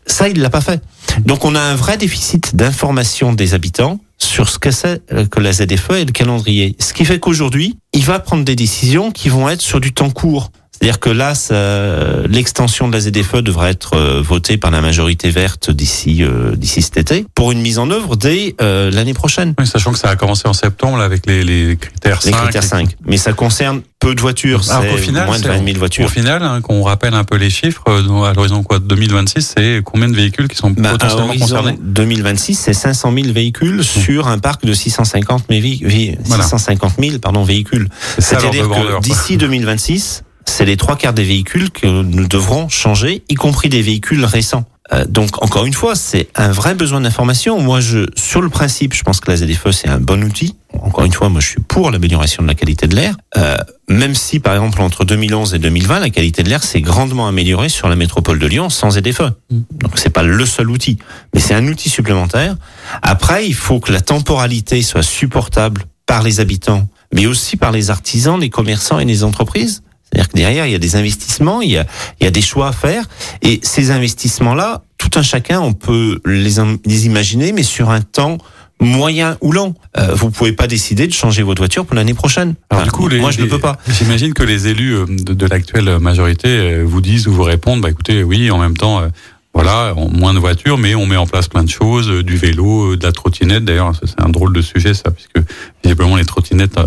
ça 0.05 0.27
il 0.27 0.41
l'a 0.41 0.49
pas 0.49 0.61
fait. 0.61 0.81
Donc 1.25 1.45
on 1.45 1.55
a 1.55 1.59
un 1.61 1.75
vrai 1.75 1.97
déficit 1.97 2.55
d'information 2.55 3.33
des 3.33 3.53
habitants 3.53 3.99
sur 4.17 4.49
ce 4.49 4.59
que 4.59 4.71
c'est 4.71 5.01
que 5.31 5.39
la 5.39 5.51
ZFE 5.51 5.91
et 5.93 6.05
le 6.05 6.11
calendrier. 6.11 6.75
Ce 6.79 6.93
qui 6.93 7.05
fait 7.05 7.19
qu'aujourd'hui, 7.19 7.75
il 7.93 8.03
va 8.03 8.19
prendre 8.19 8.45
des 8.45 8.55
décisions 8.55 9.11
qui 9.11 9.29
vont 9.29 9.49
être 9.49 9.61
sur 9.61 9.79
du 9.79 9.93
temps 9.93 10.11
court. 10.11 10.51
C'est-à-dire 10.81 10.99
que 10.99 11.09
là, 11.11 11.35
ça- 11.35 12.25
l'extension 12.27 12.87
de 12.87 12.93
la 12.93 12.99
ZFE 13.01 13.37
devrait 13.43 13.69
être 13.69 13.93
euh, 13.95 14.21
votée 14.21 14.57
par 14.57 14.71
la 14.71 14.81
majorité 14.81 15.29
verte 15.29 15.69
d'ici 15.69 16.23
euh, 16.23 16.55
d'ici 16.55 16.81
cet 16.81 16.97
été 16.97 17.25
pour 17.35 17.51
une 17.51 17.61
mise 17.61 17.77
en 17.77 17.91
œuvre 17.91 18.15
dès 18.15 18.55
euh, 18.61 18.89
l'année 18.89 19.13
prochaine. 19.13 19.53
Oui, 19.59 19.67
sachant 19.67 19.91
que 19.91 19.99
ça 19.99 20.09
a 20.09 20.15
commencé 20.15 20.47
en 20.47 20.53
septembre 20.53 20.97
là, 20.97 21.03
avec 21.05 21.27
les, 21.27 21.43
les 21.43 21.77
critères 21.77 22.19
Les 22.25 22.31
5. 22.31 22.41
critères 22.41 22.63
et- 22.63 22.67
5. 22.67 22.95
Mais 23.05 23.17
ça 23.17 23.33
concerne 23.33 23.81
peu 23.99 24.15
de 24.15 24.21
voitures, 24.21 24.61
qu'au 24.61 24.65
c'est 24.65 24.97
final, 24.97 25.27
moins 25.27 25.37
de 25.37 25.43
c'est- 25.43 25.49
20 25.49 25.63
000 25.63 25.75
Au 25.75 25.77
voitures. 25.79 26.09
final, 26.09 26.41
hein, 26.41 26.61
qu'on 26.61 26.81
rappelle 26.81 27.13
un 27.13 27.23
peu 27.25 27.37
les 27.37 27.51
chiffres, 27.51 27.83
euh, 27.87 28.23
à 28.23 28.33
l'horizon 28.33 28.63
quoi 28.63 28.79
2026, 28.79 29.53
c'est 29.55 29.81
combien 29.85 30.09
de 30.09 30.15
véhicules 30.15 30.47
qui 30.47 30.55
sont 30.57 30.71
Bah, 30.71 30.93
potentiellement 30.93 31.33
concernés 31.37 31.77
2026, 31.79 32.55
c'est 32.55 32.73
500 32.73 33.13
000 33.13 33.31
véhicules 33.31 33.83
sur 33.83 34.27
un 34.27 34.39
parc 34.39 34.65
de 34.65 34.73
650 34.73 35.43
000, 35.47 35.61
vé- 35.61 35.85
vé- 35.85 36.17
Voilà. 36.25 36.43
650 36.43 36.93
000 36.99 37.19
pardon, 37.19 37.43
véhicules. 37.43 37.87
C'est-à-dire 38.17 38.67
que 38.67 38.99
d'ici 39.01 39.37
2026, 39.37 40.23
c'est 40.45 40.65
les 40.65 40.77
trois 40.77 40.95
quarts 40.95 41.13
des 41.13 41.23
véhicules 41.23 41.71
que 41.71 41.87
nous 41.87 42.27
devrons 42.27 42.69
changer, 42.69 43.23
y 43.29 43.35
compris 43.35 43.69
des 43.69 43.81
véhicules 43.81 44.25
récents. 44.25 44.65
Euh, 44.93 45.05
donc 45.05 45.41
encore 45.41 45.65
une 45.65 45.73
fois, 45.73 45.95
c'est 45.95 46.27
un 46.35 46.51
vrai 46.51 46.75
besoin 46.75 47.01
d'information. 47.01 47.59
Moi, 47.59 47.79
je, 47.79 48.07
sur 48.15 48.41
le 48.41 48.49
principe, 48.49 48.93
je 48.93 49.03
pense 49.03 49.19
que 49.19 49.31
la 49.31 49.37
ZFE 49.37 49.71
c'est 49.71 49.87
un 49.87 49.99
bon 49.99 50.23
outil. 50.23 50.55
Encore 50.81 51.05
une 51.05 51.13
fois, 51.13 51.29
moi 51.29 51.41
je 51.41 51.47
suis 51.47 51.61
pour 51.61 51.91
l'amélioration 51.91 52.43
de 52.43 52.47
la 52.47 52.55
qualité 52.55 52.87
de 52.87 52.95
l'air. 52.95 53.15
Euh, 53.37 53.57
même 53.89 54.15
si, 54.15 54.39
par 54.39 54.53
exemple, 54.53 54.81
entre 54.81 55.05
2011 55.05 55.53
et 55.53 55.59
2020, 55.59 55.99
la 55.99 56.09
qualité 56.09 56.43
de 56.43 56.49
l'air 56.49 56.63
s'est 56.63 56.81
grandement 56.81 57.27
améliorée 57.27 57.69
sur 57.69 57.87
la 57.87 57.95
métropole 57.95 58.39
de 58.39 58.47
Lyon 58.47 58.69
sans 58.69 58.91
ZFE. 58.91 59.31
Donc 59.49 59.91
c'est 59.95 60.09
pas 60.09 60.23
le 60.23 60.45
seul 60.45 60.69
outil, 60.69 60.97
mais 61.33 61.39
c'est 61.39 61.53
un 61.53 61.67
outil 61.67 61.89
supplémentaire. 61.89 62.55
Après, 63.01 63.47
il 63.47 63.55
faut 63.55 63.79
que 63.79 63.91
la 63.91 64.01
temporalité 64.01 64.81
soit 64.81 65.03
supportable 65.03 65.83
par 66.05 66.23
les 66.23 66.39
habitants, 66.39 66.87
mais 67.13 67.25
aussi 67.25 67.55
par 67.55 67.71
les 67.71 67.89
artisans, 67.89 68.39
les 68.39 68.49
commerçants 68.49 68.99
et 68.99 69.05
les 69.05 69.23
entreprises. 69.23 69.83
C'est-à-dire 70.11 70.29
que 70.29 70.37
derrière, 70.37 70.65
il 70.65 70.71
y 70.71 70.75
a 70.75 70.79
des 70.79 70.95
investissements, 70.95 71.61
il 71.61 71.71
y 71.71 71.77
a, 71.77 71.85
il 72.19 72.23
y 72.25 72.27
a 72.27 72.31
des 72.31 72.41
choix 72.41 72.67
à 72.67 72.71
faire. 72.73 73.05
Et 73.41 73.59
ces 73.63 73.91
investissements-là, 73.91 74.83
tout 74.97 75.11
un 75.15 75.21
chacun, 75.21 75.61
on 75.61 75.73
peut 75.73 76.19
les, 76.25 76.55
les 76.85 77.05
imaginer, 77.05 77.51
mais 77.53 77.63
sur 77.63 77.89
un 77.89 78.01
temps 78.01 78.37
moyen 78.81 79.37
ou 79.41 79.51
long. 79.51 79.75
Euh, 79.97 80.13
vous 80.15 80.31
pouvez 80.31 80.53
pas 80.53 80.67
décider 80.67 81.07
de 81.07 81.13
changer 81.13 81.43
votre 81.43 81.61
voiture 81.61 81.85
pour 81.85 81.95
l'année 81.95 82.13
prochaine. 82.15 82.55
Alors, 82.69 82.81
Enfin, 82.81 82.83
du 82.85 82.91
coup, 82.91 83.07
les, 83.07 83.19
moi, 83.19 83.31
je 83.31 83.37
les- 83.37 83.43
ne 83.43 83.49
peux 83.49 83.59
pas. 83.59 83.77
J'imagine 83.87 84.33
que 84.33 84.43
les 84.43 84.67
élus 84.67 84.95
euh, 84.95 85.05
de, 85.07 85.33
de 85.33 85.45
l'actuelle 85.45 85.99
majorité 85.99 86.47
euh, 86.49 86.83
vous 86.83 86.99
disent 86.99 87.27
ou 87.27 87.31
vous 87.33 87.43
répondent, 87.43 87.81
bah 87.81 87.89
écoutez, 87.91 88.23
oui, 88.23 88.49
en 88.51 88.57
même 88.57 88.75
temps, 88.75 88.99
euh, 89.01 89.07
voilà, 89.53 89.93
on- 89.97 90.09
moins 90.09 90.33
de 90.33 90.39
voitures, 90.39 90.77
mais 90.79 90.95
on 90.95 91.05
met 91.05 91.15
en 91.17 91.27
place 91.27 91.47
plein 91.47 91.63
de 91.63 91.69
choses, 91.69 92.09
euh, 92.09 92.23
du 92.23 92.37
vélo, 92.37 92.95
de 92.95 93.03
la 93.05 93.11
trottinette. 93.11 93.63
D'ailleurs, 93.65 93.91
c'est 94.03 94.19
un 94.19 94.29
drôle 94.29 94.51
de 94.51 94.61
sujet, 94.61 94.93
ça, 94.95 95.11
puisque 95.11 95.47
visiblement 95.83 96.15
les 96.15 96.25
trottinettes 96.25 96.79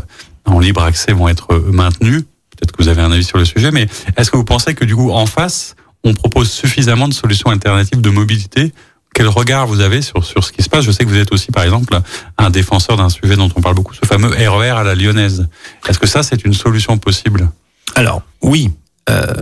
en 0.46 0.58
libre 0.58 0.82
accès 0.82 1.12
vont 1.12 1.28
être 1.28 1.54
maintenues. 1.72 2.24
Peut-être 2.56 2.72
que 2.72 2.82
vous 2.82 2.88
avez 2.88 3.02
un 3.02 3.12
avis 3.12 3.24
sur 3.24 3.38
le 3.38 3.44
sujet, 3.44 3.70
mais 3.70 3.86
est-ce 4.16 4.30
que 4.30 4.36
vous 4.36 4.44
pensez 4.44 4.74
que 4.74 4.84
du 4.84 4.94
coup, 4.94 5.10
en 5.10 5.26
face, 5.26 5.76
on 6.04 6.14
propose 6.14 6.50
suffisamment 6.50 7.08
de 7.08 7.14
solutions 7.14 7.50
alternatives 7.50 8.00
de 8.00 8.10
mobilité? 8.10 8.72
Quel 9.14 9.28
regard 9.28 9.68
vous 9.68 9.80
avez 9.80 10.02
sur, 10.02 10.24
sur 10.24 10.44
ce 10.44 10.52
qui 10.52 10.62
se 10.62 10.68
passe? 10.68 10.84
Je 10.84 10.90
sais 10.90 11.04
que 11.04 11.08
vous 11.08 11.18
êtes 11.18 11.32
aussi, 11.32 11.52
par 11.52 11.62
exemple, 11.62 11.96
un 12.36 12.50
défenseur 12.50 12.96
d'un 12.96 13.08
sujet 13.08 13.36
dont 13.36 13.48
on 13.54 13.60
parle 13.60 13.76
beaucoup, 13.76 13.94
ce 13.94 14.06
fameux 14.06 14.30
RER 14.30 14.70
à 14.70 14.82
la 14.82 14.96
lyonnaise. 14.96 15.46
Est-ce 15.88 16.00
que 16.00 16.08
ça, 16.08 16.24
c'est 16.24 16.44
une 16.44 16.54
solution 16.54 16.98
possible? 16.98 17.48
Alors, 17.94 18.22
oui. 18.42 18.72
Euh, 19.10 19.34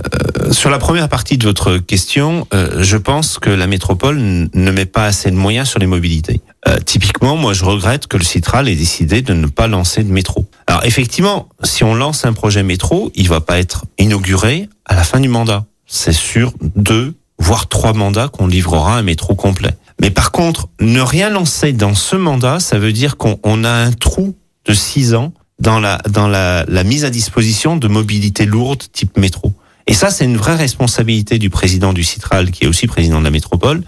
sur 0.51 0.70
la 0.70 0.79
première 0.79 1.09
partie 1.09 1.38
de 1.38 1.44
votre 1.44 1.79
question, 1.79 2.46
euh, 2.53 2.83
je 2.83 2.96
pense 2.96 3.38
que 3.38 3.48
la 3.48 3.66
métropole 3.66 4.18
ne 4.18 4.70
met 4.70 4.87
pas 4.87 5.07
assez 5.07 5.31
de 5.31 5.37
moyens 5.37 5.68
sur 5.68 5.79
les 5.79 5.87
mobilités. 5.87 6.40
Euh, 6.68 6.79
typiquement, 6.79 7.37
moi, 7.37 7.55
je 7.55 7.64
regrette 7.64 8.07
que 8.07 8.16
le 8.16 8.25
Citral 8.25 8.68
ait 8.68 8.77
décidé 8.77 9.20
de 9.22 9.35
ne 9.35 9.46
pas 9.46 9.66
lancer 9.66 10.05
de 10.05 10.12
métro. 10.12 10.46
Alors, 10.66 10.85
effectivement, 10.85 11.48
si 11.64 11.83
on 11.83 11.94
lance 11.94 12.25
un 12.25 12.33
projet 12.33 12.62
métro, 12.62 13.11
il 13.14 13.29
va 13.29 13.40
pas 13.40 13.59
être 13.59 13.85
inauguré 13.98 14.68
à 14.85 14.94
la 14.94 15.03
fin 15.03 15.18
du 15.18 15.29
mandat. 15.29 15.64
C'est 15.87 16.12
sur 16.12 16.53
deux, 16.77 17.14
voire 17.38 17.68
trois 17.68 17.92
mandats 17.92 18.29
qu'on 18.29 18.46
livrera 18.46 18.96
un 18.96 19.03
métro 19.03 19.35
complet. 19.35 19.75
Mais 20.01 20.11
par 20.11 20.31
contre, 20.31 20.68
ne 20.81 21.01
rien 21.01 21.31
lancer 21.31 21.72
dans 21.72 21.94
ce 21.94 22.16
mandat, 22.16 22.61
ça 22.61 22.79
veut 22.79 22.92
dire 22.92 23.16
qu'on 23.16 23.38
on 23.42 23.64
a 23.64 23.70
un 23.70 23.92
trou 23.92 24.37
de 24.64 24.72
six 24.72 25.14
ans 25.14 25.33
dans 25.59 25.81
la 25.81 25.98
dans 26.09 26.29
la, 26.29 26.64
la 26.66 26.85
mise 26.85 27.05
à 27.05 27.11
disposition 27.11 27.77
de 27.77 27.88
mobilité 27.88 28.46
lourde 28.46 28.83
type 28.92 29.16
métro. 29.18 29.53
Et 29.87 29.94
ça, 29.94 30.11
c'est 30.11 30.25
une 30.25 30.37
vraie 30.37 30.57
responsabilité 30.57 31.38
du 31.38 31.51
président 31.51 31.92
du 31.92 32.05
Citral, 32.05 32.51
qui 32.51 32.64
est 32.64 32.66
aussi 32.66 32.87
président 32.87 33.18
de 33.18 33.25
la 33.25 33.31
métropole, 33.31 33.83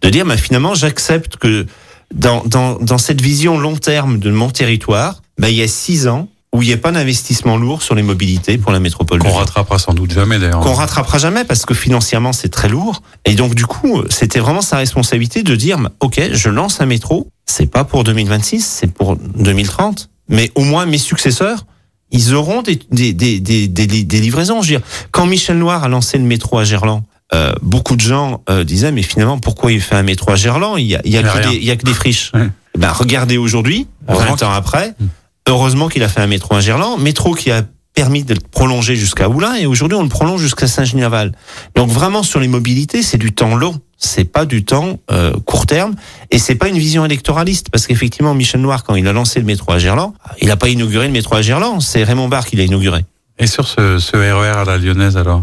de 0.00 0.08
dire, 0.08 0.24
bah, 0.24 0.36
finalement, 0.36 0.74
j'accepte 0.74 1.36
que 1.36 1.66
dans, 2.14 2.42
dans, 2.44 2.74
dans 2.76 2.98
cette 2.98 3.20
vision 3.20 3.58
long 3.58 3.76
terme 3.76 4.18
de 4.18 4.30
mon 4.30 4.50
territoire, 4.50 5.22
bah, 5.38 5.48
il 5.50 5.56
y 5.56 5.62
a 5.62 5.68
six 5.68 6.08
ans 6.08 6.28
où 6.52 6.62
il 6.62 6.66
n'y 6.66 6.74
a 6.74 6.76
pas 6.78 6.90
d'investissement 6.90 7.56
lourd 7.56 7.80
sur 7.80 7.94
les 7.94 8.02
mobilités 8.02 8.58
pour 8.58 8.72
la 8.72 8.80
métropole. 8.80 9.20
Qu'on 9.20 9.32
rattrapera 9.32 9.78
sans 9.78 9.94
doute 9.94 10.12
jamais, 10.12 10.38
d'ailleurs. 10.38 10.60
qu'on 10.60 10.74
rattrapera 10.74 11.18
jamais 11.18 11.44
parce 11.44 11.64
que 11.64 11.74
financièrement 11.74 12.32
c'est 12.32 12.48
très 12.48 12.68
lourd. 12.68 13.02
Et 13.24 13.34
donc 13.34 13.54
du 13.54 13.66
coup, 13.66 14.02
c'était 14.08 14.40
vraiment 14.40 14.60
sa 14.60 14.76
responsabilité 14.76 15.44
de 15.44 15.54
dire, 15.54 15.78
ok, 16.00 16.20
je 16.32 16.48
lance 16.48 16.80
un 16.80 16.86
métro, 16.86 17.28
c'est 17.46 17.70
pas 17.70 17.84
pour 17.84 18.02
2026, 18.02 18.66
c'est 18.66 18.92
pour 18.92 19.16
2030, 19.16 20.10
mais 20.28 20.50
au 20.56 20.64
moins 20.64 20.86
mes 20.86 20.98
successeurs, 20.98 21.66
ils 22.10 22.34
auront 22.34 22.62
des, 22.62 22.80
des, 22.90 23.12
des, 23.12 23.38
des, 23.38 23.68
des, 23.68 23.86
des 23.86 24.20
livraisons. 24.20 24.62
Je 24.62 24.72
veux 24.72 24.78
dire, 24.78 24.86
quand 25.12 25.26
Michel 25.26 25.58
Noir 25.58 25.84
a 25.84 25.88
lancé 25.88 26.18
le 26.18 26.24
métro 26.24 26.58
à 26.58 26.64
Gerland, 26.64 27.04
euh, 27.32 27.52
beaucoup 27.62 27.96
de 27.96 28.00
gens 28.00 28.42
euh, 28.50 28.64
disaient, 28.64 28.92
mais 28.92 29.02
finalement, 29.02 29.38
pourquoi 29.38 29.72
il 29.72 29.80
fait 29.80 29.94
un 29.94 30.02
métro 30.02 30.30
à 30.32 30.36
Gerland? 30.36 30.78
Il 30.78 30.86
y 30.86 30.96
a, 30.96 31.00
il 31.04 31.12
y 31.12 31.16
a, 31.18 31.22
que, 31.22 31.48
des, 31.48 31.56
il 31.56 31.64
y 31.64 31.70
a 31.70 31.76
que 31.76 31.84
des 31.84 31.94
friches. 31.94 32.32
Ouais. 32.34 32.48
Eh 32.74 32.78
Ben, 32.78 32.90
regardez 32.92 33.36
aujourd'hui, 33.38 33.86
Heureusement 34.08 34.36
20 34.36 34.42
ans 34.46 34.52
après, 34.52 34.94
Mm. 35.00 35.06
heureusement 35.48 35.88
qu'il 35.88 36.02
a 36.02 36.08
fait 36.08 36.20
un 36.20 36.26
métro 36.26 36.54
à 36.54 36.60
Gerland, 36.60 37.00
métro 37.00 37.34
qui 37.34 37.50
a 37.50 37.62
permis 37.94 38.22
de 38.22 38.34
le 38.34 38.40
prolonger 38.40 38.94
jusqu'à 38.94 39.28
Oulin 39.28 39.54
et 39.56 39.66
aujourd'hui 39.66 39.98
on 39.98 40.02
le 40.04 40.08
prolonge 40.08 40.40
jusqu'à 40.40 40.68
Saint-Genis-Laval. 40.68 41.32
Donc 41.74 41.90
vraiment 41.90 42.22
sur 42.22 42.38
les 42.38 42.46
mobilités, 42.48 43.02
c'est 43.02 43.18
du 43.18 43.32
temps 43.32 43.56
long, 43.56 43.80
c'est 43.98 44.24
pas 44.24 44.46
du 44.46 44.64
temps 44.64 45.00
euh, 45.10 45.32
court 45.44 45.66
terme 45.66 45.94
et 46.30 46.38
c'est 46.38 46.54
pas 46.54 46.68
une 46.68 46.78
vision 46.78 47.04
électoraliste 47.04 47.68
parce 47.70 47.86
qu'effectivement 47.88 48.32
Michel 48.34 48.60
Noir 48.60 48.84
quand 48.84 48.94
il 48.94 49.06
a 49.08 49.12
lancé 49.12 49.40
le 49.40 49.44
métro 49.46 49.72
à 49.72 49.78
Gerland, 49.80 50.12
il 50.40 50.46
n'a 50.48 50.56
pas 50.56 50.68
inauguré 50.68 51.06
le 51.08 51.12
métro 51.12 51.34
à 51.34 51.42
Gerland, 51.42 51.80
c'est 51.82 52.04
Raymond 52.04 52.28
Barre 52.28 52.46
qui 52.46 52.54
l'a 52.56 52.62
inauguré. 52.64 53.04
Et 53.40 53.48
sur 53.48 53.66
ce, 53.66 53.98
ce 53.98 54.16
RER 54.16 54.60
à 54.60 54.64
la 54.64 54.78
lyonnaise, 54.78 55.16
alors? 55.16 55.42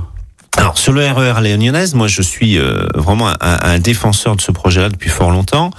Alors 0.58 0.78
sur 0.78 0.92
le 0.92 1.06
RER 1.06 1.34
à 1.38 1.42
la 1.42 1.56
lyonnaise, 1.56 1.94
moi 1.94 2.08
je 2.08 2.22
suis 2.22 2.58
euh, 2.58 2.88
vraiment 2.96 3.28
un, 3.30 3.36
un 3.42 3.80
défenseur 3.80 4.36
de 4.36 4.42
ce 4.42 4.52
projet-là 4.52 4.90
depuis 4.90 5.10
fort 5.10 5.30
longtemps. 5.32 5.70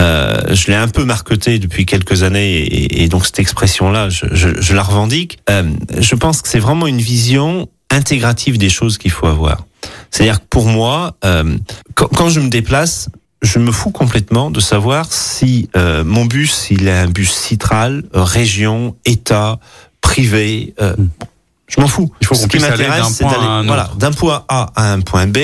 Euh, 0.00 0.54
je 0.54 0.66
l'ai 0.66 0.74
un 0.74 0.88
peu 0.88 1.04
marqueté 1.04 1.58
depuis 1.58 1.86
quelques 1.86 2.22
années 2.22 2.58
et, 2.58 3.02
et 3.02 3.08
donc 3.08 3.24
cette 3.24 3.38
expression-là, 3.40 4.10
je, 4.10 4.26
je, 4.32 4.60
je 4.60 4.74
la 4.74 4.82
revendique. 4.82 5.38
Euh, 5.50 5.70
je 5.98 6.14
pense 6.14 6.42
que 6.42 6.48
c'est 6.48 6.58
vraiment 6.58 6.86
une 6.86 7.00
vision 7.00 7.68
intégrative 7.90 8.58
des 8.58 8.68
choses 8.68 8.98
qu'il 8.98 9.10
faut 9.10 9.26
avoir. 9.26 9.64
C'est-à-dire 10.10 10.40
que 10.40 10.46
pour 10.50 10.66
moi, 10.66 11.16
euh, 11.24 11.56
quand, 11.94 12.08
quand 12.08 12.28
je 12.28 12.40
me 12.40 12.48
déplace, 12.50 13.08
je 13.40 13.58
me 13.58 13.72
fous 13.72 13.90
complètement 13.90 14.50
de 14.50 14.60
savoir 14.60 15.10
si 15.10 15.70
euh, 15.76 16.04
mon 16.04 16.26
bus, 16.26 16.66
il 16.70 16.86
est 16.86 16.92
un 16.98 17.08
bus 17.08 17.32
citral, 17.32 18.02
euh, 18.14 18.22
région, 18.24 18.94
État, 19.06 19.58
privé. 20.02 20.74
euh, 20.82 20.94
je 21.68 21.80
m'en 21.80 21.86
fous. 21.86 22.10
Il 22.20 22.26
faut 22.26 22.34
qu'on 22.34 22.40
Ce 22.40 22.46
qui 22.46 22.56
puisse 22.58 22.64
aller 22.64 22.84
m'intéresse, 22.88 23.02
d'un 23.02 23.08
c'est 23.10 23.24
point 23.24 23.32
à 23.32 23.36
d'aller 23.36 23.46
un 23.46 23.62
voilà, 23.64 23.84
autre. 23.84 23.96
d'un 23.96 24.12
point 24.12 24.44
A 24.48 24.70
à 24.74 24.92
un 24.92 25.00
point 25.00 25.26
B 25.26 25.38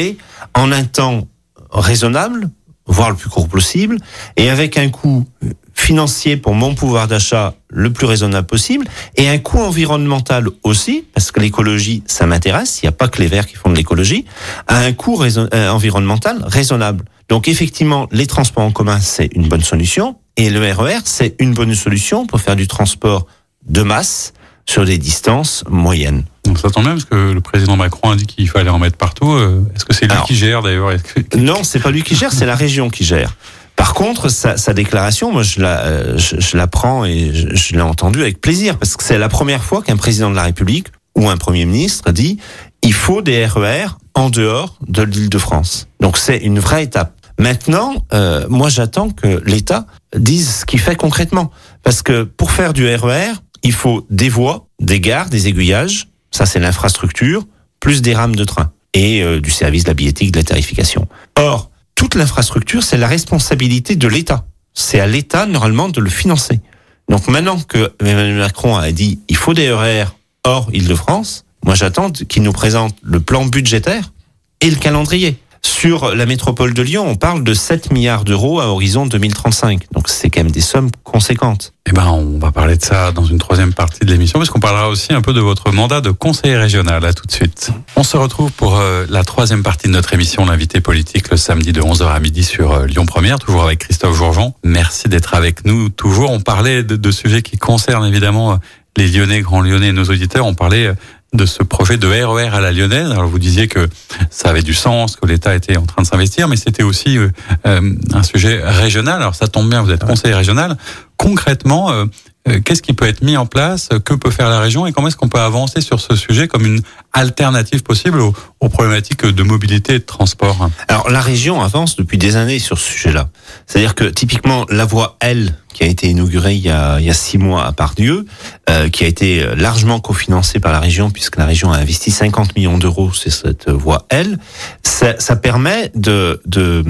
en 0.54 0.72
un 0.72 0.84
temps 0.84 1.26
raisonnable, 1.70 2.48
voire 2.86 3.10
le 3.10 3.16
plus 3.16 3.28
court 3.30 3.48
possible, 3.48 3.98
et 4.36 4.50
avec 4.50 4.76
un 4.78 4.88
coût 4.90 5.26
financier 5.74 6.36
pour 6.36 6.54
mon 6.54 6.74
pouvoir 6.74 7.08
d'achat 7.08 7.54
le 7.68 7.92
plus 7.92 8.06
raisonnable 8.06 8.46
possible, 8.46 8.86
et 9.16 9.28
un 9.28 9.38
coût 9.38 9.58
environnemental 9.58 10.46
aussi, 10.62 11.04
parce 11.12 11.32
que 11.32 11.40
l'écologie, 11.40 12.02
ça 12.06 12.26
m'intéresse, 12.26 12.80
il 12.82 12.86
n'y 12.86 12.88
a 12.90 12.92
pas 12.92 13.08
que 13.08 13.20
les 13.20 13.26
verts 13.26 13.46
qui 13.46 13.56
font 13.56 13.70
de 13.70 13.74
l'écologie, 13.76 14.24
à 14.68 14.78
un 14.78 14.92
coût 14.92 15.16
raison- 15.16 15.48
euh, 15.52 15.70
environnemental 15.70 16.42
raisonnable. 16.46 17.04
Donc 17.28 17.48
effectivement, 17.48 18.06
les 18.12 18.26
transports 18.26 18.64
en 18.64 18.70
commun, 18.70 19.00
c'est 19.00 19.30
une 19.34 19.48
bonne 19.48 19.62
solution, 19.64 20.16
et 20.36 20.48
le 20.50 20.60
RER, 20.72 21.00
c'est 21.04 21.34
une 21.40 21.54
bonne 21.54 21.74
solution 21.74 22.26
pour 22.26 22.40
faire 22.40 22.54
du 22.56 22.68
transport 22.68 23.26
de 23.66 23.82
masse 23.82 24.32
sur 24.66 24.84
des 24.84 24.98
distances 24.98 25.64
moyennes. 25.68 26.24
Donc 26.44 26.58
ça 26.58 26.70
tombe 26.70 26.84
bien 26.84 26.92
parce 26.92 27.04
que 27.04 27.32
le 27.32 27.40
président 27.40 27.76
Macron 27.76 28.10
a 28.10 28.16
dit 28.16 28.26
qu'il 28.26 28.48
fallait 28.48 28.70
en 28.70 28.78
mettre 28.78 28.96
partout. 28.96 29.32
Euh, 29.32 29.62
Est-ce 29.74 29.84
que 29.84 29.94
c'est 29.94 30.06
lui 30.06 30.12
Alors- 30.12 30.26
qui 30.26 30.34
gère 30.34 30.62
d'ailleurs 30.62 30.90
que- 31.02 31.36
Non, 31.38 31.64
c'est 31.64 31.80
pas 31.80 31.90
lui 31.90 32.02
qui 32.02 32.14
gère, 32.14 32.32
c'est 32.32 32.46
la 32.46 32.54
région 32.56 32.90
qui 32.90 33.04
gère. 33.04 33.34
Par 33.76 33.92
contre, 33.94 34.28
sa, 34.28 34.56
sa 34.56 34.72
déclaration, 34.72 35.32
moi, 35.32 35.42
je 35.42 35.60
la, 35.60 35.80
euh, 35.80 36.18
je, 36.18 36.38
je 36.40 36.56
la 36.56 36.66
prends 36.66 37.04
et 37.04 37.32
je, 37.34 37.54
je 37.54 37.74
l'ai 37.74 37.80
entendue 37.80 38.20
avec 38.22 38.40
plaisir 38.40 38.78
parce 38.78 38.96
que 38.96 39.02
c'est 39.02 39.18
la 39.18 39.28
première 39.28 39.64
fois 39.64 39.82
qu'un 39.82 39.96
président 39.96 40.30
de 40.30 40.36
la 40.36 40.44
République 40.44 40.88
ou 41.16 41.28
un 41.28 41.36
premier 41.36 41.64
ministre 41.64 42.12
dit 42.12 42.38
il 42.82 42.92
faut 42.92 43.20
des 43.22 43.44
RER 43.46 43.86
en 44.14 44.30
dehors 44.30 44.76
de 44.86 45.02
l'Île-de-France. 45.02 45.88
Donc 46.00 46.16
c'est 46.18 46.36
une 46.38 46.60
vraie 46.60 46.84
étape. 46.84 47.14
Maintenant, 47.38 47.94
euh, 48.12 48.46
moi 48.48 48.68
j'attends 48.68 49.10
que 49.10 49.42
l'État 49.44 49.86
dise 50.16 50.56
ce 50.60 50.64
qu'il 50.64 50.78
fait 50.78 50.94
concrètement. 50.94 51.50
Parce 51.82 52.02
que 52.02 52.22
pour 52.22 52.52
faire 52.52 52.72
du 52.74 52.86
RER, 52.94 53.32
il 53.64 53.72
faut 53.72 54.06
des 54.10 54.28
voies, 54.28 54.68
des 54.78 55.00
gares, 55.00 55.28
des 55.30 55.48
aiguillages, 55.48 56.08
ça 56.30 56.46
c'est 56.46 56.60
l'infrastructure, 56.60 57.44
plus 57.80 58.02
des 58.02 58.14
rames 58.14 58.36
de 58.36 58.44
train 58.44 58.70
et 58.92 59.22
euh, 59.22 59.40
du 59.40 59.50
service 59.50 59.84
de 59.84 59.88
la 59.88 59.94
billettique, 59.94 60.30
de 60.30 60.38
la 60.38 60.44
tarification. 60.44 61.08
Or, 61.36 61.70
toute 61.94 62.14
l'infrastructure, 62.14 62.82
c'est 62.82 62.96
la 62.96 63.08
responsabilité 63.08 63.96
de 63.96 64.06
l'État. 64.06 64.44
C'est 64.74 65.00
à 65.00 65.06
l'État 65.06 65.46
normalement 65.46 65.88
de 65.88 66.00
le 66.00 66.10
financer. 66.10 66.60
Donc 67.08 67.28
maintenant 67.28 67.58
que 67.60 67.92
Emmanuel 68.00 68.36
Macron 68.38 68.76
a 68.76 68.92
dit 68.92 69.18
il 69.28 69.36
faut 69.36 69.54
des 69.54 69.70
RER 69.70 70.06
hors 70.44 70.68
Île-de-France, 70.72 71.44
moi 71.64 71.74
j'attends 71.74 72.10
qu'il 72.10 72.42
nous 72.42 72.52
présente 72.52 72.94
le 73.02 73.20
plan 73.20 73.44
budgétaire 73.44 74.12
et 74.60 74.70
le 74.70 74.76
calendrier. 74.76 75.38
Sur 75.64 76.14
la 76.14 76.26
métropole 76.26 76.74
de 76.74 76.82
Lyon, 76.82 77.06
on 77.08 77.16
parle 77.16 77.42
de 77.42 77.54
7 77.54 77.90
milliards 77.90 78.24
d'euros 78.24 78.60
à 78.60 78.66
horizon 78.66 79.06
2035. 79.06 79.84
Donc 79.92 80.08
c'est 80.10 80.28
quand 80.28 80.40
même 80.42 80.50
des 80.50 80.60
sommes 80.60 80.90
conséquentes. 81.04 81.72
Eh 81.86 81.92
ben, 81.92 82.06
on 82.06 82.38
va 82.38 82.52
parler 82.52 82.76
de 82.76 82.84
ça 82.84 83.12
dans 83.12 83.24
une 83.24 83.38
troisième 83.38 83.72
partie 83.72 84.00
de 84.00 84.10
l'émission, 84.10 84.38
parce 84.38 84.50
qu'on 84.50 84.60
parlera 84.60 84.90
aussi 84.90 85.14
un 85.14 85.22
peu 85.22 85.32
de 85.32 85.40
votre 85.40 85.72
mandat 85.72 86.02
de 86.02 86.10
conseiller 86.10 86.56
régional. 86.56 87.04
À 87.04 87.14
tout 87.14 87.26
de 87.26 87.32
suite. 87.32 87.70
On 87.96 88.02
se 88.02 88.18
retrouve 88.18 88.52
pour 88.52 88.76
euh, 88.76 89.06
la 89.08 89.24
troisième 89.24 89.62
partie 89.62 89.88
de 89.88 89.92
notre 89.92 90.12
émission, 90.12 90.44
l'invité 90.44 90.82
politique, 90.82 91.30
le 91.30 91.38
samedi 91.38 91.72
de 91.72 91.80
11h 91.80 92.08
à 92.08 92.20
midi 92.20 92.44
sur 92.44 92.72
euh, 92.72 92.86
Lyon 92.86 93.06
Première, 93.06 93.38
toujours 93.38 93.64
avec 93.64 93.80
Christophe 93.80 94.16
Jourgeon. 94.16 94.52
Merci 94.64 95.08
d'être 95.08 95.34
avec 95.34 95.64
nous. 95.64 95.88
Toujours, 95.88 96.30
on 96.30 96.40
parlait 96.40 96.82
de, 96.82 97.10
sujets 97.10 97.40
qui 97.40 97.56
concernent 97.56 98.06
évidemment 98.06 98.52
euh, 98.52 98.56
les 98.98 99.08
Lyonnais, 99.08 99.40
grands 99.40 99.62
Lyonnais, 99.62 99.92
nos 99.92 100.04
auditeurs. 100.04 100.44
On 100.44 100.54
parlait 100.54 100.92
de 101.34 101.46
ce 101.46 101.62
projet 101.62 101.96
de 101.96 102.06
RER 102.06 102.54
à 102.54 102.60
la 102.60 102.72
lyonnaise. 102.72 103.10
Alors 103.10 103.26
vous 103.26 103.38
disiez 103.38 103.68
que 103.68 103.88
ça 104.30 104.50
avait 104.50 104.62
du 104.62 104.74
sens, 104.74 105.16
que 105.16 105.26
l'État 105.26 105.54
était 105.54 105.76
en 105.76 105.84
train 105.84 106.02
de 106.02 106.06
s'investir, 106.06 106.48
mais 106.48 106.56
c'était 106.56 106.84
aussi 106.84 107.18
euh, 107.18 107.28
un 107.64 108.22
sujet 108.22 108.62
régional. 108.64 109.20
Alors 109.20 109.34
ça 109.34 109.48
tombe 109.48 109.68
bien, 109.68 109.82
vous 109.82 109.90
êtes 109.90 110.04
conseiller 110.04 110.34
régional. 110.34 110.76
Concrètement, 111.16 111.90
euh, 111.90 112.04
euh, 112.48 112.60
qu'est-ce 112.60 112.82
qui 112.82 112.92
peut 112.92 113.06
être 113.06 113.22
mis 113.22 113.36
en 113.36 113.46
place? 113.46 113.88
Que 114.04 114.14
peut 114.14 114.30
faire 114.30 114.48
la 114.48 114.60
région? 114.60 114.86
Et 114.86 114.92
comment 114.92 115.08
est-ce 115.08 115.16
qu'on 115.16 115.28
peut 115.28 115.40
avancer 115.40 115.80
sur 115.80 116.00
ce 116.00 116.14
sujet 116.14 116.46
comme 116.48 116.66
une 116.66 116.82
alternative 117.12 117.82
possible 117.82 118.20
aux, 118.20 118.34
aux, 118.60 118.68
problématiques 118.68 119.24
de 119.24 119.42
mobilité 119.42 119.94
et 119.94 119.98
de 119.98 120.04
transport? 120.04 120.68
Alors 120.88 121.10
la 121.10 121.20
région 121.20 121.62
avance 121.62 121.96
depuis 121.96 122.18
des 122.18 122.36
années 122.36 122.58
sur 122.58 122.78
ce 122.78 122.90
sujet-là. 122.92 123.28
C'est-à-dire 123.66 123.94
que 123.94 124.04
typiquement 124.04 124.66
la 124.68 124.84
voie 124.84 125.16
L 125.20 125.54
qui 125.74 125.82
a 125.82 125.86
été 125.86 126.08
inaugurée 126.08 126.54
il 126.54 126.62
y 126.62 126.70
a, 126.70 126.98
il 126.98 127.04
y 127.04 127.10
a 127.10 127.14
six 127.14 127.36
mois 127.36 127.66
à 127.66 127.72
Pardieu, 127.72 128.24
euh, 128.70 128.88
qui 128.88 129.04
a 129.04 129.06
été 129.06 129.44
largement 129.56 130.00
cofinancée 130.00 130.60
par 130.60 130.72
la 130.72 130.80
région 130.80 131.10
puisque 131.10 131.36
la 131.36 131.44
région 131.44 131.70
a 131.70 131.76
investi 131.76 132.10
50 132.10 132.56
millions 132.56 132.78
d'euros 132.78 133.12
sur 133.12 133.30
cette 133.30 133.68
voie 133.68 134.06
L, 134.08 134.38
ça, 134.82 135.18
ça 135.18 135.36
permet 135.36 135.90
de, 135.94 136.40
de 136.46 136.82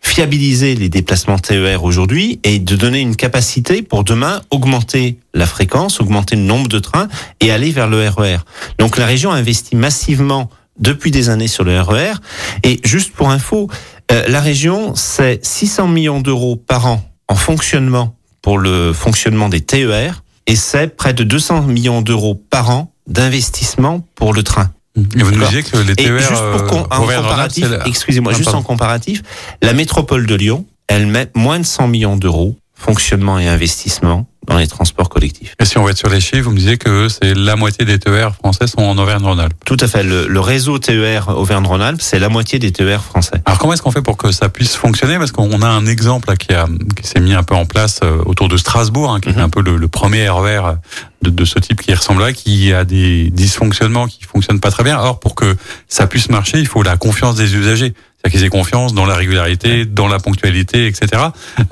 fiabiliser 0.00 0.76
les 0.76 0.88
déplacements 0.88 1.38
TER 1.38 1.82
aujourd'hui 1.82 2.38
et 2.44 2.58
de 2.58 2.76
donner 2.76 3.00
une 3.00 3.16
capacité 3.16 3.82
pour 3.82 4.04
demain 4.04 4.42
augmenter 4.50 5.18
la 5.34 5.46
fréquence, 5.46 6.00
augmenter 6.00 6.36
le 6.36 6.42
nombre 6.42 6.68
de 6.68 6.78
trains 6.78 7.08
et 7.40 7.50
aller 7.50 7.72
vers 7.72 7.88
le 7.88 8.08
RER. 8.08 8.38
Donc 8.78 8.96
la 8.96 9.06
région 9.06 9.32
investit 9.32 9.76
massivement 9.76 10.50
depuis 10.78 11.10
des 11.10 11.28
années 11.30 11.48
sur 11.48 11.64
le 11.64 11.80
RER. 11.80 12.14
Et 12.62 12.80
juste 12.84 13.12
pour 13.12 13.30
info, 13.30 13.68
euh, 14.12 14.24
la 14.28 14.40
région, 14.40 14.94
c'est 14.94 15.44
600 15.44 15.88
millions 15.88 16.20
d'euros 16.20 16.56
par 16.56 16.86
an 16.86 17.02
en 17.28 17.34
fonctionnement 17.34 18.15
pour 18.46 18.58
le 18.58 18.92
fonctionnement 18.92 19.48
des 19.48 19.60
TER 19.60 20.22
et 20.46 20.54
c'est 20.54 20.94
près 20.94 21.12
de 21.12 21.24
200 21.24 21.62
millions 21.62 22.00
d'euros 22.00 22.40
par 22.48 22.70
an 22.70 22.92
d'investissement 23.08 24.06
pour 24.14 24.32
le 24.32 24.44
train. 24.44 24.70
Et 24.96 25.24
vous 25.24 25.32
nous 25.32 25.44
disiez 25.46 25.64
que 25.64 25.78
les 25.78 25.96
TER, 25.96 26.14
et 26.14 26.20
juste 26.20 26.44
pour 26.52 26.64
con, 26.66 26.86
en 26.88 27.00
comparatif, 27.00 27.66
excusez-moi, 27.86 28.32
juste 28.34 28.54
en 28.54 28.62
comparatif, 28.62 29.24
la 29.62 29.72
métropole 29.72 30.28
de 30.28 30.34
Lyon, 30.36 30.64
elle 30.86 31.08
met 31.08 31.28
moins 31.34 31.58
de 31.58 31.64
100 31.64 31.88
millions 31.88 32.16
d'euros 32.16 32.56
fonctionnement 32.76 33.38
et 33.38 33.48
investissement 33.48 34.26
dans 34.46 34.58
les 34.58 34.68
transports 34.68 35.08
collectifs. 35.08 35.56
Et 35.58 35.64
si 35.64 35.76
on 35.76 35.82
va 35.82 35.90
être 35.90 35.98
sur 35.98 36.08
les 36.08 36.20
chiffres, 36.20 36.44
vous 36.44 36.52
me 36.52 36.56
disiez 36.56 36.76
que 36.76 37.08
c'est 37.08 37.34
la 37.34 37.56
moitié 37.56 37.84
des 37.84 37.98
TER 37.98 38.32
français 38.36 38.68
sont 38.68 38.80
en 38.80 38.96
Auvergne-Rhône-Alpes. 38.96 39.54
Tout 39.64 39.76
à 39.80 39.88
fait. 39.88 40.04
Le, 40.04 40.28
le 40.28 40.40
réseau 40.40 40.78
TER 40.78 41.28
Auvergne-Rhône-Alpes, 41.36 42.00
c'est 42.00 42.20
la 42.20 42.28
moitié 42.28 42.60
des 42.60 42.70
TER 42.70 43.02
français. 43.02 43.42
Alors 43.44 43.58
comment 43.58 43.72
est-ce 43.72 43.82
qu'on 43.82 43.90
fait 43.90 44.02
pour 44.02 44.16
que 44.16 44.30
ça 44.30 44.48
puisse 44.48 44.76
fonctionner? 44.76 45.18
Parce 45.18 45.32
qu'on 45.32 45.62
a 45.62 45.66
un 45.68 45.86
exemple 45.86 46.28
là, 46.28 46.36
qui, 46.36 46.52
a, 46.52 46.66
qui 46.96 47.08
s'est 47.08 47.18
mis 47.18 47.34
un 47.34 47.42
peu 47.42 47.56
en 47.56 47.66
place 47.66 47.98
euh, 48.04 48.22
autour 48.24 48.48
de 48.48 48.56
Strasbourg, 48.56 49.10
hein, 49.12 49.20
qui 49.20 49.30
mm 49.30 49.32
-hmm. 49.32 49.38
est 49.38 49.42
un 49.42 49.48
peu 49.48 49.62
le, 49.62 49.76
le 49.78 49.88
premier 49.88 50.28
RER 50.28 50.76
de, 51.22 51.30
de, 51.30 51.44
ce 51.44 51.58
type 51.58 51.80
qui 51.82 51.92
ressemble 51.92 52.20
là, 52.22 52.32
qui 52.32 52.72
a 52.72 52.84
des 52.84 53.30
dysfonctionnements 53.30 54.06
qui 54.06 54.22
fonctionnent 54.32 54.60
pas 54.60 54.70
très 54.70 54.84
bien. 54.84 54.96
Or, 54.98 55.18
pour 55.18 55.34
que 55.34 55.56
ça 55.88 56.06
puisse 56.06 56.28
marcher, 56.30 56.58
il 56.60 56.68
faut 56.68 56.84
la 56.84 56.96
confiance 56.96 57.34
des 57.34 57.56
usagers 57.56 57.94
qu'ils 58.30 58.44
aient 58.44 58.48
confiance 58.48 58.94
dans 58.94 59.06
la 59.06 59.14
régularité, 59.14 59.84
dans 59.84 60.08
la 60.08 60.18
ponctualité, 60.18 60.86
etc. 60.86 61.22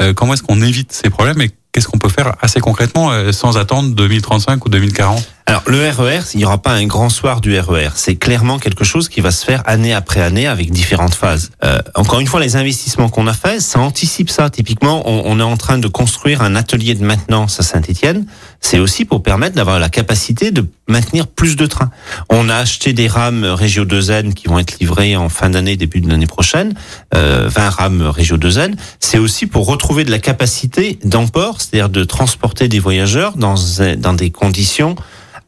Euh, 0.01 0.13
comment 0.15 0.35
est-ce 0.35 0.43
qu'on 0.43 0.63
évite 0.63 0.93
ces 0.93 1.11
problèmes 1.11 1.41
et 1.41 1.51
qu'est-ce 1.73 1.89
qu'on 1.89 1.99
peut 1.99 2.09
faire 2.09 2.37
assez 2.41 2.61
concrètement 2.61 3.11
euh, 3.11 3.33
sans 3.33 3.59
attendre 3.59 3.95
2035 3.95 4.65
ou 4.65 4.69
2040 4.69 5.29
alors 5.47 5.63
le 5.67 5.91
RER, 5.91 6.21
il 6.33 6.39
n'y 6.39 6.47
aura 6.47 6.57
pas 6.57 6.73
un 6.73 6.87
grand 6.87 7.11
soir 7.11 7.43
du 7.43 7.59
RER. 7.59 7.91
C'est 7.97 8.17
clairement 8.17 8.59
quelque 8.59 8.83
chose 8.83 9.11
qui 9.11 9.21
va 9.21 9.31
se 9.31 9.45
faire 9.45 9.63
année 9.67 9.93
après 9.93 10.23
année 10.23 10.47
avec 10.47 10.71
différentes 10.71 11.15
phases. 11.15 11.51
Euh, 11.63 11.79
encore 11.95 12.21
une 12.21 12.27
fois, 12.27 12.41
les 12.41 12.57
investissements 12.57 13.11
qu'on 13.11 13.27
a 13.27 13.35
faits, 13.35 13.61
ça 13.61 13.79
anticipe 13.79 14.31
ça. 14.31 14.49
Typiquement, 14.49 15.03
on, 15.05 15.23
on, 15.27 15.41
est 15.41 15.43
en 15.43 15.59
train 15.59 15.77
de 15.77 15.87
construire 15.87 16.41
un 16.41 16.57
atelier 16.57 16.95
de 16.95 17.05
maintenance 17.05 17.61
à 17.61 17.63
Saint-Étienne. 17.63 18.25
C'est 18.61 18.79
aussi 18.79 19.05
pour 19.05 19.23
permettre 19.23 19.55
d'avoir 19.55 19.79
la 19.79 19.91
capacité 19.91 20.51
de 20.51 20.67
maintenir 20.89 21.27
plus 21.27 21.57
de 21.57 21.67
trains. 21.67 21.91
On 22.31 22.49
a 22.49 22.57
acheté 22.57 22.95
des 22.95 23.07
rames 23.07 23.45
Régio 23.45 23.85
2N 23.85 24.33
qui 24.33 24.49
vont 24.49 24.59
être 24.59 24.79
livrées 24.81 25.15
en 25.15 25.29
fin 25.29 25.51
d'année, 25.51 25.77
début 25.77 26.01
de 26.01 26.09
l'année 26.09 26.27
prochaine. 26.27 26.73
Euh, 27.15 27.51
20 27.51 27.69
rames 27.69 28.03
Régio 28.03 28.39
2N. 28.39 28.77
C'est 28.99 29.19
aussi 29.19 29.47
pour 29.47 29.67
retrouver 29.67 30.05
de 30.05 30.11
la 30.11 30.19
capacité 30.19 30.99
d'emport, 31.05 31.61
c'est-à-dire 31.61 31.91
de 31.91 32.05
transporter 32.05 32.69
des 32.69 32.79
voyageurs 32.79 33.37
dans, 33.37 33.57
dans 33.99 34.15
des 34.15 34.31
conditions 34.31 34.97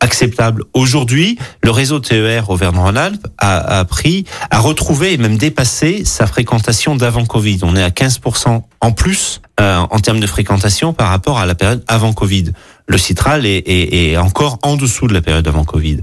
acceptable. 0.00 0.64
Aujourd'hui, 0.74 1.38
le 1.62 1.70
réseau 1.70 2.00
TER 2.00 2.50
Auvergne-Rhône-Alpes 2.50 3.26
a, 3.38 3.78
a 3.78 3.84
pris, 3.84 4.24
a 4.50 4.58
retrouvé 4.58 5.12
et 5.12 5.18
même 5.18 5.38
dépassé 5.38 6.04
sa 6.04 6.26
fréquentation 6.26 6.96
d'avant 6.96 7.24
Covid. 7.24 7.60
On 7.62 7.76
est 7.76 7.82
à 7.82 7.90
15% 7.90 8.62
en 8.80 8.92
plus 8.92 9.40
euh, 9.58 9.78
en 9.78 9.98
termes 10.00 10.20
de 10.20 10.26
fréquentation 10.26 10.92
par 10.92 11.08
rapport 11.08 11.38
à 11.38 11.46
la 11.46 11.54
période 11.54 11.82
avant 11.88 12.12
Covid. 12.12 12.52
Le 12.88 12.98
Citral 12.98 13.46
est, 13.46 13.58
est, 13.58 14.10
est 14.10 14.16
encore 14.16 14.58
en 14.62 14.76
dessous 14.76 15.08
de 15.08 15.14
la 15.14 15.20
période 15.20 15.46
avant 15.48 15.64
Covid. 15.64 15.98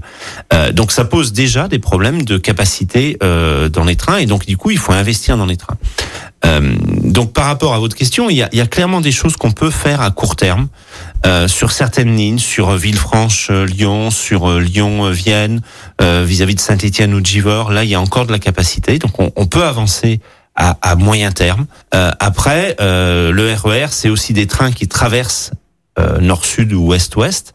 Euh, 0.52 0.72
donc 0.72 0.92
ça 0.92 1.04
pose 1.04 1.32
déjà 1.32 1.66
des 1.68 1.78
problèmes 1.78 2.22
de 2.22 2.36
capacité 2.36 3.16
euh, 3.22 3.68
dans 3.68 3.84
les 3.84 3.96
trains 3.96 4.18
et 4.18 4.26
donc 4.26 4.46
du 4.46 4.56
coup 4.56 4.70
il 4.70 4.78
faut 4.78 4.92
investir 4.92 5.36
dans 5.36 5.46
les 5.46 5.56
trains. 5.56 5.78
Euh, 6.44 6.74
donc 7.02 7.32
par 7.32 7.46
rapport 7.46 7.74
à 7.74 7.78
votre 7.78 7.96
question, 7.96 8.28
il 8.28 8.36
y 8.36 8.42
a, 8.42 8.48
il 8.52 8.58
y 8.58 8.60
a 8.60 8.66
clairement 8.66 9.00
des 9.00 9.12
choses 9.12 9.36
qu'on 9.36 9.52
peut 9.52 9.70
faire 9.70 10.00
à 10.00 10.10
court 10.10 10.36
terme 10.36 10.68
euh, 11.24 11.48
sur 11.48 11.72
certaines 11.72 12.14
lignes, 12.14 12.38
sur 12.38 12.72
Villefranche-Lyon, 12.72 14.10
sur 14.10 14.50
euh, 14.50 14.60
Lyon-Vienne, 14.60 15.62
euh, 16.02 16.24
vis-à-vis 16.26 16.54
de 16.54 16.60
Saint-Étienne 16.60 17.14
ou 17.14 17.24
Givors. 17.24 17.72
Là, 17.72 17.84
il 17.84 17.90
y 17.90 17.94
a 17.94 18.00
encore 18.00 18.26
de 18.26 18.32
la 18.32 18.38
capacité, 18.38 18.98
donc 18.98 19.18
on, 19.18 19.32
on 19.36 19.46
peut 19.46 19.64
avancer 19.64 20.20
à, 20.54 20.76
à, 20.82 20.96
moyen 20.96 21.32
terme. 21.32 21.66
Euh, 21.94 22.10
après, 22.20 22.76
euh, 22.80 23.32
le 23.32 23.52
RER, 23.54 23.88
c'est 23.90 24.08
aussi 24.08 24.32
des 24.32 24.46
trains 24.46 24.72
qui 24.72 24.86
traversent 24.86 25.50
euh, 25.98 26.18
nord-sud 26.18 26.72
ou 26.72 26.88
ouest-ouest, 26.88 27.54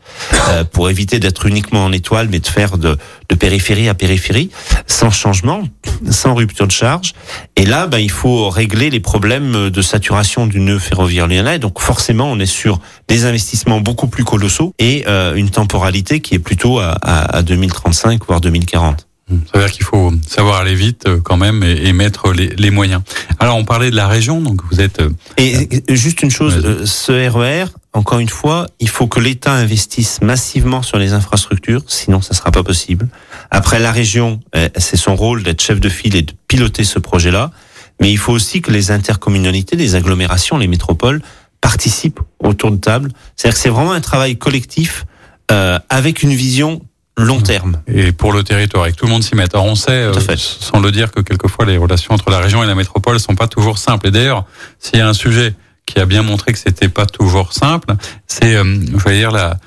euh, 0.50 0.64
pour 0.64 0.90
éviter 0.90 1.20
d'être 1.20 1.46
uniquement 1.46 1.84
en 1.84 1.92
étoile, 1.92 2.30
mais 2.32 2.40
de 2.40 2.48
faire 2.48 2.78
de, 2.78 2.98
de, 3.28 3.36
périphérie 3.36 3.90
à 3.90 3.94
périphérie, 3.94 4.50
sans 4.88 5.12
changement, 5.12 5.64
sans 6.10 6.36
rupture 6.36 6.66
de 6.66 6.72
charge. 6.72 7.14
Et 7.58 7.66
là, 7.66 7.88
ben, 7.88 7.98
il 7.98 8.12
faut 8.12 8.50
régler 8.50 8.90
les 8.90 9.02
problèmes 9.02 9.70
de 9.70 9.82
saturation 9.82 10.48
du 10.48 10.62
nœud 10.62 10.80
ferroviaire 10.80 11.28
lyonnais. 11.28 11.60
Donc 11.60 11.82
forcément, 11.82 12.32
on 12.32 12.40
est 12.40 12.46
sur 12.46 12.80
des 13.10 13.26
investissements 13.26 13.82
beaucoup 13.82 14.08
plus 14.08 14.24
colossaux 14.24 14.74
et 14.80 15.04
euh, 15.08 15.36
une 15.36 15.50
temporalité 15.50 16.22
qui 16.22 16.36
est 16.36 16.40
plutôt 16.40 16.80
à, 16.80 16.92
à, 17.02 17.38
à 17.38 17.42
2035, 17.42 18.26
voire 18.26 18.40
2040. 18.40 19.06
Ça 19.30 19.60
veut 19.60 19.66
dire 19.66 19.72
qu'il 19.72 19.86
faut 19.86 20.12
savoir 20.28 20.60
aller 20.60 20.74
vite 20.74 21.04
euh, 21.08 21.20
quand 21.24 21.38
même 21.38 21.64
et, 21.64 21.88
et 21.88 21.94
mettre 21.94 22.32
les, 22.32 22.48
les, 22.48 22.72
moyens. 22.72 23.02
Alors 23.40 23.58
on 23.58 23.64
parlait 23.64 23.92
de 23.92 23.96
la 23.96 24.08
région, 24.08 24.42
donc 24.42 24.62
vous 24.72 24.82
êtes. 24.82 25.02
Euh, 25.02 25.10
et 25.38 25.96
juste 25.96 26.24
une 26.24 26.32
chose, 26.32 26.60
euh, 26.64 26.86
ce 26.86 27.12
RER, 27.30 27.66
encore 27.94 28.20
une 28.20 28.30
fois, 28.30 28.68
il 28.80 28.90
faut 28.90 29.08
que 29.08 29.20
l'État 29.20 29.54
investisse 29.54 30.22
massivement 30.22 30.82
sur 30.84 30.98
les 30.98 31.14
infrastructures, 31.14 31.82
sinon 31.88 32.22
ça 32.22 32.34
sera 32.34 32.52
pas 32.52 32.64
possible. 32.64 33.08
Après 33.50 33.80
la 33.80 33.92
région, 33.92 34.40
c'est 34.78 34.96
son 34.96 35.16
rôle 35.16 35.42
d'être 35.42 35.62
chef 35.62 35.80
de 35.80 35.90
file 35.90 36.16
et 36.16 36.22
de 36.22 36.34
piloter 36.48 36.84
ce 36.84 37.00
projet-là, 37.00 37.50
mais 38.00 38.12
il 38.12 38.18
faut 38.18 38.32
aussi 38.32 38.62
que 38.62 38.72
les 38.72 38.92
intercommunalités, 38.92 39.76
les 39.76 39.96
agglomérations, 39.96 40.58
les 40.58 40.68
métropoles 40.68 41.22
participent 41.62 42.22
autour 42.40 42.72
de 42.72 42.78
table. 42.78 43.12
C'est-à-dire 43.36 43.56
que 43.56 43.62
c'est 43.62 43.70
vraiment 43.70 43.92
un 43.92 44.02
travail 44.02 44.38
collectif 44.38 45.06
euh, 45.52 45.80
avec 45.90 46.24
une 46.24 46.34
vision 46.34 46.82
long 47.18 47.42
terme. 47.42 47.82
Et 47.88 48.14
pour 48.14 48.32
le 48.32 48.44
territoire, 48.44 48.88
et 48.88 48.92
que 48.92 48.98
tout 48.98 49.06
le 49.06 49.12
monde 49.12 49.24
s'y 49.24 49.36
mette. 49.36 49.54
Alors 49.54 49.66
on 49.66 49.76
sait, 49.76 49.92
euh, 49.92 50.14
sans 50.38 50.80
le 50.80 50.92
dire, 50.92 51.12
que 51.12 51.20
quelquefois 51.20 51.66
les 51.66 51.78
relations 51.78 52.14
entre 52.14 52.30
la 52.30 52.40
région 52.40 52.64
et 52.64 52.68
la 52.68 52.76
métropole 52.76 53.16
ne 53.16 53.20
sont 53.20 53.36
pas 53.36 53.48
toujours 53.48 53.78
simples. 53.78 54.08
Et 54.08 54.12
d'ailleurs, 54.12 54.46
s'il 54.80 55.00
y 55.00 55.02
a 55.02 55.08
un 55.08 55.14
sujet 55.14 55.54
qui 55.90 56.00
a 56.00 56.06
bien 56.06 56.22
montré 56.22 56.54
que 56.54 56.60
c'était 56.60 56.90
pas 56.90 57.06
toujours 57.06 57.54
simple, 57.54 57.94
c'est, 58.28 58.56
euh, 58.56 58.64
je 58.64 59.04
vais 59.04 59.18
dire, 59.18 59.32
la, 59.32 59.58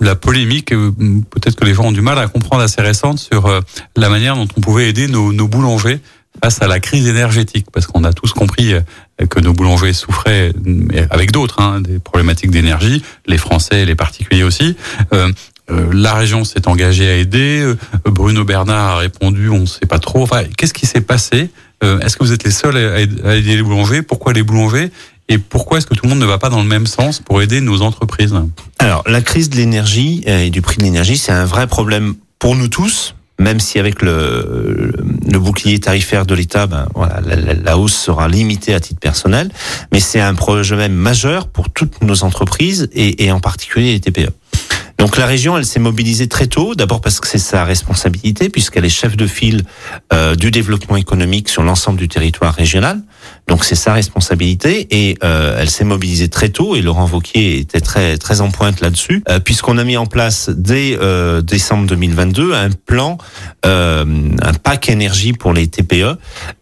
la 0.00 0.14
polémique, 0.14 0.72
euh, 0.72 0.90
peut-être 1.30 1.56
que 1.56 1.64
les 1.64 1.74
gens 1.74 1.84
ont 1.84 1.92
du 1.92 2.02
mal 2.02 2.18
à 2.18 2.28
comprendre 2.28 2.62
assez 2.62 2.82
récente 2.82 3.18
sur 3.18 3.48
la 3.96 4.08
manière 4.08 4.36
dont 4.36 4.48
on 4.56 4.60
pouvait 4.60 4.88
aider 4.88 5.08
nos, 5.08 5.48
boulangers 5.48 6.00
face 6.42 6.60
à 6.60 6.66
la 6.66 6.80
crise 6.80 7.06
énergétique, 7.06 7.66
parce 7.72 7.86
qu'on 7.86 8.04
a 8.04 8.12
tous 8.12 8.32
compris 8.32 8.74
que 9.28 9.40
nos 9.40 9.52
boulangers 9.52 9.92
souffraient, 9.92 10.52
avec 11.10 11.30
d'autres, 11.30 11.60
hein, 11.60 11.80
des 11.80 11.98
problématiques 11.98 12.50
d'énergie, 12.50 13.02
les 13.26 13.38
Français, 13.38 13.84
les 13.84 13.94
particuliers 13.94 14.42
aussi. 14.42 14.76
Euh, 15.12 15.30
euh, 15.70 15.90
la 15.92 16.14
région 16.14 16.44
s'est 16.44 16.68
engagée 16.68 17.08
à 17.08 17.16
aider. 17.16 17.60
Euh, 17.62 17.76
Bruno 18.04 18.44
Bernard 18.44 18.96
a 18.96 18.96
répondu, 18.98 19.48
on 19.48 19.60
ne 19.60 19.66
sait 19.66 19.86
pas 19.86 19.98
trop. 19.98 20.22
Enfin, 20.22 20.44
qu'est-ce 20.56 20.74
qui 20.74 20.86
s'est 20.86 21.00
passé? 21.00 21.50
Est-ce 21.82 22.16
que 22.16 22.22
vous 22.22 22.32
êtes 22.32 22.44
les 22.44 22.52
seuls 22.52 22.76
à 22.76 23.00
aider 23.34 23.56
les 23.56 23.62
boulangers? 23.62 24.02
Pourquoi 24.02 24.32
les 24.32 24.44
boulangers? 24.44 24.92
Et 25.28 25.38
pourquoi 25.38 25.78
est-ce 25.78 25.86
que 25.86 25.94
tout 25.94 26.04
le 26.04 26.10
monde 26.10 26.18
ne 26.18 26.26
va 26.26 26.38
pas 26.38 26.50
dans 26.50 26.62
le 26.62 26.68
même 26.68 26.86
sens 26.86 27.20
pour 27.20 27.42
aider 27.42 27.60
nos 27.60 27.82
entreprises 27.82 28.34
Alors, 28.78 29.02
la 29.06 29.20
crise 29.20 29.48
de 29.50 29.56
l'énergie 29.56 30.22
et 30.26 30.50
du 30.50 30.62
prix 30.62 30.76
de 30.76 30.82
l'énergie, 30.82 31.16
c'est 31.16 31.32
un 31.32 31.44
vrai 31.44 31.66
problème 31.66 32.14
pour 32.38 32.56
nous 32.56 32.68
tous, 32.68 33.14
même 33.38 33.60
si 33.60 33.78
avec 33.78 34.02
le, 34.02 34.92
bouclier 35.38 35.80
tarifaire 35.80 36.26
de 36.26 36.34
l'État, 36.34 36.66
ben, 36.66 36.86
voilà, 36.94 37.20
la, 37.20 37.78
hausse 37.78 37.94
sera 37.94 38.28
limitée 38.28 38.74
à 38.74 38.80
titre 38.80 39.00
personnel, 39.00 39.50
mais 39.90 40.00
c'est 40.00 40.20
un 40.20 40.34
projet 40.34 40.88
majeur 40.88 41.48
pour 41.48 41.70
toutes 41.70 42.02
nos 42.02 42.24
entreprises 42.24 42.88
et, 42.92 43.24
et 43.24 43.32
en 43.32 43.40
particulier 43.40 43.92
les 43.92 44.00
TPE. 44.00 44.30
Donc 45.02 45.16
la 45.16 45.26
région, 45.26 45.58
elle 45.58 45.66
s'est 45.66 45.80
mobilisée 45.80 46.28
très 46.28 46.46
tôt, 46.46 46.76
d'abord 46.76 47.00
parce 47.00 47.18
que 47.18 47.26
c'est 47.26 47.38
sa 47.38 47.64
responsabilité, 47.64 48.48
puisqu'elle 48.48 48.84
est 48.84 48.88
chef 48.88 49.16
de 49.16 49.26
file 49.26 49.64
euh, 50.12 50.36
du 50.36 50.52
développement 50.52 50.96
économique 50.96 51.48
sur 51.48 51.64
l'ensemble 51.64 51.98
du 51.98 52.06
territoire 52.06 52.54
régional. 52.54 53.02
Donc 53.48 53.64
c'est 53.64 53.74
sa 53.74 53.92
responsabilité 53.92 54.86
et 54.90 55.18
euh, 55.24 55.58
elle 55.58 55.70
s'est 55.70 55.84
mobilisée 55.84 56.28
très 56.28 56.48
tôt 56.48 56.76
et 56.76 56.82
Laurent 56.82 57.04
Vauquier 57.04 57.58
était 57.58 57.80
très 57.80 58.18
très 58.18 58.40
en 58.40 58.50
pointe 58.50 58.80
là-dessus, 58.80 59.22
euh, 59.28 59.40
puisqu'on 59.40 59.78
a 59.78 59.84
mis 59.84 59.96
en 59.96 60.06
place 60.06 60.50
dès 60.50 60.98
décembre 61.42 61.86
2022 61.86 62.54
un 62.54 62.70
plan, 62.70 63.18
un 63.64 64.52
pack 64.62 64.88
énergie 64.88 65.32
pour 65.32 65.52
les 65.52 65.66
TPE 65.66 66.16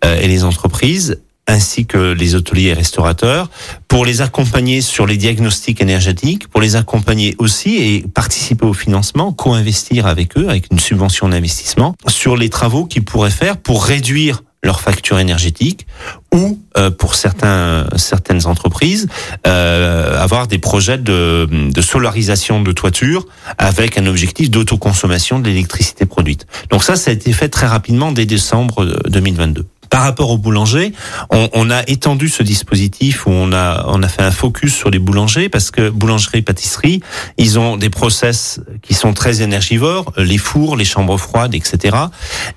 et 0.04 0.28
les 0.28 0.44
entreprises 0.44 1.18
ainsi 1.50 1.86
que 1.86 2.12
les 2.12 2.34
hôteliers 2.34 2.68
et 2.68 2.72
restaurateurs, 2.72 3.50
pour 3.88 4.04
les 4.04 4.22
accompagner 4.22 4.80
sur 4.80 5.06
les 5.06 5.16
diagnostics 5.16 5.80
énergétiques, 5.80 6.48
pour 6.48 6.60
les 6.60 6.76
accompagner 6.76 7.34
aussi 7.38 7.76
et 7.76 8.04
participer 8.14 8.66
au 8.66 8.72
financement, 8.72 9.32
co-investir 9.32 10.06
avec 10.06 10.38
eux, 10.38 10.48
avec 10.48 10.68
une 10.70 10.78
subvention 10.78 11.28
d'investissement, 11.28 11.96
sur 12.08 12.36
les 12.36 12.48
travaux 12.48 12.84
qu'ils 12.84 13.04
pourraient 13.04 13.30
faire 13.30 13.56
pour 13.56 13.84
réduire 13.84 14.42
leur 14.62 14.80
facture 14.80 15.18
énergétique 15.18 15.86
ou 16.34 16.58
euh, 16.76 16.90
pour 16.90 17.14
certaines 17.14 18.46
entreprises 18.46 19.08
euh, 19.46 20.20
avoir 20.20 20.46
des 20.46 20.58
projets 20.58 20.98
de, 20.98 21.48
de 21.50 21.80
solarisation 21.80 22.62
de 22.62 22.72
toiture 22.72 23.26
avec 23.58 23.96
un 23.98 24.06
objectif 24.06 24.50
d'autoconsommation 24.50 25.38
de 25.38 25.48
l'électricité 25.48 26.04
produite. 26.06 26.46
Donc 26.70 26.84
ça, 26.84 26.96
ça 26.96 27.10
a 27.10 27.14
été 27.14 27.32
fait 27.32 27.48
très 27.48 27.66
rapidement 27.66 28.12
dès 28.12 28.26
décembre 28.26 28.84
2022. 29.08 29.64
Par 29.90 30.02
rapport 30.02 30.30
aux 30.30 30.38
boulangers, 30.38 30.92
on, 31.30 31.48
on, 31.52 31.70
a 31.70 31.82
étendu 31.88 32.28
ce 32.28 32.42
dispositif 32.42 33.26
où 33.26 33.30
on 33.30 33.52
a 33.52 33.84
on 33.88 34.02
a 34.02 34.08
fait 34.08 34.22
un 34.22 34.30
focus 34.30 34.74
sur 34.74 34.90
les 34.90 34.98
boulangers 34.98 35.48
parce 35.48 35.70
que 35.70 35.90
boulangerie, 35.90 36.42
pâtisserie, 36.42 37.00
ils 37.38 37.58
ont 37.58 37.76
des 37.76 37.90
process 37.90 38.60
qui 38.82 38.94
sont 38.94 39.12
très 39.12 39.42
énergivores, 39.42 40.12
les 40.16 40.38
fours, 40.38 40.76
les 40.76 40.84
chambres 40.84 41.18
froides, 41.18 41.54
etc. 41.54 41.96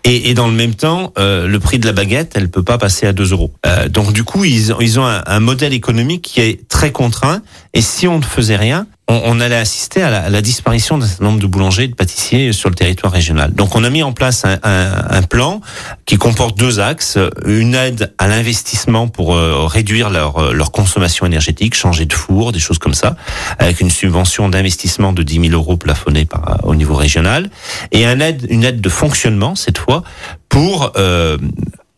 Et, 0.03 0.29
et 0.29 0.33
dans 0.33 0.47
le 0.47 0.53
même 0.53 0.75
temps, 0.75 1.11
euh, 1.17 1.47
le 1.47 1.59
prix 1.59 1.79
de 1.79 1.85
la 1.85 1.93
baguette, 1.93 2.33
elle 2.35 2.49
peut 2.49 2.63
pas 2.63 2.77
passer 2.77 3.07
à 3.07 3.13
2 3.13 3.31
euros. 3.31 3.51
Euh, 3.65 3.89
donc 3.89 4.13
du 4.13 4.23
coup, 4.23 4.45
ils, 4.45 4.73
ils 4.79 4.99
ont 4.99 5.05
un, 5.05 5.23
un 5.25 5.39
modèle 5.39 5.73
économique 5.73 6.21
qui 6.21 6.41
est 6.41 6.67
très 6.69 6.91
contraint. 6.91 7.41
Et 7.73 7.81
si 7.81 8.07
on 8.07 8.19
ne 8.19 8.23
faisait 8.23 8.55
rien, 8.57 8.85
on, 9.07 9.39
allait 9.39 9.55
assister 9.55 10.01
à 10.01 10.29
la, 10.29 10.41
disparition 10.41 10.97
d'un 10.97 11.07
certain 11.07 11.25
nombre 11.25 11.39
de 11.39 11.47
boulangers 11.47 11.83
et 11.83 11.87
de 11.87 11.95
pâtissiers 11.95 12.53
sur 12.53 12.69
le 12.69 12.75
territoire 12.75 13.11
régional. 13.11 13.53
Donc 13.53 13.75
on 13.75 13.83
a 13.83 13.89
mis 13.89 14.01
en 14.01 14.13
place 14.13 14.45
un, 14.45 15.21
plan 15.23 15.61
qui 16.05 16.17
comporte 16.17 16.57
deux 16.57 16.79
axes. 16.79 17.17
Une 17.45 17.75
aide 17.75 18.13
à 18.17 18.27
l'investissement 18.27 19.07
pour 19.07 19.35
euh, 19.35 19.65
réduire 19.65 20.09
leur, 20.09 20.37
euh, 20.37 20.53
leur 20.53 20.71
consommation 20.71 21.25
énergétique, 21.25 21.75
changer 21.75 22.05
de 22.05 22.13
four, 22.13 22.51
des 22.51 22.59
choses 22.59 22.77
comme 22.77 22.93
ça, 22.93 23.15
avec 23.59 23.81
une 23.81 23.89
subvention 23.89 24.49
d'investissement 24.49 25.13
de 25.13 25.23
10 25.23 25.49
000 25.49 25.53
euros 25.53 25.77
plafonnée 25.77 26.25
par, 26.25 26.59
au 26.63 26.75
niveau 26.75 26.95
régional. 26.95 27.49
Et 27.91 28.05
un 28.05 28.19
aide, 28.19 28.45
une 28.49 28.63
aide 28.63 28.81
de 28.81 28.89
fonctionnement, 28.89 29.55
cette 29.55 29.77
fois, 29.77 30.03
pour 30.49 30.91
euh, 30.97 31.37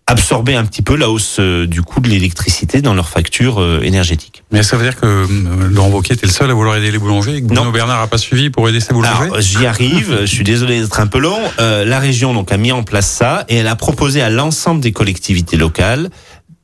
absorber 0.07 0.53
un 0.55 0.65
petit 0.65 0.83
peu 0.83 0.95
la 0.95 1.09
hausse 1.09 1.37
euh, 1.39 1.65
du 1.65 1.81
coût 1.81 1.99
de 1.99 2.07
l'électricité 2.07 2.81
dans 2.81 2.93
leur 2.93 3.09
facture 3.09 3.59
euh, 3.59 3.81
énergétique. 3.81 4.43
Mais 4.51 4.61
ça 4.61 4.77
veut 4.77 4.83
dire 4.83 4.99
que 4.99 5.05
euh, 5.05 5.67
Laurent 5.69 5.89
Wauquiez 5.89 6.13
était 6.13 6.27
le 6.27 6.31
seul 6.31 6.51
à 6.51 6.53
vouloir 6.53 6.75
aider 6.75 6.91
les 6.91 6.99
boulangers 6.99 7.37
et 7.37 7.41
que 7.41 7.47
Bruno 7.47 7.71
Bernard 7.71 8.01
n'a 8.01 8.07
pas 8.07 8.19
suivi 8.19 8.51
pour 8.51 8.69
aider 8.69 8.79
ses 8.79 8.93
boulangers 8.93 9.31
J'y 9.39 9.65
arrive, 9.65 10.19
je 10.21 10.25
suis 10.25 10.43
désolé 10.43 10.79
d'être 10.79 10.99
un 10.99 11.07
peu 11.07 11.19
long. 11.19 11.39
la 11.57 11.99
région 11.99 12.33
donc 12.33 12.51
a 12.51 12.57
mis 12.57 12.71
en 12.71 12.83
place 12.83 13.09
ça 13.09 13.45
et 13.49 13.57
elle 13.57 13.67
a 13.67 13.75
proposé 13.75 14.21
à 14.21 14.29
l'ensemble 14.29 14.81
des 14.81 14.91
collectivités 14.91 15.57
locales 15.57 16.09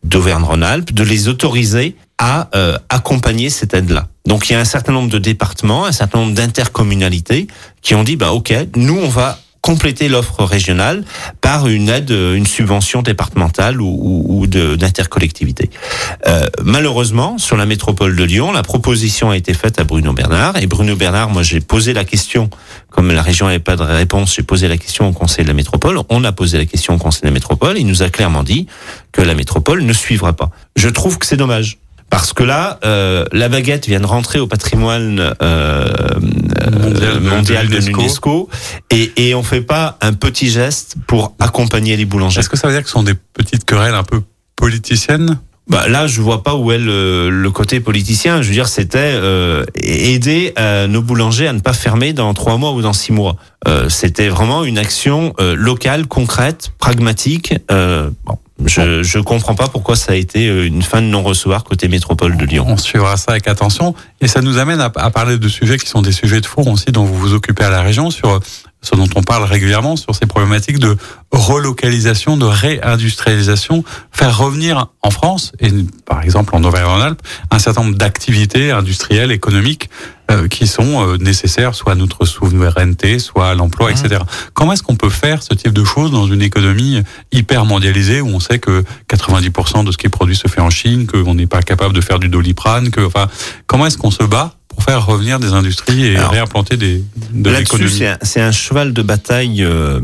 d'Auvergne-Rhône-Alpes 0.04 0.94
de 0.94 1.04
les 1.04 1.28
autoriser 1.28 1.96
à 2.18 2.50
accompagner 2.90 3.50
cette 3.50 3.74
aide-là. 3.74 4.08
Donc 4.28 4.50
il 4.50 4.54
y 4.54 4.56
a 4.56 4.60
un 4.60 4.66
certain 4.66 4.94
nombre 4.94 5.10
de 5.10 5.18
départements, 5.18 5.86
un 5.86 5.92
certain 5.92 6.20
nombre 6.20 6.34
d'intercommunalités 6.34 7.48
qui 7.82 7.96
ont 7.96 8.04
dit 8.04 8.16
bah 8.16 8.34
ok, 8.34 8.54
nous 8.76 8.98
on 8.98 9.10
va 9.10 9.40
compléter 9.62 10.10
l'offre 10.10 10.44
régionale 10.44 11.04
par 11.40 11.68
une 11.68 11.90
aide, 11.90 12.10
une 12.10 12.48
subvention 12.48 13.02
départementale 13.02 13.80
ou, 13.80 14.26
ou, 14.28 14.48
d'intercollectivité. 14.48 15.70
Euh, 16.28 16.48
malheureusement, 16.64 17.38
sur 17.38 17.58
la 17.58 17.66
métropole 17.66 18.16
de 18.16 18.24
Lyon, 18.24 18.52
la 18.52 18.64
proposition 18.64 19.30
a 19.30 19.38
été 19.38 19.54
faite 19.54 19.80
à 19.80 19.84
Bruno 19.84 20.14
Bernard. 20.14 20.58
Et 20.58 20.68
Bruno 20.68 20.96
Bernard, 20.96 21.30
moi 21.30 21.44
j'ai 21.44 21.60
posé 21.60 21.94
la 21.94 22.06
question, 22.06 22.50
comme 22.90 23.12
la 23.12 23.22
région 23.22 23.46
n'avait 23.46 23.60
pas 23.60 23.76
de 23.76 23.84
réponse, 23.84 24.36
j'ai 24.36 24.44
posé 24.44 24.68
la 24.68 24.78
question 24.78 25.08
au 25.08 25.14
Conseil 25.14 25.46
de 25.46 25.50
la 25.50 25.54
métropole. 25.54 26.00
On 26.10 26.24
a 26.24 26.32
posé 26.32 26.58
la 26.58 26.66
question 26.66 26.96
au 26.96 26.98
Conseil 26.98 27.22
de 27.22 27.28
la 27.28 27.34
métropole. 27.34 27.78
Il 27.78 27.86
nous 27.86 28.02
a 28.02 28.10
clairement 28.10 28.44
dit 28.44 28.68
que 29.12 29.22
la 29.22 29.36
métropole 29.36 29.84
ne 29.84 29.94
suivra 29.94 30.34
pas. 30.34 30.50
Je 30.76 30.90
trouve 30.90 31.18
que 31.18 31.26
c'est 31.26 31.38
dommage. 31.38 31.81
Parce 32.12 32.34
que 32.34 32.44
là, 32.44 32.78
euh, 32.86 33.26
la 33.32 33.50
baguette 33.50 33.88
vient 33.88 34.02
de 34.02 34.06
rentrer 34.06 34.40
au 34.40 34.46
patrimoine 34.46 35.34
euh, 35.42 35.88
mondial, 37.22 37.68
de 37.70 37.78
l'UNESCO 37.78 38.50
et, 38.92 39.12
et 39.16 39.34
on 39.34 39.42
fait 39.42 39.62
pas 39.62 39.98
un 40.02 40.14
petit 40.14 40.50
geste 40.50 40.98
pour 41.08 41.34
accompagner 41.40 41.96
les 41.98 42.06
boulangers. 42.06 42.42
Est-ce 42.42 42.50
que 42.50 42.58
ça 42.58 42.68
veut 42.68 42.74
dire 42.74 42.84
que 42.84 42.90
ce 42.90 42.94
sont 42.94 43.04
des 43.04 43.16
petites 43.34 43.66
querelles 43.66 43.96
un 43.96 44.04
peu 44.04 44.22
politiciennes? 44.56 45.40
Bah 45.72 45.88
là, 45.88 46.06
je 46.06 46.20
vois 46.22 46.44
pas 46.44 46.56
où 46.56 46.74
est 46.74 46.78
le, 46.78 47.50
côté 47.54 47.80
politicien. 47.80 48.42
Je 48.42 48.50
veux 48.50 48.54
dire, 48.54 48.68
c'était 48.68 48.98
euh, 49.00 49.64
aider 49.76 50.54
euh, 50.60 50.88
nos 50.88 51.02
boulangers 51.02 51.48
à 51.48 51.54
ne 51.54 51.62
pas 51.62 51.72
fermer 51.72 52.12
dans 52.12 52.34
trois 52.34 52.58
mois 52.58 52.74
ou 52.74 52.82
dans 52.82 52.92
six 52.92 53.14
mois. 53.14 53.38
Euh, 53.68 53.88
c'était 53.88 54.28
vraiment 54.28 54.66
une 54.66 54.78
action 54.78 55.34
euh, 55.40 55.56
locale, 55.56 56.08
concrète, 56.08 56.74
pragmatique. 56.78 57.54
Euh, 57.72 58.10
bon, 58.26 58.38
je 58.66 59.04
je 59.04 59.20
comprends 59.20 59.56
pas 59.56 59.68
pourquoi 59.68 59.96
ça 59.96 60.14
a 60.14 60.16
été 60.16 60.48
euh, 60.48 60.66
une 60.66 60.82
fin 60.82 61.02
de 61.02 61.08
non-recevoir 61.08 61.64
côté 61.64 61.88
métropole 61.88 62.38
de 62.38 62.46
Lyon. 62.46 62.66
On 62.68 62.78
suivra 62.78 63.18
ça 63.18 63.32
avec 63.32 63.48
attention 63.48 63.96
et 64.20 64.28
ça 64.28 64.42
nous 64.42 64.58
amène 64.58 64.80
à, 64.80 64.92
à, 64.96 65.10
parler 65.10 65.38
de 65.38 65.48
sujets 65.48 65.78
qui 65.78 65.88
sont 65.88 66.02
des 66.02 66.12
sujets 66.12 66.42
de 66.42 66.46
fond 66.46 66.72
aussi 66.72 66.92
dont 66.92 67.04
vous 67.04 67.18
vous 67.18 67.34
occupez 67.34 67.64
à 67.64 67.70
la 67.70 67.82
région 67.82 68.12
sur 68.12 68.40
ce 68.82 68.96
dont 68.96 69.08
on 69.16 69.22
parle 69.22 69.44
régulièrement 69.44 69.96
sur 69.96 70.16
ces 70.16 70.26
problématiques 70.26 70.80
de 70.80 70.98
relocalisation, 71.32 72.36
de 72.36 72.46
réindustrialisation, 72.46 73.84
faire 74.12 74.38
revenir 74.38 74.88
en 75.02 75.12
France 75.12 75.52
et 75.60 75.70
par 76.06 76.24
exemple 76.24 76.56
en 76.56 76.64
Auvergne-Rhône-Alpes 76.64 77.22
un 77.52 77.60
certain 77.60 77.84
nombre 77.84 77.98
d'activités 77.98 78.72
industrielles, 78.72 79.32
économiques 79.32 79.90
euh, 80.32 80.48
qui 80.48 80.68
sont 80.68 81.06
euh, 81.06 81.18
nécessaires 81.18 81.76
soit 81.76 81.92
à 81.92 81.96
notre 81.96 82.26
souveraineté, 82.26 83.20
soit 83.20 83.50
à 83.50 83.56
l'emploi, 83.56 83.90
mmh. 83.92 83.94
etc. 83.94 84.22
Comment 84.54 84.74
est-ce 84.74 84.84
qu'on 84.84 84.96
peut 84.96 85.10
faire 85.10 85.44
ce 85.44 85.54
type 85.54 85.74
de 85.74 85.84
choses 85.84 86.12
dans 86.12 86.26
une 86.26 86.42
économie 86.42 87.02
hyper 87.32 87.66
mondialisée 87.66 88.22
où 88.22 88.28
on 88.28 88.40
sait 88.40 88.60
que 88.60 88.84
90% 89.10 89.84
de 89.84 89.92
ce 89.92 89.98
qui 89.98 90.08
est 90.08 90.10
produit 90.10 90.36
se 90.36 90.48
fait 90.48 90.62
en 90.62 90.70
Chine, 90.70 91.06
qu'on 91.08 91.36
n'est 91.36 91.48
pas 91.48 91.62
capable 91.62 91.94
de 91.94 92.02
faire 92.02 92.20
du 92.20 92.30
doliprane, 92.30 92.92
que 92.92 93.02
enfin 93.02 93.28
comment 93.68 93.86
est-ce 93.86 93.98
qu'on 93.98 94.12
se 94.12 94.24
bat 94.24 94.56
pour 94.68 94.84
faire 94.84 95.06
revenir 95.06 95.40
des 95.40 95.54
industries 95.54 96.06
et 96.06 96.18
réimplanter 96.18 96.78
des 96.78 97.04
de 97.34 97.50
l'économie? 97.50 98.04
C'est 98.22 98.42
un, 98.42 98.52
cheval 98.52 98.94
de 98.94 99.02
bataille 99.02 99.64
euh, 99.64 100.00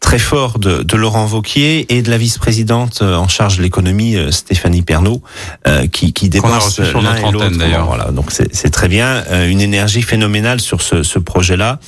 très 0.00 0.18
fort 0.18 0.58
de, 0.58 0.82
de, 0.82 0.96
Laurent 0.96 1.26
Vauquier 1.26 1.86
et 1.94 2.02
de 2.02 2.10
la 2.10 2.18
vice-présidente 2.18 3.00
euh, 3.02 3.14
en 3.14 3.28
charge 3.28 3.58
de 3.58 3.62
l'économie 3.62 4.16
euh, 4.16 4.30
Stéphanie 4.30 4.82
Pernaud 4.82 5.22
euh, 5.68 5.86
qui, 5.86 6.12
qui 6.12 6.28
dépense 6.28 6.80
l'un 6.80 7.16
et 7.16 7.30
l'autre. 7.30 7.50
Voilà, 7.86 8.10
donc 8.10 8.32
c'est 8.32 8.70
très 8.70 8.88
bien, 8.88 9.22
une 9.46 9.60
énergie 9.60 10.02
phénoménale 10.02 10.60
sur 10.60 10.82
ce, 10.82 11.02
ce 11.02 11.18
projet-là. 11.18 11.78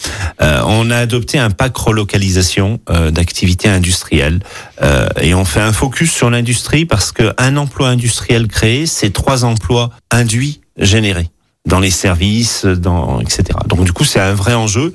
on 0.40 0.90
a 0.90 0.96
adopté 0.96 1.38
un 1.38 1.50
pack 1.50 1.76
relocalisation 1.76 2.80
d'activités 3.10 3.68
industrielles 3.68 4.40
et 5.20 5.34
on 5.34 5.44
fait 5.44 5.60
un 5.60 5.72
focus 5.72 6.12
sur 6.12 6.30
l'industrie 6.30 6.84
parce 6.84 7.12
que 7.12 7.32
un 7.38 7.56
emploi 7.56 7.88
industriel 7.88 8.48
créé, 8.48 8.86
c'est 8.86 9.10
trois 9.10 9.44
emplois 9.44 9.90
induits 10.10 10.60
générés. 10.76 11.30
Dans 11.64 11.78
les 11.78 11.90
services, 11.90 12.64
dans 12.64 13.20
etc. 13.20 13.44
Donc 13.68 13.84
du 13.84 13.92
coup, 13.92 14.04
c'est 14.04 14.20
un 14.20 14.34
vrai 14.34 14.54
enjeu. 14.54 14.94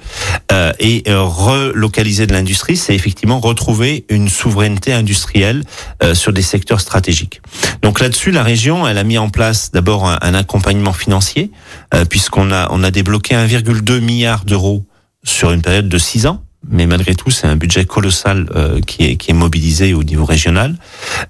Euh, 0.51 0.73
et 0.79 1.03
euh, 1.07 1.21
relocaliser 1.21 2.27
de 2.27 2.33
l'industrie, 2.33 2.75
c'est 2.75 2.93
effectivement 2.93 3.39
retrouver 3.39 4.05
une 4.09 4.27
souveraineté 4.27 4.91
industrielle 4.91 5.63
euh, 6.03 6.13
sur 6.13 6.33
des 6.33 6.41
secteurs 6.41 6.81
stratégiques. 6.81 7.41
Donc 7.81 7.99
là-dessus, 7.99 8.31
la 8.31 8.43
région, 8.43 8.87
elle 8.87 8.97
a 8.97 9.03
mis 9.03 9.17
en 9.17 9.29
place 9.29 9.71
d'abord 9.71 10.07
un, 10.07 10.17
un, 10.21 10.33
accompagnement 10.33 10.93
financier, 10.93 11.51
euh, 11.93 12.03
puisqu'on 12.03 12.51
a 12.51 12.67
on 12.71 12.83
a 12.83 12.91
débloqué 12.91 13.35
1,2 13.35 13.99
milliard 13.99 14.43
d'euros 14.43 14.85
sur 15.23 15.51
une 15.51 15.61
période 15.61 15.87
de 15.87 15.97
six 15.97 16.25
ans 16.25 16.43
mais 16.69 16.85
malgré 16.85 17.15
tout, 17.15 17.31
c'est 17.31 17.47
un 17.47 17.55
budget 17.55 17.85
colossal 17.85 18.47
euh, 18.55 18.81
qui, 18.81 19.05
est, 19.05 19.15
qui 19.15 19.33
mobilisé 19.33 19.93
au 19.93 20.03
niveau 20.03 20.25
régional. 20.25 20.75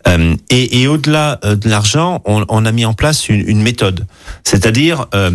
Euh, 0.08 0.36
et, 0.50 0.82
et 0.82 0.88
au-delà 0.88 1.40
euh, 1.44 1.56
de 1.56 1.70
l'argent, 1.70 2.22
on, 2.26 2.46
on, 2.50 2.66
a 2.66 2.72
mis 2.72 2.86
en 2.86 2.94
place 2.94 3.30
une, 3.30 3.48
une 3.48 3.62
méthode, 3.62 4.06
c'est-à-dire 4.44 5.08
euh, 5.14 5.32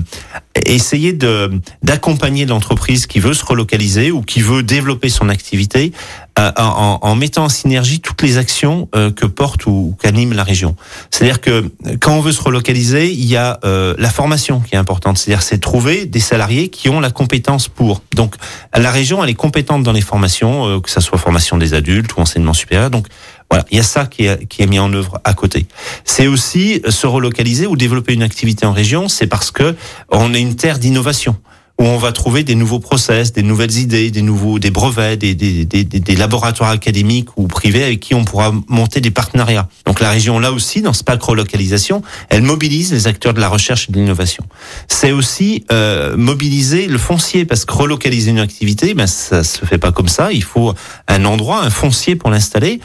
essayer 0.67 1.13
de 1.13 1.51
d'accompagner 1.83 2.47
l'entreprise 2.47 3.07
qui 3.07 3.21
veut 3.21 3.35
se 3.35 3.45
relocaliser 3.45 4.11
ou 4.11 4.23
qui 4.23 4.41
veut 4.41 4.63
développer 4.63 5.09
son 5.09 5.29
activité 5.29 5.93
euh, 6.39 6.51
en, 6.57 6.99
en, 7.03 7.15
mettant 7.15 7.45
en 7.45 7.49
synergie 7.49 8.01
toutes 8.01 8.23
les 8.23 8.39
actions 8.39 8.89
euh, 8.95 9.11
que 9.11 9.27
porte 9.27 9.67
ou 9.67 9.97
qu'anime 10.01 10.33
la 10.33 10.45
région. 10.45 10.77
C'est-à-dire 11.11 11.41
que 11.41 11.71
quand 12.01 12.15
on 12.15 12.21
veut 12.21 12.33
se 12.33 12.41
relocaliser, 12.41 13.13
il 13.13 13.25
y 13.25 13.37
a 13.37 13.61
la 13.63 14.11
formation 14.11 14.61
qui 14.61 14.75
est 14.75 14.79
importante. 14.79 15.19
C'est-à-dire 15.19 15.43
c'est 15.43 15.59
trouver 15.59 16.07
des 16.07 16.21
salariés 16.21 16.69
qui 16.69 16.89
ont 16.89 17.01
la 17.01 17.11
compétence 17.11 17.69
pour. 17.69 18.03
Donc 18.15 18.35
la 18.77 18.91
région, 18.91 19.23
elle 19.23 19.31
est 19.31 19.35
compétente 19.35 19.83
dans 19.83 19.93
les 19.93 20.01
formations, 20.01 20.81
que 20.81 20.91
ça 20.91 21.01
soit 21.01 21.19
formation 21.19 21.59
des 21.59 21.75
adultes 21.75 22.15
ou 22.17 22.21
enseignement 22.21 22.55
supérieur. 22.55 22.91
Donc 22.91 23.07
voilà, 23.53 23.67
il 23.71 23.77
y 23.77 23.81
a 23.81 23.83
ça 23.83 24.07
qui 24.07 24.25
est, 24.25 24.47
qui 24.47 24.63
est 24.63 24.67
mis 24.67 24.79
en 24.79 24.91
œuvre 24.95 25.21
à 25.25 25.35
côté. 25.35 25.67
C'est 26.07 26.27
aussi 26.27 26.81
se 26.89 27.07
relocaliser 27.07 27.67
ou 27.67 27.77
développer 27.77 28.15
une 28.15 28.23
activité 28.23 28.65
en 28.65 28.73
région, 28.73 29.11
c'est 29.11 29.27
parce 29.27 29.51
que 29.51 29.77
on 30.09 30.33
est 30.33 30.41
une 30.41 30.57
terre 30.57 30.79
d'innovation 30.79 31.37
où 31.83 31.87
on 31.87 31.99
va 31.99 32.13
trouver 32.13 32.45
des 32.45 32.55
nouveaux 32.55 32.79
process, 32.79 33.33
des 33.33 33.43
nouvelles 33.43 33.77
idées, 33.77 34.13
des 34.13 34.23
nouveaux, 34.23 34.61
des 34.61 34.71
brevets, 34.71 35.17
des, 35.17 35.35
des, 35.35 35.65
des, 35.65 35.83
des, 35.83 36.15
laboratoires 36.15 36.71
académiques 36.71 37.37
ou 37.37 37.49
privés 37.49 37.83
avec 37.83 37.99
qui 37.99 38.15
on 38.15 38.25
pourra 38.25 38.53
monter 38.69 39.01
des 39.01 39.11
partenariats. 39.11 39.69
Donc 39.85 39.99
la 39.99 40.11
région, 40.11 40.39
là 40.39 40.53
aussi, 40.53 40.81
dans 40.81 40.93
ce 40.93 41.03
pack 41.03 41.21
relocalisation, 41.21 42.03
elle 42.29 42.43
mobilise 42.43 42.93
les 42.93 43.09
acteurs 43.09 43.35
de 43.35 43.41
la 43.41 43.49
recherche 43.49 43.89
et 43.89 43.93
de 43.93 43.99
l'innovation. 43.99 44.45
C'est 44.87 45.11
aussi 45.11 45.65
euh, 45.73 46.17
mobiliser 46.17 46.87
le 46.87 46.99
foncier, 46.99 47.45
parce 47.47 47.65
que 47.65 47.73
relocaliser 47.73 48.31
une 48.31 48.39
activité, 48.39 48.95
ben 48.95 49.09
ça 49.09 49.43
se 49.43 49.67
fait 49.67 49.79
pas 49.79 49.91
comme 49.91 50.09
ça. 50.09 50.31
Il 50.31 50.45
faut 50.45 50.75
un 51.09 51.25
endroit, 51.25 51.65
un 51.65 51.71
foncier 51.71 52.15
pour 52.15 52.31
l'installer. 52.31 52.79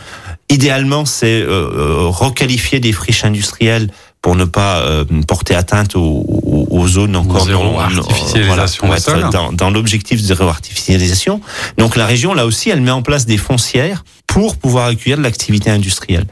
Idéalement, 0.49 1.05
c'est 1.05 1.41
euh, 1.41 1.49
euh, 1.49 2.07
requalifier 2.07 2.79
des 2.79 2.93
friches 2.93 3.25
industrielles 3.25 3.91
pour 4.27 4.35
ne 4.35 4.43
pas 4.43 4.79
euh, 4.79 5.05
porter 5.25 5.55
atteinte 5.55 5.95
aux, 5.95 6.25
aux 6.69 6.87
zones 6.89 7.15
encore 7.15 7.45
zéro 7.45 7.63
non, 7.63 7.79
artificialisation 7.79 8.85
voilà, 8.85 9.29
dans, 9.29 9.53
dans 9.53 9.69
l'objectif 9.69 10.21
de 10.21 10.27
zéro 10.27 10.49
artificialisation. 10.49 11.39
Donc 11.77 11.95
la 11.95 12.05
région 12.05 12.33
là 12.33 12.45
aussi, 12.45 12.69
elle 12.69 12.81
met 12.81 12.91
en 12.91 13.01
place 13.01 13.25
des 13.25 13.37
foncières 13.37 14.03
pour 14.27 14.57
pouvoir 14.57 14.87
accueillir 14.87 15.17
de 15.17 15.23
l'activité 15.23 15.69
industrielle. 15.69 16.25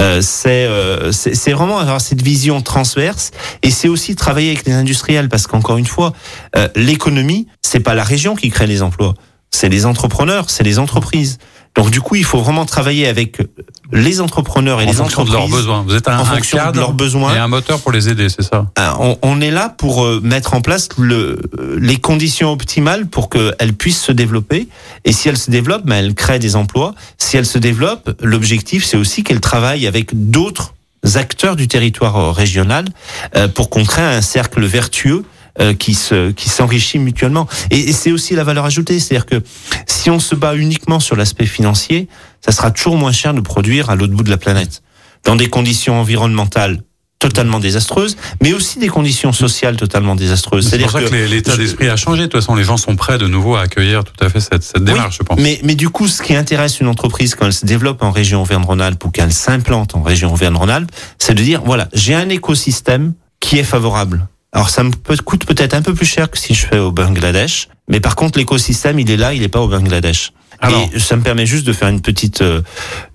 Euh, 0.00 0.20
c'est 0.22 0.64
euh, 0.64 1.10
c'est 1.10 1.50
vraiment 1.50 1.80
avoir 1.80 2.00
cette 2.00 2.22
vision 2.22 2.60
transverse 2.60 3.32
et 3.64 3.72
c'est 3.72 3.88
aussi 3.88 4.14
travailler 4.14 4.50
avec 4.50 4.64
les 4.64 4.74
industriels 4.74 5.28
parce 5.28 5.48
qu'encore 5.48 5.76
une 5.76 5.86
fois, 5.86 6.12
euh, 6.54 6.68
l'économie, 6.76 7.48
c'est 7.62 7.80
pas 7.80 7.96
la 7.96 8.04
région 8.04 8.36
qui 8.36 8.50
crée 8.50 8.68
les 8.68 8.80
emplois, 8.80 9.14
c'est 9.50 9.68
les 9.68 9.86
entrepreneurs, 9.86 10.50
c'est 10.50 10.62
les 10.62 10.78
entreprises. 10.78 11.38
Donc 11.76 11.90
du 11.90 12.00
coup, 12.00 12.16
il 12.16 12.24
faut 12.24 12.38
vraiment 12.40 12.66
travailler 12.66 13.06
avec 13.06 13.38
les 13.92 14.20
entrepreneurs 14.20 14.80
et 14.80 14.84
en 14.84 14.88
les 14.88 14.92
fonction 14.92 15.22
entreprises. 15.22 15.48
de 15.48 15.50
leurs 15.50 15.58
besoins. 15.62 15.82
Vous 15.86 15.94
êtes 15.94 16.08
un, 16.08 16.18
en 16.18 16.24
fonction 16.24 16.58
cadre 16.58 16.72
de 16.72 16.78
leurs 16.80 16.92
besoins 16.92 17.34
et 17.34 17.38
un 17.38 17.48
moteur 17.48 17.80
pour 17.80 17.92
les 17.92 18.08
aider, 18.08 18.28
c'est 18.28 18.42
ça 18.42 18.66
Euh, 18.78 18.90
on, 18.98 19.18
on, 19.22 19.40
est 19.40 19.50
là 19.50 19.68
pour 19.68 20.04
euh, 20.04 20.20
mettre 20.22 20.54
en 20.54 20.60
place 20.60 20.88
le, 20.98 21.40
les 21.78 21.96
conditions 21.96 22.52
optimales 22.52 23.06
pour 23.06 23.30
qu'elles 23.30 23.72
puissent 23.74 24.02
se 24.02 24.12
développer. 24.12 24.68
Et 25.04 25.12
si 25.12 25.28
elles 25.28 25.38
se 25.38 25.50
développent, 25.50 25.86
ben, 25.86 25.96
elles 26.04 26.14
créent 26.14 26.38
des 26.38 26.56
emplois. 26.56 26.94
Si 27.18 27.36
elles 27.36 27.46
se 27.46 27.58
développent, 27.58 28.10
l'objectif, 28.20 28.84
c'est 28.84 28.96
aussi 28.96 29.22
qu'elles 29.22 29.40
travaillent 29.40 29.86
avec 29.86 30.10
d'autres 30.30 30.74
acteurs 31.14 31.56
du 31.56 31.68
territoire 31.68 32.16
euh, 32.16 32.30
régional 32.32 32.84
euh, 33.36 33.48
pour 33.48 33.70
qu'on 33.70 33.84
crée 33.84 34.02
un 34.02 34.22
cercle 34.22 34.64
vertueux 34.64 35.24
euh, 35.60 35.74
qui 35.74 35.94
se 35.94 36.30
qui 36.30 36.48
s'enrichit 36.48 36.98
mutuellement 36.98 37.46
et, 37.70 37.78
et 37.78 37.92
c'est 37.92 38.12
aussi 38.12 38.34
la 38.34 38.44
valeur 38.44 38.64
ajoutée 38.64 38.98
c'est-à-dire 38.98 39.26
que 39.26 39.42
si 39.86 40.10
on 40.10 40.18
se 40.18 40.34
bat 40.34 40.54
uniquement 40.54 41.00
sur 41.00 41.16
l'aspect 41.16 41.46
financier 41.46 42.08
ça 42.40 42.52
sera 42.52 42.70
toujours 42.70 42.96
moins 42.96 43.12
cher 43.12 43.34
de 43.34 43.40
produire 43.40 43.90
à 43.90 43.96
l'autre 43.96 44.14
bout 44.14 44.24
de 44.24 44.30
la 44.30 44.38
planète 44.38 44.82
dans 45.24 45.36
des 45.36 45.48
conditions 45.48 46.00
environnementales 46.00 46.82
totalement 47.20 47.60
désastreuses, 47.60 48.16
mais 48.42 48.54
aussi 48.54 48.78
des 48.78 48.88
conditions 48.88 49.32
sociales 49.32 49.76
totalement 49.76 50.16
désastreuses. 50.16 50.66
C'est 50.66 50.78
pour 50.78 50.90
ça 50.90 51.02
que, 51.02 51.08
que 51.08 51.14
l'état 51.14 51.56
d'esprit 51.56 51.88
a 51.88 51.96
changé. 51.96 52.22
De 52.22 52.26
toute 52.26 52.40
façon, 52.40 52.54
les 52.54 52.64
gens 52.64 52.78
sont 52.78 52.96
prêts 52.96 53.18
de 53.18 53.28
nouveau 53.28 53.56
à 53.56 53.60
accueillir 53.60 54.04
tout 54.04 54.24
à 54.24 54.30
fait 54.30 54.40
cette, 54.40 54.62
cette 54.62 54.82
démarche, 54.82 55.18
oui, 55.20 55.20
je 55.20 55.22
pense. 55.24 55.38
Mais, 55.38 55.60
mais 55.62 55.74
du 55.74 55.90
coup, 55.90 56.08
ce 56.08 56.22
qui 56.22 56.34
intéresse 56.34 56.80
une 56.80 56.88
entreprise 56.88 57.34
quand 57.34 57.44
elle 57.44 57.52
se 57.52 57.66
développe 57.66 58.02
en 58.02 58.10
région 58.10 58.40
Auvergne-Rhône-Alpes 58.40 59.04
ou 59.04 59.10
qu'elle 59.10 59.34
s'implante 59.34 59.94
en 59.94 60.02
région 60.02 60.32
Auvergne-Rhône-Alpes, 60.32 60.90
c'est 61.18 61.34
de 61.34 61.42
dire, 61.42 61.60
voilà, 61.62 61.88
j'ai 61.92 62.14
un 62.14 62.30
écosystème 62.30 63.12
qui 63.38 63.58
est 63.58 63.64
favorable. 63.64 64.26
Alors 64.52 64.68
ça 64.68 64.82
me 64.82 64.90
coûte 65.22 65.44
peut-être 65.44 65.74
un 65.74 65.82
peu 65.82 65.94
plus 65.94 66.06
cher 66.06 66.30
que 66.30 66.38
si 66.38 66.54
je 66.54 66.66
fais 66.66 66.78
au 66.78 66.90
Bangladesh, 66.90 67.68
mais 67.88 68.00
par 68.00 68.16
contre 68.16 68.38
l'écosystème 68.38 68.98
il 68.98 69.10
est 69.10 69.16
là, 69.16 69.32
il 69.32 69.42
n'est 69.42 69.48
pas 69.48 69.60
au 69.60 69.68
Bangladesh. 69.68 70.32
Alors, 70.62 70.90
et 70.92 70.98
ça 70.98 71.16
me 71.16 71.22
permet 71.22 71.46
juste 71.46 71.66
de 71.66 71.72
faire 71.72 71.88
une 71.88 72.02
petite, 72.02 72.42
euh, 72.42 72.60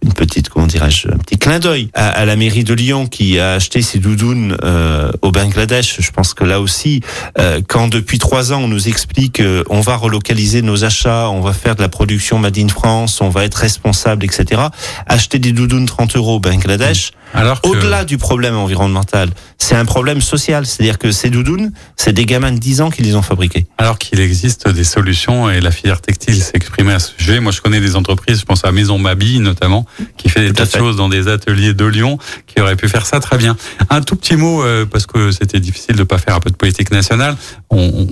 une 0.01 0.13
petite, 0.13 0.49
comment 0.49 0.65
dirais-je, 0.65 1.09
un 1.09 1.17
petit 1.17 1.37
clin 1.37 1.59
d'œil 1.59 1.89
à, 1.93 2.09
à, 2.09 2.25
la 2.25 2.35
mairie 2.35 2.63
de 2.63 2.73
Lyon 2.73 3.05
qui 3.05 3.39
a 3.39 3.53
acheté 3.53 3.83
ses 3.83 3.99
doudounes 3.99 4.57
euh, 4.63 5.11
au 5.21 5.31
Bangladesh. 5.31 5.97
Je 5.99 6.09
pense 6.09 6.33
que 6.33 6.43
là 6.43 6.59
aussi, 6.59 7.01
euh, 7.37 7.61
quand 7.67 7.87
depuis 7.87 8.17
trois 8.17 8.51
ans 8.51 8.63
on 8.63 8.67
nous 8.67 8.87
explique 8.87 9.41
euh, 9.41 9.63
on 9.69 9.81
va 9.81 9.95
relocaliser 9.95 10.63
nos 10.63 10.85
achats, 10.85 11.29
on 11.29 11.41
va 11.41 11.53
faire 11.53 11.75
de 11.75 11.81
la 11.81 11.89
production 11.89 12.39
Made 12.39 12.57
in 12.57 12.67
France, 12.67 13.21
on 13.21 13.29
va 13.29 13.45
être 13.45 13.55
responsable, 13.55 14.25
etc. 14.25 14.63
Acheter 15.05 15.37
des 15.37 15.51
doudounes 15.51 15.85
30 15.85 16.15
euros 16.15 16.37
au 16.37 16.39
Bangladesh. 16.39 17.11
Alors 17.33 17.61
que... 17.61 17.69
Au-delà 17.69 18.05
du 18.05 18.17
problème 18.17 18.55
environnemental, 18.55 19.29
c'est 19.57 19.75
un 19.75 19.85
problème 19.85 20.21
social. 20.21 20.65
C'est-à-dire 20.65 20.97
que 20.97 21.11
ces 21.11 21.29
doudounes, 21.29 21.71
c'est 21.95 22.13
des 22.13 22.25
gamins 22.25 22.51
de 22.51 22.59
10 22.59 22.81
ans 22.81 22.89
qui 22.89 23.01
les 23.01 23.15
ont 23.15 23.21
fabriqués. 23.21 23.65
Alors 23.77 23.97
qu'il 23.97 24.19
existe 24.19 24.67
des 24.69 24.83
solutions 24.83 25.49
et 25.49 25.59
la 25.61 25.71
filière 25.71 26.01
textile 26.01 26.41
s'est 26.41 26.51
exprimée 26.53 26.93
à 26.93 26.99
ce 26.99 27.11
sujet. 27.17 27.39
Moi, 27.39 27.51
je 27.51 27.61
connais 27.61 27.79
des 27.79 27.95
entreprises, 27.95 28.39
je 28.39 28.45
pense 28.45 28.63
à 28.63 28.71
Maison 28.71 28.97
Mabille 28.97 29.39
notamment, 29.39 29.85
qui 30.17 30.29
fait 30.29 30.41
des 30.41 30.53
tas 30.53 30.65
de 30.65 30.71
choses 30.71 30.95
dans 30.95 31.09
des 31.09 31.27
ateliers 31.27 31.73
de 31.73 31.85
Lyon, 31.85 32.17
qui 32.47 32.61
auraient 32.61 32.75
pu 32.75 32.87
faire 32.87 33.05
ça 33.05 33.19
très 33.19 33.37
bien. 33.37 33.57
Un 33.89 34.01
tout 34.01 34.15
petit 34.15 34.35
mot, 34.35 34.63
euh, 34.63 34.85
parce 34.85 35.05
que 35.05 35.31
c'était 35.31 35.59
difficile 35.59 35.95
de 35.95 36.03
pas 36.03 36.17
faire 36.17 36.35
un 36.35 36.39
peu 36.39 36.49
de 36.49 36.55
politique 36.55 36.91
nationale. 36.91 37.35
On, 37.69 37.79
on, 37.79 38.07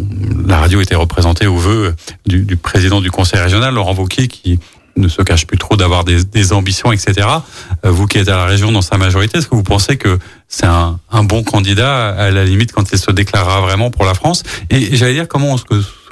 la 0.48 0.58
radio 0.58 0.82
était 0.82 0.96
représentée 0.96 1.48
au 1.48 1.58
vœu 1.58 1.96
du, 2.26 2.44
du 2.44 2.58
président 2.58 3.02
du 3.02 3.12
conseil 3.12 3.40
régional, 3.40 3.74
Laurent 3.74 3.94
Wauquiez, 3.94 4.28
qui 4.28 4.60
ne 4.96 5.08
se 5.08 5.22
cache 5.22 5.46
plus 5.46 5.58
trop 5.58 5.76
d'avoir 5.76 6.04
des, 6.04 6.24
des, 6.24 6.54
ambitions, 6.54 6.92
etc. 6.92 7.28
Euh, 7.86 7.92
vous 7.92 8.06
qui 8.06 8.18
êtes 8.18 8.30
à 8.30 8.36
la 8.36 8.46
région 8.46 8.72
dans 8.72 8.82
sa 8.82 8.98
majorité, 8.98 9.38
est-ce 9.38 9.48
que 9.48 9.56
vous 9.56 9.64
pensez 9.64 9.98
que 9.98 10.20
c'est 10.48 10.66
un, 10.66 11.00
un, 11.12 11.24
bon 11.24 11.44
candidat 11.44 12.10
à 12.10 12.32
la 12.32 12.46
limite 12.46 12.72
quand 12.72 12.92
il 12.92 12.98
se 12.98 13.12
déclarera 13.12 13.62
vraiment 13.62 13.90
pour 13.90 14.06
la 14.06 14.14
France? 14.14 14.44
Et 14.70 14.96
j'allais 14.96 15.14
dire 15.14 15.28
comment 15.28 15.54
on 15.54 15.58
se, 15.58 15.64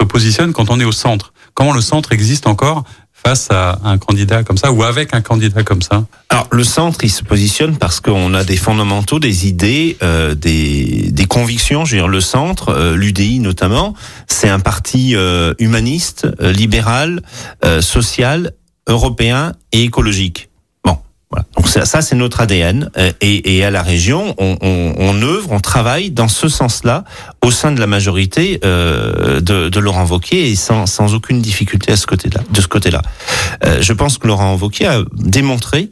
positionne 0.04 0.52
quand 0.52 0.70
on 0.70 0.80
est 0.80 0.84
au 0.84 0.92
centre? 0.92 1.32
Comment 1.54 1.72
le 1.72 1.80
centre 1.80 2.12
existe 2.12 2.46
encore 2.46 2.84
face 3.12 3.48
à 3.50 3.78
un 3.84 3.98
candidat 3.98 4.42
comme 4.42 4.56
ça 4.56 4.72
ou 4.72 4.82
avec 4.82 5.14
un 5.14 5.20
candidat 5.20 5.62
comme 5.62 5.82
ça? 5.82 6.04
Alors 6.28 6.48
le 6.50 6.64
centre, 6.64 7.04
il 7.04 7.10
se 7.10 7.22
positionne 7.22 7.76
parce 7.76 8.00
qu'on 8.00 8.34
a 8.34 8.42
des 8.42 8.56
fondamentaux, 8.56 9.20
des 9.20 9.46
idées, 9.46 9.96
euh, 10.02 10.34
des, 10.34 11.10
des 11.12 11.24
convictions. 11.26 11.84
Je 11.84 11.92
veux 11.92 11.98
dire, 11.98 12.08
le 12.08 12.20
centre, 12.20 12.70
euh, 12.70 12.96
l'UDI 12.96 13.38
notamment, 13.38 13.94
c'est 14.26 14.48
un 14.48 14.58
parti 14.58 15.14
euh, 15.14 15.54
humaniste, 15.58 16.26
libéral, 16.40 17.22
social, 17.80 18.52
européen 18.86 19.52
et 19.72 19.82
écologique. 19.82 20.50
Bon, 20.84 20.98
voilà. 21.30 21.46
Donc 21.56 21.68
ça, 21.68 21.84
ça 21.84 22.02
c'est 22.02 22.16
notre 22.16 22.40
ADN. 22.40 22.90
Et, 23.20 23.56
et, 23.56 23.64
à 23.64 23.70
la 23.70 23.82
région, 23.82 24.34
on, 24.38 24.56
on, 24.60 24.94
on, 24.98 25.22
œuvre, 25.22 25.52
on 25.52 25.60
travaille 25.60 26.10
dans 26.10 26.28
ce 26.28 26.48
sens-là 26.48 27.04
au 27.44 27.50
sein 27.50 27.72
de 27.72 27.80
la 27.80 27.86
majorité 27.86 28.60
euh, 28.64 29.40
de, 29.40 29.68
de, 29.68 29.80
Laurent 29.80 30.06
Wauquiez 30.06 30.50
et 30.50 30.56
sans, 30.56 30.86
sans 30.86 31.14
aucune 31.14 31.40
difficulté 31.40 31.92
à 31.92 31.96
ce 31.96 32.06
côté-là. 32.06 32.40
De 32.50 32.60
ce 32.60 32.68
côté-là, 32.68 33.02
euh, 33.64 33.78
je 33.80 33.92
pense 33.92 34.18
que 34.18 34.26
Laurent 34.26 34.56
Wauquiez 34.56 34.86
a 34.86 35.02
démontré 35.14 35.90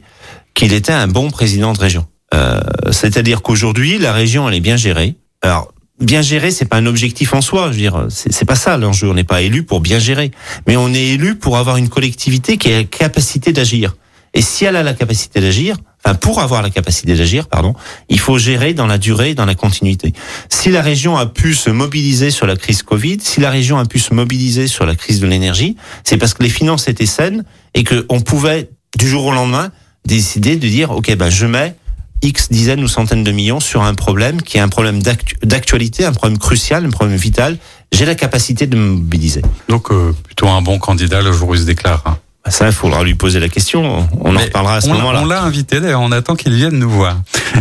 qu'il 0.53 0.73
était 0.73 0.91
un 0.91 1.07
bon 1.07 1.31
président 1.31 1.73
de 1.73 1.79
région. 1.79 2.05
Euh, 2.33 2.61
C'est-à-dire 2.91 3.41
qu'aujourd'hui, 3.41 3.97
la 3.97 4.13
région 4.13 4.47
elle 4.47 4.55
est 4.55 4.61
bien 4.61 4.77
gérée. 4.77 5.15
Alors 5.41 5.73
bien 6.01 6.21
gérer, 6.21 6.51
c'est 6.51 6.65
pas 6.65 6.77
un 6.77 6.85
objectif 6.85 7.33
en 7.33 7.41
soi. 7.41 7.67
Je 7.67 7.73
veux 7.73 7.77
dire, 7.77 8.07
c'est 8.09 8.45
pas 8.45 8.55
ça 8.55 8.77
l'enjeu. 8.77 9.09
On 9.09 9.13
n'est 9.13 9.23
pas 9.23 9.41
élu 9.41 9.63
pour 9.63 9.79
bien 9.79 9.99
gérer, 9.99 10.31
mais 10.67 10.75
on 10.75 10.93
est 10.93 11.05
élu 11.05 11.35
pour 11.35 11.57
avoir 11.57 11.77
une 11.77 11.89
collectivité 11.89 12.57
qui 12.57 12.71
a 12.71 12.77
la 12.77 12.83
capacité 12.83 13.53
d'agir. 13.53 13.95
Et 14.33 14.41
si 14.41 14.63
elle 14.63 14.77
a 14.77 14.83
la 14.83 14.93
capacité 14.93 15.41
d'agir, 15.41 15.75
enfin 16.03 16.15
pour 16.15 16.39
avoir 16.39 16.61
la 16.61 16.69
capacité 16.69 17.15
d'agir, 17.15 17.47
pardon, 17.47 17.73
il 18.07 18.19
faut 18.19 18.37
gérer 18.37 18.73
dans 18.73 18.87
la 18.87 18.97
durée, 18.97 19.35
dans 19.35 19.45
la 19.45 19.55
continuité. 19.55 20.13
Si 20.47 20.69
la 20.71 20.81
région 20.81 21.17
a 21.17 21.25
pu 21.25 21.53
se 21.53 21.69
mobiliser 21.69 22.31
sur 22.31 22.47
la 22.47 22.55
crise 22.55 22.81
Covid, 22.81 23.17
si 23.21 23.41
la 23.41 23.49
région 23.49 23.77
a 23.77 23.85
pu 23.85 23.99
se 23.99 24.13
mobiliser 24.13 24.67
sur 24.67 24.85
la 24.85 24.95
crise 24.95 25.19
de 25.19 25.27
l'énergie, 25.27 25.75
c'est 26.05 26.17
parce 26.17 26.33
que 26.33 26.43
les 26.43 26.49
finances 26.49 26.87
étaient 26.87 27.05
saines 27.05 27.43
et 27.73 27.83
que 27.83 28.05
on 28.07 28.21
pouvait 28.21 28.69
du 28.97 29.07
jour 29.07 29.25
au 29.25 29.31
lendemain 29.33 29.71
décider 30.05 30.55
de 30.55 30.67
dire 30.67 30.91
ok 30.91 31.15
ben 31.15 31.29
je 31.29 31.45
mets 31.45 31.75
X 32.21 32.49
dizaines 32.49 32.83
ou 32.83 32.87
centaines 32.87 33.23
de 33.23 33.31
millions 33.31 33.59
sur 33.59 33.83
un 33.83 33.93
problème 33.93 34.41
qui 34.41 34.57
est 34.57 34.61
un 34.61 34.69
problème 34.69 35.01
d'actualité, 35.43 36.05
un 36.05 36.13
problème 36.13 36.37
crucial, 36.37 36.85
un 36.85 36.89
problème 36.89 37.17
vital, 37.17 37.57
j'ai 37.91 38.05
la 38.05 38.15
capacité 38.15 38.67
de 38.67 38.77
me 38.77 38.91
mobiliser. 38.91 39.41
Donc 39.67 39.91
euh, 39.91 40.13
plutôt 40.23 40.47
un 40.47 40.61
bon 40.61 40.79
candidat 40.79 41.21
le 41.21 41.31
jour 41.31 41.49
où 41.49 41.55
il 41.55 41.61
se 41.61 41.65
déclare. 41.65 42.03
Hein. 42.05 42.17
Bah, 42.43 42.51
ça, 42.51 42.65
il 42.67 42.73
faudra 42.73 43.03
lui 43.03 43.13
poser 43.13 43.39
la 43.39 43.49
question. 43.49 44.07
On 44.19 44.35
en 44.35 44.39
reparlera 44.39 44.75
à 44.75 44.81
ce 44.81 44.89
moment-là. 44.89 45.21
On 45.21 45.25
l'a 45.25 45.43
invité, 45.43 45.79
d'ailleurs, 45.79 46.01
on 46.01 46.11
attend 46.11 46.35
qu'il 46.35 46.53
vienne 46.53 46.79
nous 46.79 46.89
voir. 46.89 47.17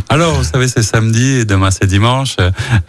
Alors, 0.08 0.34
vous 0.34 0.44
savez, 0.44 0.68
c'est 0.68 0.82
samedi 0.82 1.40
et 1.40 1.44
demain 1.44 1.70
c'est 1.70 1.86
dimanche. 1.86 2.36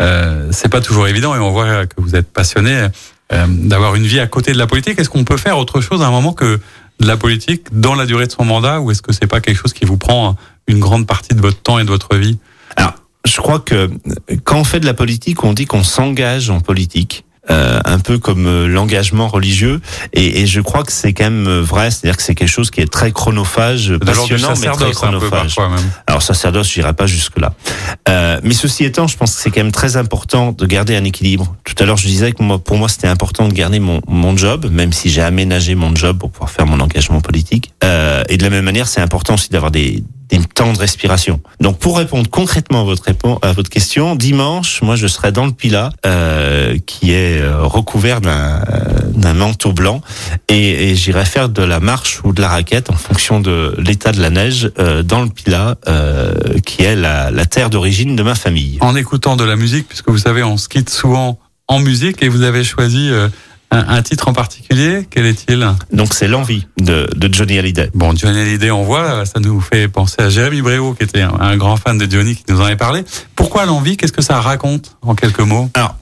Euh, 0.01 0.47
c'est 0.51 0.69
pas 0.69 0.81
toujours 0.81 1.07
évident 1.07 1.35
et 1.35 1.39
on 1.39 1.51
voit 1.51 1.85
que 1.85 1.95
vous 1.97 2.15
êtes 2.15 2.31
passionné 2.31 2.87
euh, 3.33 3.45
d'avoir 3.47 3.95
une 3.95 4.05
vie 4.05 4.19
à 4.19 4.27
côté 4.27 4.51
de 4.53 4.57
la 4.57 4.67
politique. 4.67 4.99
Est-ce 4.99 5.09
qu'on 5.09 5.23
peut 5.23 5.37
faire 5.37 5.57
autre 5.57 5.81
chose 5.81 6.01
à 6.01 6.07
un 6.07 6.11
moment 6.11 6.33
que 6.33 6.59
de 6.99 7.07
la 7.07 7.17
politique 7.17 7.67
dans 7.71 7.95
la 7.95 8.05
durée 8.05 8.27
de 8.27 8.31
son 8.31 8.45
mandat 8.45 8.81
ou 8.81 8.91
est-ce 8.91 9.01
que 9.01 9.13
c'est 9.13 9.27
pas 9.27 9.41
quelque 9.41 9.57
chose 9.57 9.73
qui 9.73 9.85
vous 9.85 9.97
prend 9.97 10.35
une 10.67 10.79
grande 10.79 11.07
partie 11.07 11.33
de 11.33 11.41
votre 11.41 11.61
temps 11.61 11.79
et 11.79 11.83
de 11.83 11.89
votre 11.89 12.15
vie? 12.15 12.37
Alors, 12.75 12.93
je 13.25 13.37
crois 13.37 13.59
que 13.59 13.89
quand 14.43 14.59
on 14.59 14.63
fait 14.63 14.79
de 14.79 14.85
la 14.85 14.93
politique, 14.93 15.43
on 15.43 15.53
dit 15.53 15.65
qu'on 15.65 15.83
s'engage 15.83 16.49
en 16.49 16.59
politique. 16.59 17.25
Euh, 17.49 17.79
un 17.85 17.97
peu 17.97 18.19
comme 18.19 18.45
euh, 18.45 18.67
l'engagement 18.67 19.27
religieux. 19.27 19.81
Et, 20.13 20.41
et, 20.41 20.45
je 20.45 20.61
crois 20.61 20.83
que 20.83 20.91
c'est 20.91 21.11
quand 21.11 21.23
même 21.23 21.47
euh, 21.47 21.61
vrai, 21.63 21.89
c'est-à-dire 21.89 22.15
que 22.15 22.21
c'est 22.21 22.35
quelque 22.35 22.47
chose 22.47 22.69
qui 22.69 22.81
est 22.81 22.91
très 22.91 23.11
chronophage, 23.11 23.97
passionnant, 23.97 24.53
mais 24.61 24.67
très 24.67 24.91
chronophage. 24.91 25.55
Alors 26.05 26.21
sacerdoce, 26.21 26.71
je 26.71 26.79
n'irai 26.79 26.93
pas 26.93 27.07
jusque 27.07 27.39
là. 27.39 27.53
Euh, 28.09 28.39
mais 28.43 28.53
ceci 28.53 28.85
étant, 28.85 29.07
je 29.07 29.17
pense 29.17 29.35
que 29.35 29.41
c'est 29.41 29.49
quand 29.49 29.63
même 29.63 29.71
très 29.71 29.97
important 29.97 30.51
de 30.51 30.65
garder 30.67 30.95
un 30.95 31.03
équilibre. 31.03 31.55
Tout 31.63 31.73
à 31.79 31.85
l'heure, 31.87 31.97
je 31.97 32.05
disais 32.05 32.31
que 32.31 32.43
moi, 32.43 32.59
pour 32.59 32.77
moi, 32.77 32.87
c'était 32.87 33.07
important 33.07 33.47
de 33.47 33.53
garder 33.53 33.79
mon, 33.79 34.01
mon 34.07 34.37
job, 34.37 34.69
même 34.71 34.93
si 34.93 35.09
j'ai 35.09 35.23
aménagé 35.23 35.73
mon 35.73 35.95
job 35.95 36.19
pour 36.19 36.29
pouvoir 36.29 36.51
faire 36.51 36.67
mon 36.67 36.79
engagement 36.79 37.21
politique. 37.21 37.73
Euh, 37.83 38.23
et 38.29 38.37
de 38.37 38.43
la 38.43 38.51
même 38.51 38.65
manière, 38.65 38.87
c'est 38.87 39.01
important 39.01 39.33
aussi 39.33 39.49
d'avoir 39.49 39.71
des 39.71 40.03
des 40.31 40.39
temps 40.39 40.71
de 40.71 40.79
respiration. 40.79 41.41
Donc 41.59 41.77
pour 41.77 41.97
répondre 41.97 42.29
concrètement 42.29 42.81
à 42.81 42.83
votre 42.83 43.03
à 43.41 43.51
votre 43.51 43.69
question, 43.69 44.15
dimanche, 44.15 44.81
moi 44.81 44.95
je 44.95 45.07
serai 45.07 45.31
dans 45.31 45.45
le 45.45 45.51
Pilat, 45.51 45.91
euh, 46.05 46.77
qui 46.85 47.11
est 47.11 47.30
euh, 47.39 47.63
recouvert 47.63 48.21
d'un 48.21 48.61
d'un 49.21 49.33
manteau 49.33 49.71
blanc, 49.71 50.01
et, 50.47 50.89
et 50.89 50.95
j'irai 50.95 51.25
faire 51.25 51.47
de 51.47 51.63
la 51.63 51.79
marche 51.79 52.21
ou 52.23 52.33
de 52.33 52.41
la 52.41 52.49
raquette 52.49 52.89
en 52.89 52.95
fonction 52.95 53.39
de 53.39 53.75
l'état 53.77 54.11
de 54.11 54.21
la 54.21 54.29
neige 54.29 54.71
euh, 54.79 55.03
dans 55.03 55.21
le 55.21 55.29
Pilat, 55.29 55.75
euh, 55.87 56.33
qui 56.65 56.81
est 56.83 56.95
la, 56.95 57.31
la 57.31 57.45
terre 57.45 57.69
d'origine 57.69 58.15
de 58.15 58.23
ma 58.23 58.35
famille. 58.35 58.77
En 58.81 58.95
écoutant 58.95 59.35
de 59.35 59.43
la 59.43 59.55
musique, 59.55 59.87
puisque 59.87 60.09
vous 60.09 60.17
savez, 60.17 60.43
on 60.43 60.57
se 60.57 60.67
quitte 60.67 60.89
souvent 60.89 61.39
en 61.67 61.79
musique, 61.79 62.21
et 62.23 62.29
vous 62.29 62.41
avez 62.41 62.63
choisi 62.63 63.09
euh, 63.11 63.29
un, 63.71 64.01
titre 64.01 64.27
en 64.27 64.33
particulier, 64.33 65.07
quel 65.09 65.25
est-il? 65.25 65.65
Donc 65.93 66.13
c'est 66.13 66.27
l'envie 66.27 66.67
de, 66.81 67.07
de, 67.15 67.33
Johnny 67.33 67.57
Hallyday. 67.57 67.89
Bon, 67.93 68.13
Johnny 68.15 68.39
Hallyday, 68.39 68.71
on 68.71 68.83
voit, 68.83 69.25
ça 69.25 69.39
nous 69.39 69.61
fait 69.61 69.87
penser 69.87 70.17
à 70.19 70.29
Jérémy 70.29 70.61
Bréau, 70.61 70.93
qui 70.93 71.03
était 71.03 71.21
un, 71.21 71.55
grand 71.55 71.77
fan 71.77 71.97
de 71.97 72.11
Johnny, 72.11 72.35
qui 72.35 72.43
nous 72.49 72.59
en 72.59 72.65
avait 72.65 72.75
parlé. 72.75 73.03
Pourquoi 73.35 73.65
l'envie? 73.65 73.95
Qu'est-ce 73.95 74.11
que 74.11 74.21
ça 74.21 74.41
raconte 74.41 74.97
en 75.01 75.15
quelques 75.15 75.39
mots? 75.39 75.69
Alors, 75.73 75.95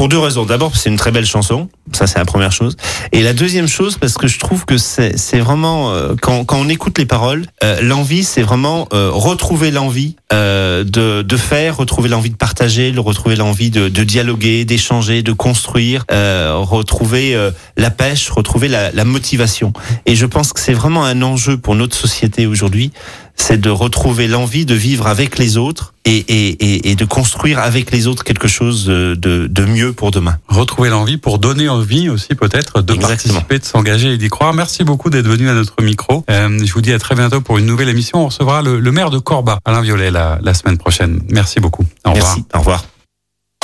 pour 0.00 0.08
deux 0.08 0.18
raisons. 0.18 0.46
D'abord, 0.46 0.76
c'est 0.76 0.88
une 0.88 0.96
très 0.96 1.10
belle 1.10 1.26
chanson, 1.26 1.68
ça 1.92 2.06
c'est 2.06 2.18
la 2.18 2.24
première 2.24 2.52
chose. 2.52 2.74
Et 3.12 3.22
la 3.22 3.34
deuxième 3.34 3.68
chose, 3.68 3.98
parce 3.98 4.14
que 4.14 4.28
je 4.28 4.38
trouve 4.38 4.64
que 4.64 4.78
c'est 4.78 5.40
vraiment 5.40 5.90
euh, 5.90 6.14
quand, 6.18 6.46
quand 6.46 6.56
on 6.56 6.70
écoute 6.70 6.96
les 6.96 7.04
paroles, 7.04 7.44
euh, 7.62 7.82
l'envie, 7.82 8.24
c'est 8.24 8.40
vraiment 8.40 8.88
euh, 8.94 9.10
retrouver 9.12 9.70
l'envie 9.70 10.16
de, 10.30 11.22
de 11.22 11.36
faire, 11.36 11.76
retrouver 11.76 12.08
l'envie 12.08 12.30
de 12.30 12.36
partager, 12.36 12.94
retrouver 12.96 13.34
l'envie 13.34 13.70
de, 13.70 13.88
de 13.88 14.04
dialoguer, 14.04 14.64
d'échanger, 14.64 15.22
de 15.22 15.32
construire, 15.32 16.04
retrouver 16.08 17.36
la 17.76 17.90
pêche, 17.90 18.30
retrouver 18.30 18.68
la, 18.68 18.92
la 18.92 19.04
motivation. 19.04 19.72
Et 20.06 20.14
je 20.14 20.26
pense 20.26 20.52
que 20.52 20.60
c'est 20.60 20.72
vraiment 20.72 21.04
un 21.04 21.20
enjeu 21.22 21.58
pour 21.58 21.74
notre 21.74 21.96
société 21.96 22.46
aujourd'hui 22.46 22.92
c'est 23.40 23.60
de 23.60 23.70
retrouver 23.70 24.28
l'envie 24.28 24.66
de 24.66 24.74
vivre 24.74 25.06
avec 25.06 25.38
les 25.38 25.56
autres 25.56 25.94
et, 26.04 26.18
et, 26.18 26.90
et, 26.90 26.94
de 26.94 27.04
construire 27.04 27.58
avec 27.58 27.90
les 27.90 28.06
autres 28.06 28.22
quelque 28.22 28.48
chose 28.48 28.86
de, 28.86 29.14
de, 29.14 29.64
mieux 29.64 29.92
pour 29.92 30.10
demain. 30.10 30.36
Retrouver 30.48 30.90
l'envie 30.90 31.16
pour 31.16 31.38
donner 31.38 31.68
envie 31.68 32.08
aussi 32.08 32.34
peut-être 32.34 32.82
de 32.82 32.94
participer, 32.94 33.58
de 33.58 33.64
s'engager 33.64 34.12
et 34.12 34.18
d'y 34.18 34.28
croire. 34.28 34.52
Merci 34.52 34.84
beaucoup 34.84 35.10
d'être 35.10 35.26
venu 35.26 35.48
à 35.48 35.54
notre 35.54 35.82
micro. 35.82 36.24
Euh, 36.30 36.64
je 36.64 36.72
vous 36.72 36.80
dis 36.80 36.92
à 36.92 36.98
très 36.98 37.14
bientôt 37.14 37.40
pour 37.40 37.58
une 37.58 37.66
nouvelle 37.66 37.88
émission. 37.88 38.24
On 38.24 38.26
recevra 38.26 38.62
le, 38.62 38.80
maire 38.92 39.10
de 39.10 39.18
Corba, 39.18 39.58
Alain 39.64 39.80
Violet, 39.80 40.10
la, 40.10 40.38
la 40.42 40.54
semaine 40.54 40.78
prochaine. 40.78 41.20
Merci 41.30 41.60
beaucoup. 41.60 41.84
Au 42.04 42.12
Merci. 42.12 42.44
Au 42.54 42.58
revoir. 42.58 42.84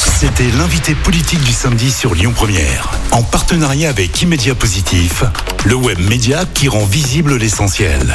C'était 0.01 0.51
l'invité 0.59 0.95
politique 0.95 1.43
du 1.43 1.53
samedi 1.53 1.91
sur 1.91 2.15
Lyon 2.15 2.33
Première, 2.35 2.91
en 3.13 3.23
partenariat 3.23 3.91
avec 3.91 4.23
Immédia 4.23 4.55
Positif, 4.55 5.25
le 5.65 5.75
web 5.75 5.99
média 5.99 6.45
qui 6.55 6.69
rend 6.69 6.85
visible 6.85 7.37
l'essentiel. 7.37 8.15